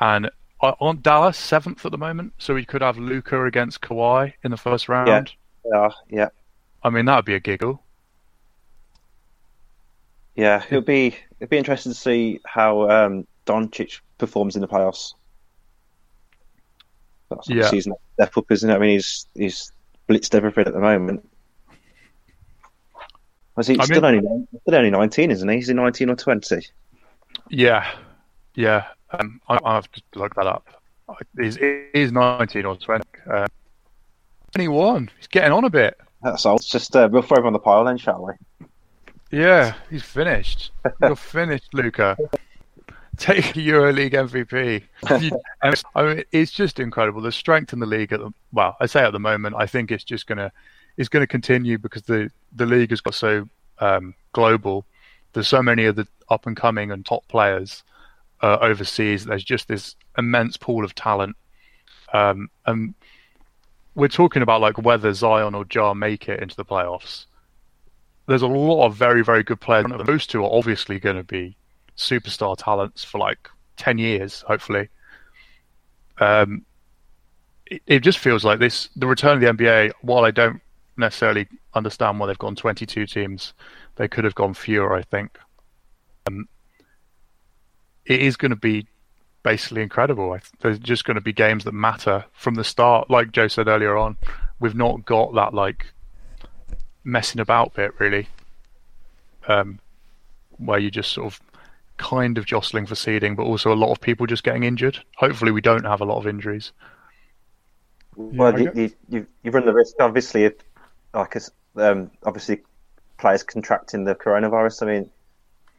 and 0.00 0.30
on 0.60 1.00
Dallas 1.02 1.36
seventh 1.36 1.84
at 1.84 1.92
the 1.92 1.98
moment, 1.98 2.32
so 2.38 2.54
we 2.54 2.64
could 2.64 2.82
have 2.82 2.98
Luka 2.98 3.44
against 3.44 3.80
Kawhi 3.80 4.32
in 4.42 4.50
the 4.50 4.56
first 4.56 4.88
round. 4.88 5.32
yeah, 5.64 5.90
yeah, 6.08 6.28
I 6.82 6.90
mean, 6.90 7.04
that 7.06 7.16
would 7.16 7.24
be 7.24 7.34
a 7.34 7.40
giggle. 7.40 7.82
Yeah. 10.38 10.62
It'll 10.68 10.80
be 10.80 11.14
it'll 11.40 11.50
be 11.50 11.58
interesting 11.58 11.92
to 11.92 11.98
see 11.98 12.40
how 12.46 12.88
um, 12.90 13.26
Doncic 13.44 14.00
performs 14.16 14.54
in 14.56 14.62
the 14.62 14.68
playoffs. 14.68 15.12
That's 17.30 17.48
Yeah. 17.48 17.70
next 17.70 17.88
step 18.14 18.36
up, 18.38 18.50
isn't 18.50 18.70
it? 18.70 18.74
I 18.74 18.78
mean, 18.78 18.90
he's 18.90 19.26
he's 19.34 19.72
blitzed 20.08 20.34
everything 20.34 20.66
at 20.66 20.72
the 20.72 20.80
moment. 20.80 21.28
Was 23.56 23.66
he 23.66 23.78
I 23.78 23.84
still 23.84 24.00
mean- 24.00 24.24
only 24.26 24.46
still 24.62 24.74
only 24.76 24.90
nineteen, 24.90 25.30
isn't 25.30 25.48
he? 25.48 25.56
He's 25.56 25.68
he 25.68 25.74
nineteen 25.74 26.08
or 26.10 26.16
twenty? 26.16 26.66
Yeah, 27.50 27.86
yeah. 28.54 28.84
Um, 29.10 29.40
I, 29.48 29.58
I 29.64 29.74
have 29.74 29.90
to 29.92 30.02
look 30.14 30.34
that 30.36 30.46
up. 30.46 30.66
He's, 31.38 31.56
he's 31.94 32.12
19 32.12 32.66
or 32.66 32.76
20. 32.76 33.02
Uh, 33.32 33.46
21. 34.52 35.10
He's 35.16 35.26
getting 35.28 35.52
on 35.52 35.64
a 35.64 35.70
bit. 35.70 35.96
That's 36.22 36.44
all. 36.44 36.56
It's 36.56 36.68
just 36.68 36.94
uh, 36.94 37.08
we'll 37.10 37.22
throw 37.22 37.38
him 37.38 37.46
on 37.46 37.54
the 37.54 37.58
pile 37.58 37.84
then, 37.84 37.96
shall 37.96 38.22
we? 38.26 38.66
Yeah, 39.30 39.74
he's 39.90 40.02
finished. 40.02 40.72
You're 41.02 41.16
finished, 41.16 41.74
Luka. 41.74 42.16
Take 43.16 43.56
a 43.56 43.60
EuroLeague 43.60 44.12
MVP. 44.12 44.82
I 45.94 46.02
mean, 46.02 46.24
it's 46.32 46.52
just 46.52 46.78
incredible. 46.78 47.20
The 47.20 47.32
strength 47.32 47.72
in 47.72 47.80
the 47.80 47.86
league 47.86 48.12
at 48.12 48.20
the 48.20 48.32
well, 48.52 48.76
I 48.80 48.86
say 48.86 49.02
at 49.02 49.12
the 49.12 49.18
moment, 49.18 49.56
I 49.58 49.66
think 49.66 49.90
it's 49.90 50.04
just 50.04 50.26
gonna 50.26 50.52
it's 50.96 51.08
gonna 51.08 51.26
continue 51.26 51.78
because 51.78 52.02
the 52.02 52.30
the 52.54 52.64
league 52.64 52.90
has 52.90 53.00
got 53.00 53.14
so 53.14 53.48
um, 53.80 54.14
global. 54.32 54.86
There's 55.32 55.48
so 55.48 55.62
many 55.62 55.84
of 55.84 55.96
the 55.96 56.06
up 56.30 56.46
and 56.46 56.56
coming 56.56 56.90
and 56.90 57.04
top 57.04 57.26
players 57.28 57.82
uh, 58.40 58.58
overseas. 58.60 59.24
There's 59.24 59.44
just 59.44 59.68
this 59.68 59.96
immense 60.16 60.56
pool 60.56 60.84
of 60.84 60.94
talent, 60.94 61.36
um, 62.14 62.48
and 62.66 62.94
we're 63.96 64.08
talking 64.08 64.42
about 64.42 64.60
like 64.60 64.78
whether 64.78 65.12
Zion 65.12 65.56
or 65.56 65.66
Ja 65.70 65.92
make 65.92 66.28
it 66.28 66.40
into 66.40 66.54
the 66.54 66.64
playoffs 66.64 67.26
there's 68.28 68.42
a 68.42 68.46
lot 68.46 68.84
of 68.84 68.94
very, 68.94 69.24
very 69.24 69.42
good 69.42 69.60
players. 69.60 69.86
Those 70.04 70.26
two 70.26 70.44
are 70.44 70.52
obviously 70.52 71.00
going 71.00 71.16
to 71.16 71.24
be 71.24 71.56
superstar 71.96 72.56
talents 72.58 73.02
for 73.02 73.18
like 73.18 73.48
10 73.78 73.96
years, 73.96 74.44
hopefully. 74.46 74.88
Um, 76.18 76.64
it, 77.66 77.82
it 77.86 78.00
just 78.00 78.18
feels 78.18 78.44
like 78.44 78.58
this 78.58 78.90
the 78.96 79.06
return 79.06 79.34
of 79.36 79.40
the 79.40 79.64
NBA, 79.64 79.92
while 80.02 80.24
I 80.24 80.30
don't 80.30 80.60
necessarily 80.98 81.48
understand 81.74 82.20
why 82.20 82.26
they've 82.26 82.38
gone 82.38 82.54
22 82.54 83.06
teams, 83.06 83.54
they 83.96 84.08
could 84.08 84.24
have 84.24 84.34
gone 84.34 84.52
fewer, 84.52 84.94
I 84.94 85.02
think. 85.02 85.38
Um, 86.26 86.48
it 88.04 88.20
is 88.20 88.36
going 88.36 88.50
to 88.50 88.56
be 88.56 88.86
basically 89.42 89.80
incredible. 89.80 90.36
There's 90.60 90.78
just 90.78 91.04
going 91.04 91.14
to 91.14 91.22
be 91.22 91.32
games 91.32 91.64
that 91.64 91.72
matter 91.72 92.26
from 92.32 92.56
the 92.56 92.64
start. 92.64 93.08
Like 93.08 93.32
Joe 93.32 93.48
said 93.48 93.68
earlier 93.68 93.96
on, 93.96 94.18
we've 94.60 94.74
not 94.74 95.06
got 95.06 95.34
that 95.34 95.54
like 95.54 95.86
messing 97.08 97.40
about 97.40 97.74
bit 97.74 97.98
really, 97.98 98.28
um, 99.48 99.80
where 100.58 100.78
you 100.78 100.90
just 100.90 101.12
sort 101.12 101.32
of 101.32 101.40
kind 101.96 102.38
of 102.38 102.44
jostling 102.44 102.86
for 102.86 102.94
seeding, 102.94 103.34
but 103.34 103.44
also 103.44 103.72
a 103.72 103.74
lot 103.74 103.90
of 103.90 104.00
people 104.00 104.26
just 104.26 104.44
getting 104.44 104.62
injured. 104.62 105.00
Hopefully, 105.16 105.50
we 105.50 105.60
don't 105.60 105.84
have 105.84 106.00
a 106.00 106.04
lot 106.04 106.18
of 106.18 106.26
injuries. 106.26 106.72
well, 108.14 108.54
I 108.54 108.60
you, 108.60 108.72
you, 108.74 108.92
you 109.08 109.26
you 109.42 109.50
run 109.50 109.64
the 109.64 109.72
risk, 109.72 109.94
obviously, 109.98 110.44
if 110.44 110.54
like 111.14 111.34
it's, 111.34 111.50
um, 111.76 112.10
obviously 112.24 112.60
players 113.16 113.42
contracting 113.42 114.04
the 114.04 114.14
coronavirus. 114.14 114.82
I 114.82 114.86
mean, 114.86 115.10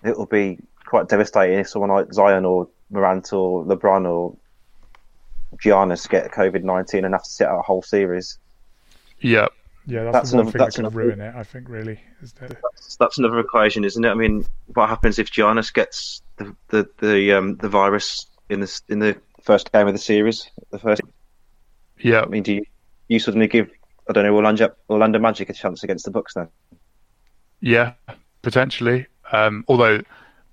it 0.03 0.17
will 0.17 0.25
be 0.25 0.57
quite 0.85 1.07
devastating 1.07 1.59
if 1.59 1.69
someone 1.69 1.91
like 1.91 2.11
Zion 2.11 2.45
or 2.45 2.67
Morant 2.89 3.31
or 3.31 3.63
LeBron 3.63 4.05
or 4.07 4.35
Giannis 5.57 6.09
get 6.09 6.31
COVID 6.31 6.63
nineteen 6.63 7.05
and 7.05 7.13
have 7.13 7.23
to 7.23 7.29
sit 7.29 7.47
out 7.47 7.59
a 7.59 7.61
whole 7.61 7.83
series. 7.83 8.39
Yeah, 9.21 9.47
Yeah, 9.89 10.03
that's, 10.03 10.13
That's 10.13 10.33
another- 10.33 10.51
thing 10.51 10.59
that 10.59 10.65
that's 10.65 10.75
could 10.75 10.85
another- 10.85 10.97
ruin 10.97 11.19
it. 11.21 11.33
I 11.35 11.43
think 11.43 11.67
really 11.67 11.99
is 12.21 12.33
that 12.33 12.55
So 12.75 12.97
that's 12.99 13.17
another 13.17 13.39
equation, 13.39 13.83
isn't 13.83 14.03
it? 14.05 14.09
I 14.09 14.13
mean, 14.13 14.45
what 14.73 14.87
happens 14.87 15.17
if 15.19 15.31
Giannis 15.31 15.73
gets 15.73 16.21
the 16.37 16.55
the 16.67 16.87
the, 16.99 17.33
um, 17.33 17.55
the 17.57 17.69
virus 17.69 18.27
in 18.49 18.59
the 18.59 18.81
in 18.89 18.99
the 18.99 19.19
first 19.41 19.71
game 19.71 19.87
of 19.87 19.93
the 19.93 19.99
series? 19.99 20.49
The 20.71 20.79
first, 20.79 21.01
yeah, 21.99 22.21
I 22.21 22.25
mean, 22.27 22.43
do 22.43 22.53
you, 22.53 22.63
you 23.07 23.19
suddenly 23.19 23.47
give 23.47 23.69
I 24.07 24.13
don't 24.13 24.23
know 24.25 24.35
Orlando 24.35 24.69
Orlando 24.89 25.17
Magic 25.19 25.49
a 25.49 25.53
chance 25.53 25.83
against 25.83 26.05
the 26.05 26.11
Bucks 26.11 26.33
then? 26.35 26.47
yeah, 27.61 27.93
potentially. 28.43 29.07
Um, 29.31 29.65
although 29.67 30.01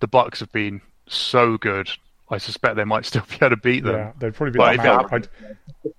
the 0.00 0.08
Bucks 0.08 0.40
have 0.40 0.52
been 0.52 0.80
so 1.08 1.56
good, 1.58 1.90
I 2.28 2.38
suspect 2.38 2.76
they 2.76 2.84
might 2.84 3.04
still 3.06 3.22
be 3.28 3.36
able 3.36 3.50
to 3.50 3.56
beat 3.56 3.84
them. 3.84 3.94
yeah, 3.94 4.12
they'd 4.18 4.34
probably 4.34 4.52
be. 4.52 4.58
But 4.58 4.66
that 4.66 4.74
if 4.74 4.80
it 4.80 4.84
mad. 4.84 5.00
happened- 5.02 5.28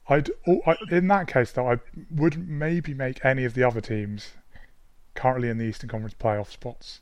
I'd, 0.09 0.29
I'd, 0.29 0.31
oh, 0.47 0.61
I, 0.65 0.75
in 0.95 1.07
that 1.07 1.27
case 1.27 1.51
though, 1.51 1.69
I 1.71 1.79
would 2.11 2.47
maybe 2.47 2.93
make 2.93 3.23
any 3.23 3.45
of 3.45 3.53
the 3.53 3.63
other 3.63 3.81
teams 3.81 4.31
currently 5.15 5.49
in 5.49 5.57
the 5.57 5.65
Eastern 5.65 5.89
Conference 5.89 6.15
playoff 6.19 6.51
spots, 6.51 7.01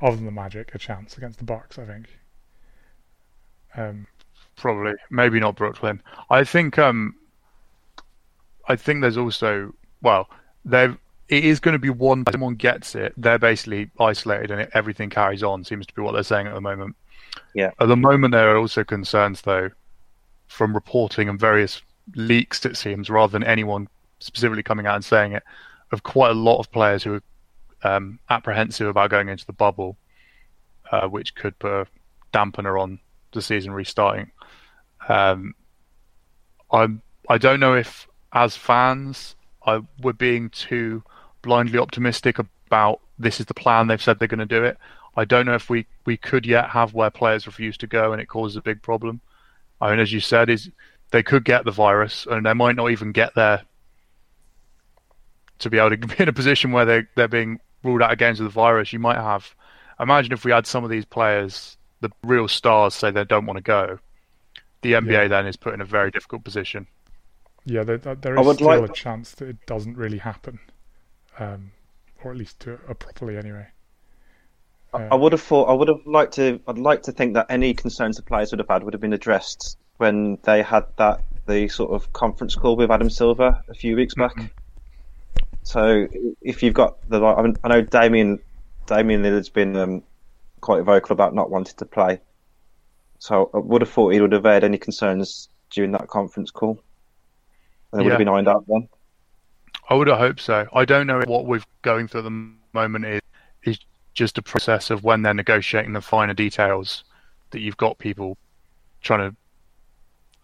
other 0.00 0.16
than 0.16 0.24
the 0.26 0.32
Magic, 0.32 0.74
a 0.74 0.78
chance 0.78 1.16
against 1.16 1.38
the 1.38 1.44
Bucks. 1.44 1.78
I 1.78 1.84
think. 1.84 2.18
Um, 3.76 4.06
Probably, 4.56 4.92
maybe 5.10 5.40
not 5.40 5.56
Brooklyn. 5.56 6.02
I 6.30 6.44
think. 6.44 6.78
Um, 6.78 7.16
I 8.68 8.76
think 8.76 9.00
there's 9.00 9.16
also 9.16 9.74
well, 10.02 10.28
there 10.64 10.96
it 11.28 11.44
is 11.44 11.58
going 11.60 11.72
to 11.72 11.78
be 11.78 11.90
one. 11.90 12.24
Someone 12.30 12.54
gets 12.54 12.94
it, 12.94 13.14
they're 13.16 13.38
basically 13.38 13.90
isolated, 13.98 14.50
and 14.50 14.60
it, 14.60 14.70
everything 14.74 15.10
carries 15.10 15.42
on. 15.42 15.64
Seems 15.64 15.86
to 15.86 15.94
be 15.94 16.02
what 16.02 16.12
they're 16.12 16.22
saying 16.22 16.46
at 16.46 16.54
the 16.54 16.60
moment. 16.60 16.94
Yeah. 17.54 17.70
At 17.80 17.88
the 17.88 17.96
moment, 17.96 18.32
there 18.32 18.54
are 18.54 18.58
also 18.58 18.84
concerns, 18.84 19.42
though, 19.42 19.70
from 20.48 20.74
reporting 20.74 21.28
and 21.28 21.38
various 21.38 21.82
leaks. 22.14 22.64
It 22.64 22.76
seems, 22.76 23.10
rather 23.10 23.32
than 23.32 23.44
anyone 23.44 23.88
specifically 24.18 24.62
coming 24.62 24.86
out 24.86 24.96
and 24.96 25.04
saying 25.04 25.32
it, 25.32 25.42
of 25.90 26.02
quite 26.02 26.30
a 26.30 26.34
lot 26.34 26.58
of 26.58 26.70
players 26.70 27.02
who 27.02 27.14
are 27.14 27.22
um, 27.96 28.18
apprehensive 28.30 28.86
about 28.86 29.10
going 29.10 29.28
into 29.28 29.46
the 29.46 29.52
bubble, 29.52 29.96
uh, 30.90 31.08
which 31.08 31.34
could 31.34 31.58
put 31.58 31.72
a 31.72 31.86
dampener 32.32 32.80
on 32.80 32.98
the 33.32 33.42
season 33.42 33.72
restarting. 33.72 34.30
Um, 35.08 35.54
I'm 36.70 37.02
I 37.28 37.38
don't 37.38 37.60
know 37.60 37.74
if 37.74 38.08
as 38.32 38.56
fans 38.56 39.36
I 39.66 39.80
we're 40.00 40.12
being 40.12 40.50
too 40.50 41.02
blindly 41.42 41.78
optimistic 41.78 42.38
about 42.38 43.00
this 43.18 43.40
is 43.40 43.46
the 43.46 43.54
plan 43.54 43.86
they've 43.86 44.02
said 44.02 44.18
they're 44.18 44.28
going 44.28 44.38
to 44.38 44.46
do 44.46 44.64
it. 44.64 44.78
I 45.16 45.24
don't 45.24 45.46
know 45.46 45.54
if 45.54 45.68
we, 45.68 45.86
we 46.06 46.16
could 46.16 46.46
yet 46.46 46.70
have 46.70 46.94
where 46.94 47.10
players 47.10 47.46
refuse 47.46 47.76
to 47.78 47.86
go 47.86 48.12
and 48.12 48.20
it 48.22 48.26
causes 48.26 48.56
a 48.56 48.62
big 48.62 48.80
problem. 48.82 49.20
I 49.80 49.90
mean, 49.90 49.98
as 50.00 50.12
you 50.12 50.20
said, 50.20 50.48
is 50.48 50.70
they 51.10 51.22
could 51.22 51.44
get 51.44 51.64
the 51.64 51.70
virus 51.70 52.26
and 52.30 52.46
they 52.46 52.54
might 52.54 52.76
not 52.76 52.90
even 52.90 53.12
get 53.12 53.34
there 53.34 53.62
to 55.58 55.70
be 55.70 55.78
able 55.78 55.90
to 55.90 55.96
be 56.06 56.14
in 56.18 56.28
a 56.28 56.32
position 56.32 56.72
where 56.72 56.84
they 56.84 57.02
they're 57.14 57.28
being 57.28 57.60
ruled 57.82 58.02
out 58.02 58.12
against 58.12 58.40
the 58.42 58.48
virus. 58.48 58.92
You 58.92 58.98
might 58.98 59.16
have. 59.16 59.54
Imagine 60.00 60.32
if 60.32 60.44
we 60.44 60.50
had 60.50 60.66
some 60.66 60.82
of 60.84 60.90
these 60.90 61.04
players, 61.04 61.76
the 62.00 62.10
real 62.24 62.48
stars, 62.48 62.94
say 62.94 63.10
they 63.10 63.24
don't 63.24 63.46
want 63.46 63.58
to 63.58 63.62
go. 63.62 63.98
The 64.80 64.94
NBA 64.94 65.12
Yeah. 65.12 65.28
then 65.28 65.46
is 65.46 65.56
put 65.56 65.74
in 65.74 65.80
a 65.80 65.84
very 65.84 66.10
difficult 66.10 66.42
position. 66.42 66.86
yeah, 67.64 67.84
there, 67.84 67.98
there 67.98 68.16
there 68.16 68.36
I 68.36 68.40
is 68.40 68.46
would 68.46 68.56
still 68.56 68.66
like- 68.80 68.90
a 68.90 68.92
chance 68.92 69.32
that 69.32 69.48
it 69.48 69.64
doesn't 69.66 69.96
really 69.96 70.18
happen, 70.18 70.58
um, 71.38 71.70
or 72.24 72.32
at 72.32 72.36
least 72.36 72.58
to, 72.60 72.74
uh, 72.88 72.94
properly 72.94 73.36
anyway. 73.36 73.68
I 74.94 75.14
would 75.14 75.32
have 75.32 75.40
thought 75.40 75.70
I 75.70 75.72
would 75.72 75.88
have 75.88 76.06
liked 76.06 76.34
to 76.34 76.60
I'd 76.68 76.78
like 76.78 77.02
to 77.04 77.12
think 77.12 77.34
that 77.34 77.46
any 77.48 77.72
concerns 77.72 78.16
the 78.16 78.22
players 78.22 78.52
would 78.52 78.58
have 78.58 78.68
had 78.68 78.82
would 78.82 78.92
have 78.92 79.00
been 79.00 79.14
addressed 79.14 79.78
when 79.96 80.38
they 80.42 80.62
had 80.62 80.84
that 80.96 81.24
the 81.46 81.68
sort 81.68 81.92
of 81.92 82.12
conference 82.12 82.54
call 82.54 82.76
with 82.76 82.90
Adam 82.90 83.08
Silver 83.08 83.62
a 83.68 83.74
few 83.74 83.96
weeks 83.96 84.14
back. 84.14 84.34
So 85.62 86.06
if 86.42 86.62
you've 86.62 86.74
got 86.74 87.08
the 87.08 87.24
I, 87.24 87.42
mean, 87.42 87.56
I 87.64 87.68
know 87.68 87.80
Damian 87.80 88.38
Damian 88.86 89.22
Lillard's 89.22 89.48
been 89.48 89.76
um, 89.76 90.02
quite 90.60 90.82
vocal 90.82 91.14
about 91.14 91.34
not 91.34 91.50
wanting 91.50 91.76
to 91.76 91.86
play. 91.86 92.20
So 93.18 93.50
I 93.54 93.58
would 93.58 93.82
have 93.82 93.90
thought 93.90 94.12
he 94.12 94.20
would 94.20 94.32
have 94.32 94.44
aired 94.44 94.64
any 94.64 94.78
concerns 94.78 95.48
during 95.70 95.92
that 95.92 96.08
conference 96.08 96.50
call. 96.50 96.82
And 97.92 98.00
they 98.00 98.04
would 98.04 98.12
have 98.12 98.20
Yeah. 98.20 98.24
been 98.24 98.34
ironed 98.34 98.48
out 98.48 98.64
then. 98.66 98.88
I 99.88 99.94
would 99.94 100.08
have 100.08 100.18
hoped 100.18 100.40
so. 100.40 100.66
I 100.72 100.84
don't 100.84 101.06
know 101.06 101.22
what 101.26 101.46
we're 101.46 101.62
going 101.82 102.08
through 102.08 102.20
at 102.20 102.24
the 102.24 102.54
moment 102.72 103.04
is 103.04 103.20
is 103.64 103.78
just 104.14 104.38
a 104.38 104.42
process 104.42 104.90
of 104.90 105.04
when 105.04 105.22
they're 105.22 105.34
negotiating 105.34 105.92
the 105.92 106.00
finer 106.00 106.34
details 106.34 107.04
that 107.50 107.60
you've 107.60 107.76
got 107.76 107.98
people 107.98 108.38
trying 109.02 109.30
to 109.32 109.36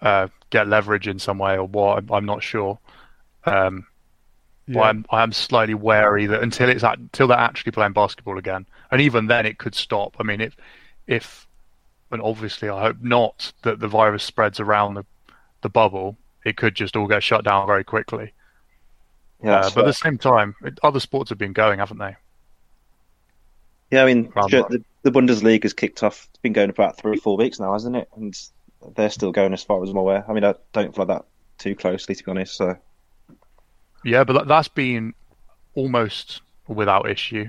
uh, 0.01 0.29
get 0.51 0.69
leverage 0.69 1.09
in 1.09 1.19
some 1.19 1.39
way 1.39 1.57
or 1.57 1.65
what. 1.67 1.99
I'm, 1.99 2.13
I'm 2.13 2.25
not 2.25 2.43
sure. 2.43 2.79
Um, 3.45 3.87
yeah, 4.67 4.83
But 4.83 4.91
I'm 4.91 5.07
I'm 5.11 5.33
slightly 5.33 5.75
wary 5.75 6.27
that 6.27 6.43
until 6.43 6.69
it's 6.71 6.85
act- 6.85 7.01
until 7.01 7.29
they're 7.29 7.39
actually 7.39 7.73
playing 7.73 7.95
basketball 7.95 8.39
again, 8.39 8.67
and 8.91 9.01
even 9.03 9.27
then 9.29 9.47
it 9.47 9.59
could 9.59 9.75
stop. 9.75 10.17
I 10.21 10.25
mean, 10.25 10.41
if 10.43 10.57
if 11.07 11.49
and 12.13 12.23
obviously 12.23 12.69
I 12.71 12.83
hope 12.83 12.99
not 13.03 13.53
that 13.63 13.81
the 13.81 13.89
virus 13.89 14.25
spreads 14.25 14.61
around 14.61 14.95
the 14.95 15.05
the 15.63 15.71
bubble, 15.71 16.19
it 16.45 16.57
could 16.57 16.75
just 16.77 16.97
all 16.97 17.09
get 17.09 17.23
shut 17.23 17.45
down 17.45 17.67
very 17.67 17.85
quickly. 17.85 18.35
Yeah, 19.43 19.51
Uh, 19.51 19.71
that's 19.71 19.71
but 19.71 19.81
at 19.81 19.87
the 19.87 19.93
same 19.93 20.19
time, 20.19 20.55
other 20.83 21.01
sports 21.01 21.31
have 21.31 21.39
been 21.39 21.53
going, 21.53 21.79
haven't 21.79 21.99
they? 21.99 22.17
Yeah, 23.91 24.03
I 24.03 24.07
mean, 24.07 24.31
the, 24.35 24.85
the 25.03 25.11
Bundesliga 25.11 25.63
has 25.63 25.73
kicked 25.73 26.03
off. 26.03 26.27
It's 26.31 26.39
been 26.41 26.53
going 26.53 26.71
about 26.71 26.99
three, 26.99 27.17
four 27.17 27.37
weeks 27.37 27.59
now, 27.59 27.73
hasn't 27.73 27.97
it? 27.97 28.09
And 28.17 28.39
they're 28.97 29.11
still 29.11 29.33
going 29.33 29.53
as 29.53 29.63
far 29.63 29.83
as 29.83 29.91
I'm 29.91 29.97
aware. 29.97 30.25
I 30.29 30.33
mean, 30.33 30.45
I 30.45 30.55
don't 30.73 30.95
follow 30.95 31.07
that 31.09 31.25
too 31.59 31.75
closely, 31.75 32.15
to 32.15 32.25
be 32.25 32.31
honest. 32.31 32.57
So 32.57 32.77
Yeah, 34.05 34.25
but 34.25 34.35
that, 34.35 34.49
that's 34.49 34.69
been 34.69 35.15
almost 35.75 36.43
without 36.67 37.09
issue. 37.09 37.47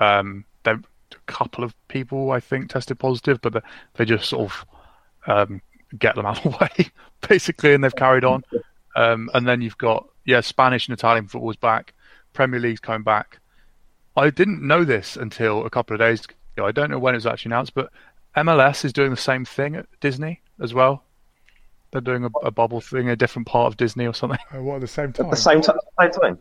Um, 0.00 0.44
there 0.64 0.80
a 1.12 1.16
couple 1.26 1.62
of 1.62 1.74
people 1.88 2.30
I 2.30 2.40
think 2.40 2.70
tested 2.70 2.98
positive, 2.98 3.40
but 3.42 3.52
they, 3.52 3.60
they 3.94 4.04
just 4.06 4.28
sort 4.30 4.50
of 4.50 4.66
um, 5.26 5.62
get 5.98 6.14
them 6.14 6.26
out 6.26 6.44
of 6.44 6.52
the 6.52 6.58
way 6.60 6.90
basically, 7.28 7.74
and 7.74 7.84
they've 7.84 7.94
carried 7.94 8.24
on. 8.24 8.44
Um, 8.96 9.30
and 9.34 9.46
then 9.46 9.60
you've 9.60 9.78
got 9.78 10.08
yeah, 10.24 10.40
Spanish 10.40 10.88
and 10.88 10.96
Italian 10.96 11.28
football's 11.28 11.56
back, 11.56 11.94
Premier 12.32 12.60
League's 12.60 12.80
coming 12.80 13.02
back. 13.02 13.38
I 14.16 14.30
didn't 14.30 14.66
know 14.66 14.84
this 14.84 15.16
until 15.16 15.64
a 15.64 15.70
couple 15.70 15.94
of 15.94 16.00
days 16.00 16.24
ago. 16.56 16.66
I 16.66 16.72
don't 16.72 16.90
know 16.90 16.98
when 16.98 17.14
it 17.14 17.18
was 17.18 17.26
actually 17.26 17.50
announced, 17.50 17.74
but 17.74 17.90
MLS 18.36 18.84
is 18.84 18.92
doing 18.92 19.10
the 19.10 19.16
same 19.16 19.44
thing 19.44 19.74
at 19.76 19.86
Disney 20.00 20.40
as 20.60 20.74
well. 20.74 21.02
They're 21.90 22.00
doing 22.00 22.24
a, 22.24 22.28
a 22.46 22.50
bubble 22.50 22.80
thing, 22.80 23.08
a 23.10 23.16
different 23.16 23.46
part 23.48 23.66
of 23.68 23.76
Disney 23.76 24.06
or 24.06 24.14
something. 24.14 24.38
Uh, 24.54 24.62
what 24.62 24.76
at 24.76 24.80
the 24.82 24.86
same 24.86 25.12
time? 25.12 25.26
At 25.26 25.30
the 25.30 25.36
same, 25.36 25.60
t- 25.60 25.72
same 26.00 26.10
time. 26.10 26.38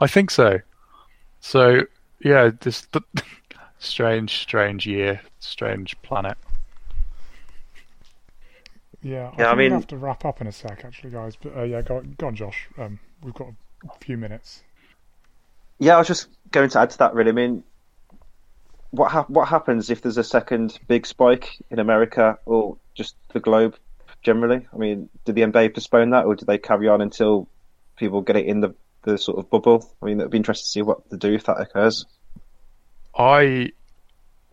I 0.00 0.06
think 0.06 0.30
so. 0.30 0.60
So 1.40 1.82
yeah, 2.20 2.50
this 2.60 2.86
strange, 3.78 4.38
strange 4.38 4.86
year, 4.86 5.20
strange 5.40 6.00
planet. 6.02 6.36
Yeah, 9.02 9.30
I, 9.36 9.40
Yeah, 9.40 9.46
I 9.46 9.48
think 9.50 9.56
we 9.58 9.64
mean- 9.64 9.72
have 9.72 9.86
to 9.88 9.96
wrap 9.96 10.24
up 10.24 10.40
in 10.40 10.46
a 10.46 10.52
sec, 10.52 10.84
actually, 10.84 11.10
guys. 11.10 11.36
But 11.36 11.56
uh, 11.56 11.62
yeah, 11.62 11.82
go, 11.82 12.02
go 12.18 12.26
on, 12.28 12.34
Josh. 12.36 12.68
Um, 12.78 12.98
we've 13.22 13.34
got 13.34 13.48
a 13.48 13.98
few 14.04 14.16
minutes. 14.16 14.62
Yeah, 15.78 15.96
I 15.96 15.98
was 15.98 16.06
just 16.06 16.28
going 16.50 16.70
to 16.70 16.80
add 16.80 16.90
to 16.90 16.98
that. 16.98 17.14
Really, 17.14 17.30
I 17.30 17.34
mean, 17.34 17.62
what 18.90 19.12
hap- 19.12 19.30
what 19.30 19.48
happens 19.48 19.90
if 19.90 20.02
there's 20.02 20.18
a 20.18 20.24
second 20.24 20.78
big 20.88 21.06
spike 21.06 21.56
in 21.70 21.78
America 21.78 22.38
or 22.46 22.78
just 22.94 23.16
the 23.32 23.40
globe 23.40 23.76
generally? 24.22 24.66
I 24.72 24.76
mean, 24.76 25.08
did 25.24 25.34
the 25.34 25.42
NBA 25.42 25.74
postpone 25.74 26.10
that, 26.10 26.24
or 26.24 26.34
did 26.34 26.46
they 26.46 26.58
carry 26.58 26.88
on 26.88 27.00
until 27.00 27.48
people 27.96 28.22
get 28.22 28.36
it 28.36 28.46
in 28.46 28.60
the 28.60 28.74
the 29.02 29.18
sort 29.18 29.38
of 29.38 29.50
bubble? 29.50 29.90
I 30.02 30.06
mean, 30.06 30.20
it'd 30.20 30.30
be 30.30 30.38
interesting 30.38 30.64
to 30.64 30.70
see 30.70 30.82
what 30.82 31.08
to 31.10 31.16
do 31.16 31.34
if 31.34 31.44
that 31.44 31.60
occurs. 31.60 32.06
I 33.16 33.72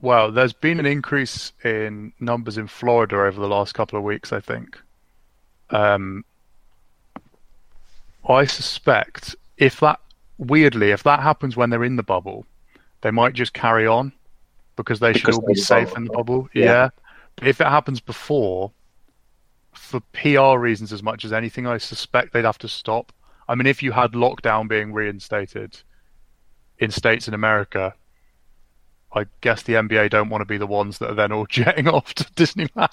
well, 0.01 0.31
there's 0.31 0.53
been 0.53 0.79
an 0.79 0.85
increase 0.85 1.53
in 1.63 2.11
numbers 2.19 2.57
in 2.57 2.67
Florida 2.67 3.15
over 3.15 3.39
the 3.39 3.47
last 3.47 3.73
couple 3.73 3.97
of 3.97 4.03
weeks. 4.03 4.33
I 4.33 4.41
think. 4.41 4.79
Um, 5.69 6.25
I 8.27 8.45
suspect 8.45 9.35
if 9.57 9.79
that 9.79 9.99
weirdly, 10.37 10.91
if 10.91 11.03
that 11.03 11.21
happens 11.21 11.55
when 11.55 11.69
they're 11.69 11.83
in 11.83 11.95
the 11.95 12.03
bubble, 12.03 12.45
they 13.01 13.11
might 13.11 13.33
just 13.33 13.53
carry 13.53 13.87
on 13.87 14.11
because 14.75 14.99
they 14.99 15.13
should 15.13 15.33
all 15.33 15.45
be 15.45 15.55
safe 15.55 15.89
bubble. 15.89 15.97
in 15.97 16.03
the 16.05 16.13
bubble. 16.13 16.49
Yeah. 16.53 16.63
Yeah. 16.63 16.89
But 17.35 17.47
if 17.47 17.61
it 17.61 17.67
happens 17.67 17.99
before, 17.99 18.71
for 19.73 19.99
PR 20.13 20.59
reasons 20.59 20.93
as 20.93 21.03
much 21.03 21.25
as 21.25 21.33
anything, 21.33 21.67
I 21.67 21.77
suspect 21.77 22.33
they'd 22.33 22.45
have 22.45 22.59
to 22.59 22.67
stop. 22.67 23.11
I 23.47 23.55
mean, 23.55 23.67
if 23.67 23.83
you 23.83 23.91
had 23.91 24.13
lockdown 24.13 24.67
being 24.67 24.93
reinstated 24.93 25.79
in 26.79 26.91
states 26.91 27.27
in 27.27 27.33
America, 27.33 27.93
I 29.13 29.25
guess 29.41 29.63
the 29.63 29.73
NBA 29.73 30.09
don't 30.09 30.29
want 30.29 30.41
to 30.41 30.45
be 30.45 30.57
the 30.57 30.67
ones 30.67 30.99
that 30.99 31.11
are 31.11 31.15
then 31.15 31.31
all 31.31 31.45
jetting 31.49 31.87
off 31.87 32.13
to 32.15 32.23
Disneyland, 32.35 32.89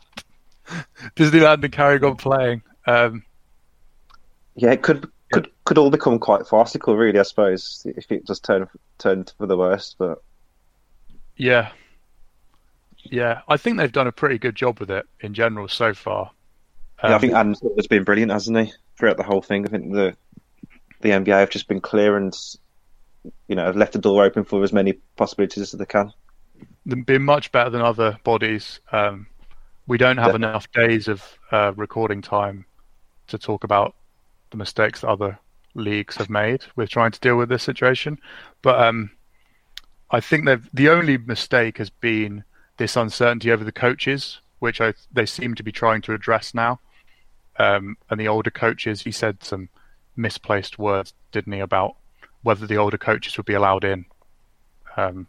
Disneyland 1.16 1.62
and 1.62 1.72
carrying 1.72 2.05
on 2.05 2.16
playing. 2.16 2.62
Um, 2.86 3.24
Yeah, 4.57 4.72
it 4.72 4.82
could 4.82 5.11
could 5.33 5.51
could 5.64 5.78
all 5.78 5.91
become 5.91 6.18
quite 6.18 6.47
farcical, 6.47 6.97
really. 6.97 7.18
I 7.18 7.22
suppose 7.22 7.83
if 7.87 8.11
it 8.12 8.26
just 8.26 8.45
turned 8.45 8.68
turn 8.99 9.24
for 9.39 9.47
the 9.47 9.57
worst. 9.57 9.97
But 9.99 10.22
yeah, 11.37 11.72
yeah, 13.05 13.43
I 13.49 13.57
think 13.57 13.76
they've 13.78 13.91
done 13.93 14.07
a 14.07 14.12
pretty 14.12 14.39
good 14.39 14.55
job 14.57 14.81
with 14.81 14.91
it 14.91 15.07
in 15.20 15.35
general 15.35 15.68
so 15.68 15.95
far. 15.95 16.33
yeah, 17.05 17.14
I 17.16 17.16
Um, 17.16 17.20
think 17.20 17.35
Adam 17.35 17.55
Silver's 17.55 17.76
has 17.85 17.87
been 17.87 18.05
brilliant, 18.05 18.33
hasn't 18.33 18.59
he? 18.59 18.72
Throughout 18.99 19.16
the 19.16 19.22
whole 19.24 19.43
thing, 19.43 19.66
I 19.66 19.70
think 19.70 19.93
the 19.93 20.16
the 21.01 21.12
NBA 21.12 21.41
have 21.41 21.51
just 21.51 21.68
been 21.68 21.81
clear 21.81 22.16
and 22.16 22.35
you 23.49 23.55
know 23.57 23.66
have 23.66 23.76
left 23.76 23.93
the 23.93 23.99
door 23.99 24.24
open 24.24 24.45
for 24.45 24.62
as 24.62 24.72
many 24.72 24.95
possibilities 25.16 25.74
as 25.74 25.78
they 25.78 25.87
can. 25.87 26.12
being 27.07 27.24
much 27.24 27.53
better 27.53 27.70
than 27.70 27.83
other 27.83 28.18
bodies. 28.24 28.81
Um, 28.93 29.26
we 29.87 29.99
don't 29.99 30.18
have 30.18 30.33
Definitely. 30.33 30.35
enough 30.35 30.70
days 30.72 31.09
of 31.09 31.39
uh, 31.51 31.72
recording 31.76 32.22
time 32.22 32.66
to 33.28 33.39
talk 33.39 33.64
about 33.64 33.95
the 34.51 34.57
mistakes 34.57 35.01
that 35.01 35.09
other 35.09 35.38
leagues 35.74 36.16
have 36.16 36.30
made 36.30 36.64
with 36.76 36.88
trying 36.88 37.12
to 37.12 37.20
deal 37.20 37.36
with 37.36 37.48
this 37.48 37.62
situation. 37.62 38.18
But 38.62 38.80
um, 38.80 39.11
I 40.11 40.20
think 40.20 40.44
they've 40.44 40.68
the 40.72 40.88
only 40.88 41.18
mistake 41.18 41.78
has 41.78 41.90
been 41.90 42.44
this 42.76 42.96
uncertainty 42.96 43.53
over 43.53 43.64
the 43.64 43.72
coaches, 43.72 44.40
which 44.59 44.80
I, 44.80 44.94
they 45.12 45.26
seem 45.26 45.55
to 45.55 45.62
be 45.62 45.72
trying 45.72 46.03
to 46.03 46.14
address 46.14 46.55
now. 46.55 46.80
Um, 47.59 47.96
and 48.09 48.18
the 48.18 48.28
older 48.28 48.51
coaches, 48.51 49.03
he 49.03 49.12
said 49.12 49.44
some 49.44 49.68
misplaced 50.16 50.78
words, 50.78 51.12
didn't 51.30 51.53
he, 51.53 51.61
about 51.61 51.96
whether 52.42 52.66
the 52.66 52.76
older 52.76 52.98
coaches 52.98 53.36
would 53.36 53.46
be 53.46 53.55
allowed 53.55 53.84
in. 53.84 54.07
Um, 54.96 55.26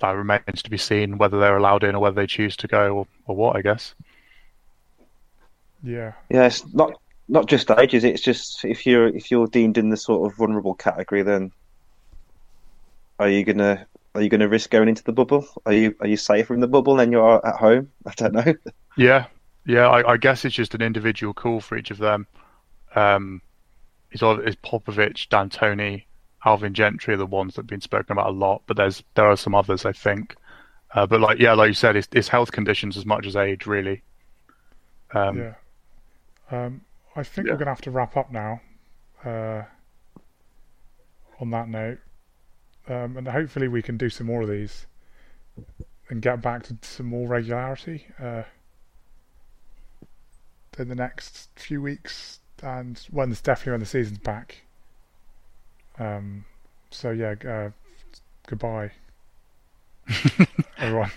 that 0.00 0.10
remains 0.10 0.62
to 0.62 0.70
be 0.70 0.76
seen 0.76 1.18
whether 1.18 1.40
they're 1.40 1.56
allowed 1.56 1.82
in 1.82 1.94
or 1.94 2.00
whether 2.00 2.16
they 2.16 2.26
choose 2.26 2.56
to 2.58 2.68
go 2.68 2.98
or, 2.98 3.06
or 3.26 3.34
what, 3.34 3.56
I 3.56 3.62
guess. 3.62 3.94
Yeah, 5.82 6.12
Yeah, 6.30 6.46
it's 6.46 6.66
not 6.74 7.00
not 7.28 7.46
just 7.46 7.70
ages. 7.70 8.04
It's 8.04 8.22
just 8.22 8.64
if 8.64 8.86
you're 8.86 9.08
if 9.08 9.30
you're 9.30 9.46
deemed 9.46 9.78
in 9.78 9.90
the 9.90 9.96
sort 9.96 10.30
of 10.30 10.36
vulnerable 10.36 10.74
category, 10.74 11.22
then 11.22 11.52
are 13.18 13.28
you 13.28 13.44
gonna 13.44 13.86
are 14.14 14.22
you 14.22 14.28
gonna 14.28 14.48
risk 14.48 14.70
going 14.70 14.88
into 14.88 15.02
the 15.02 15.12
bubble? 15.12 15.46
Are 15.64 15.72
you 15.72 15.94
are 16.00 16.06
you 16.06 16.16
safer 16.16 16.54
in 16.54 16.60
the 16.60 16.68
bubble 16.68 16.96
than 16.96 17.12
you 17.12 17.20
are 17.20 17.44
at 17.44 17.56
home? 17.56 17.90
I 18.06 18.12
don't 18.16 18.34
know. 18.34 18.54
Yeah, 18.96 19.26
yeah. 19.64 19.88
I, 19.88 20.12
I 20.12 20.16
guess 20.16 20.44
it's 20.44 20.54
just 20.54 20.74
an 20.74 20.82
individual 20.82 21.34
call 21.34 21.60
for 21.60 21.76
each 21.76 21.90
of 21.90 21.98
them. 21.98 22.26
Um, 22.94 23.42
is 24.12 24.22
is 24.22 24.56
Popovich, 24.56 25.28
D'Antoni, 25.28 26.04
Alvin 26.44 26.74
Gentry 26.74 27.14
are 27.14 27.18
the 27.18 27.26
ones 27.26 27.54
that 27.54 27.62
have 27.62 27.66
been 27.66 27.80
spoken 27.80 28.12
about 28.12 28.28
a 28.28 28.32
lot, 28.32 28.62
but 28.66 28.76
there's 28.76 29.02
there 29.14 29.26
are 29.26 29.36
some 29.36 29.54
others 29.54 29.84
I 29.84 29.92
think. 29.92 30.36
Uh, 30.94 31.06
but 31.06 31.20
like 31.20 31.38
yeah, 31.38 31.52
like 31.54 31.68
you 31.68 31.74
said, 31.74 31.96
it's, 31.96 32.08
it's 32.12 32.28
health 32.28 32.52
conditions 32.52 32.96
as 32.96 33.04
much 33.04 33.26
as 33.26 33.36
age, 33.36 33.66
really. 33.66 34.02
Um, 35.12 35.38
yeah. 35.38 35.54
Um, 36.50 36.80
I 37.16 37.22
think 37.24 37.46
Yeah. 37.46 37.54
we're 37.54 37.58
gonna 37.58 37.70
have 37.70 37.80
to 37.82 37.90
wrap 37.90 38.16
up 38.16 38.30
now. 38.30 38.60
Uh, 39.24 39.62
on 41.40 41.50
that 41.50 41.68
note, 41.68 41.98
um, 42.88 43.16
and 43.16 43.28
hopefully 43.28 43.68
we 43.68 43.82
can 43.82 43.96
do 43.96 44.08
some 44.08 44.26
more 44.26 44.42
of 44.42 44.48
these 44.48 44.86
and 46.08 46.22
get 46.22 46.40
back 46.40 46.62
to 46.62 46.76
some 46.82 47.06
more 47.06 47.28
regularity 47.28 48.06
uh, 48.18 48.42
in 50.78 50.88
the 50.88 50.94
next 50.94 51.48
few 51.56 51.82
weeks, 51.82 52.40
and 52.62 52.98
when 53.10 53.30
it's 53.30 53.40
definitely 53.40 53.72
when 53.72 53.80
the 53.80 53.86
season's 53.86 54.18
back. 54.18 54.62
Um, 55.98 56.44
so 56.90 57.10
yeah, 57.10 57.34
uh, 57.46 57.70
goodbye, 58.46 58.92
everyone. 60.78 61.10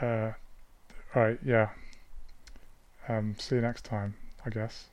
uh, 0.00 0.32
all 1.14 1.22
right, 1.22 1.38
yeah. 1.44 1.70
Um, 3.08 3.36
see 3.38 3.56
you 3.56 3.60
next 3.60 3.84
time, 3.84 4.14
I 4.44 4.50
guess. 4.50 4.91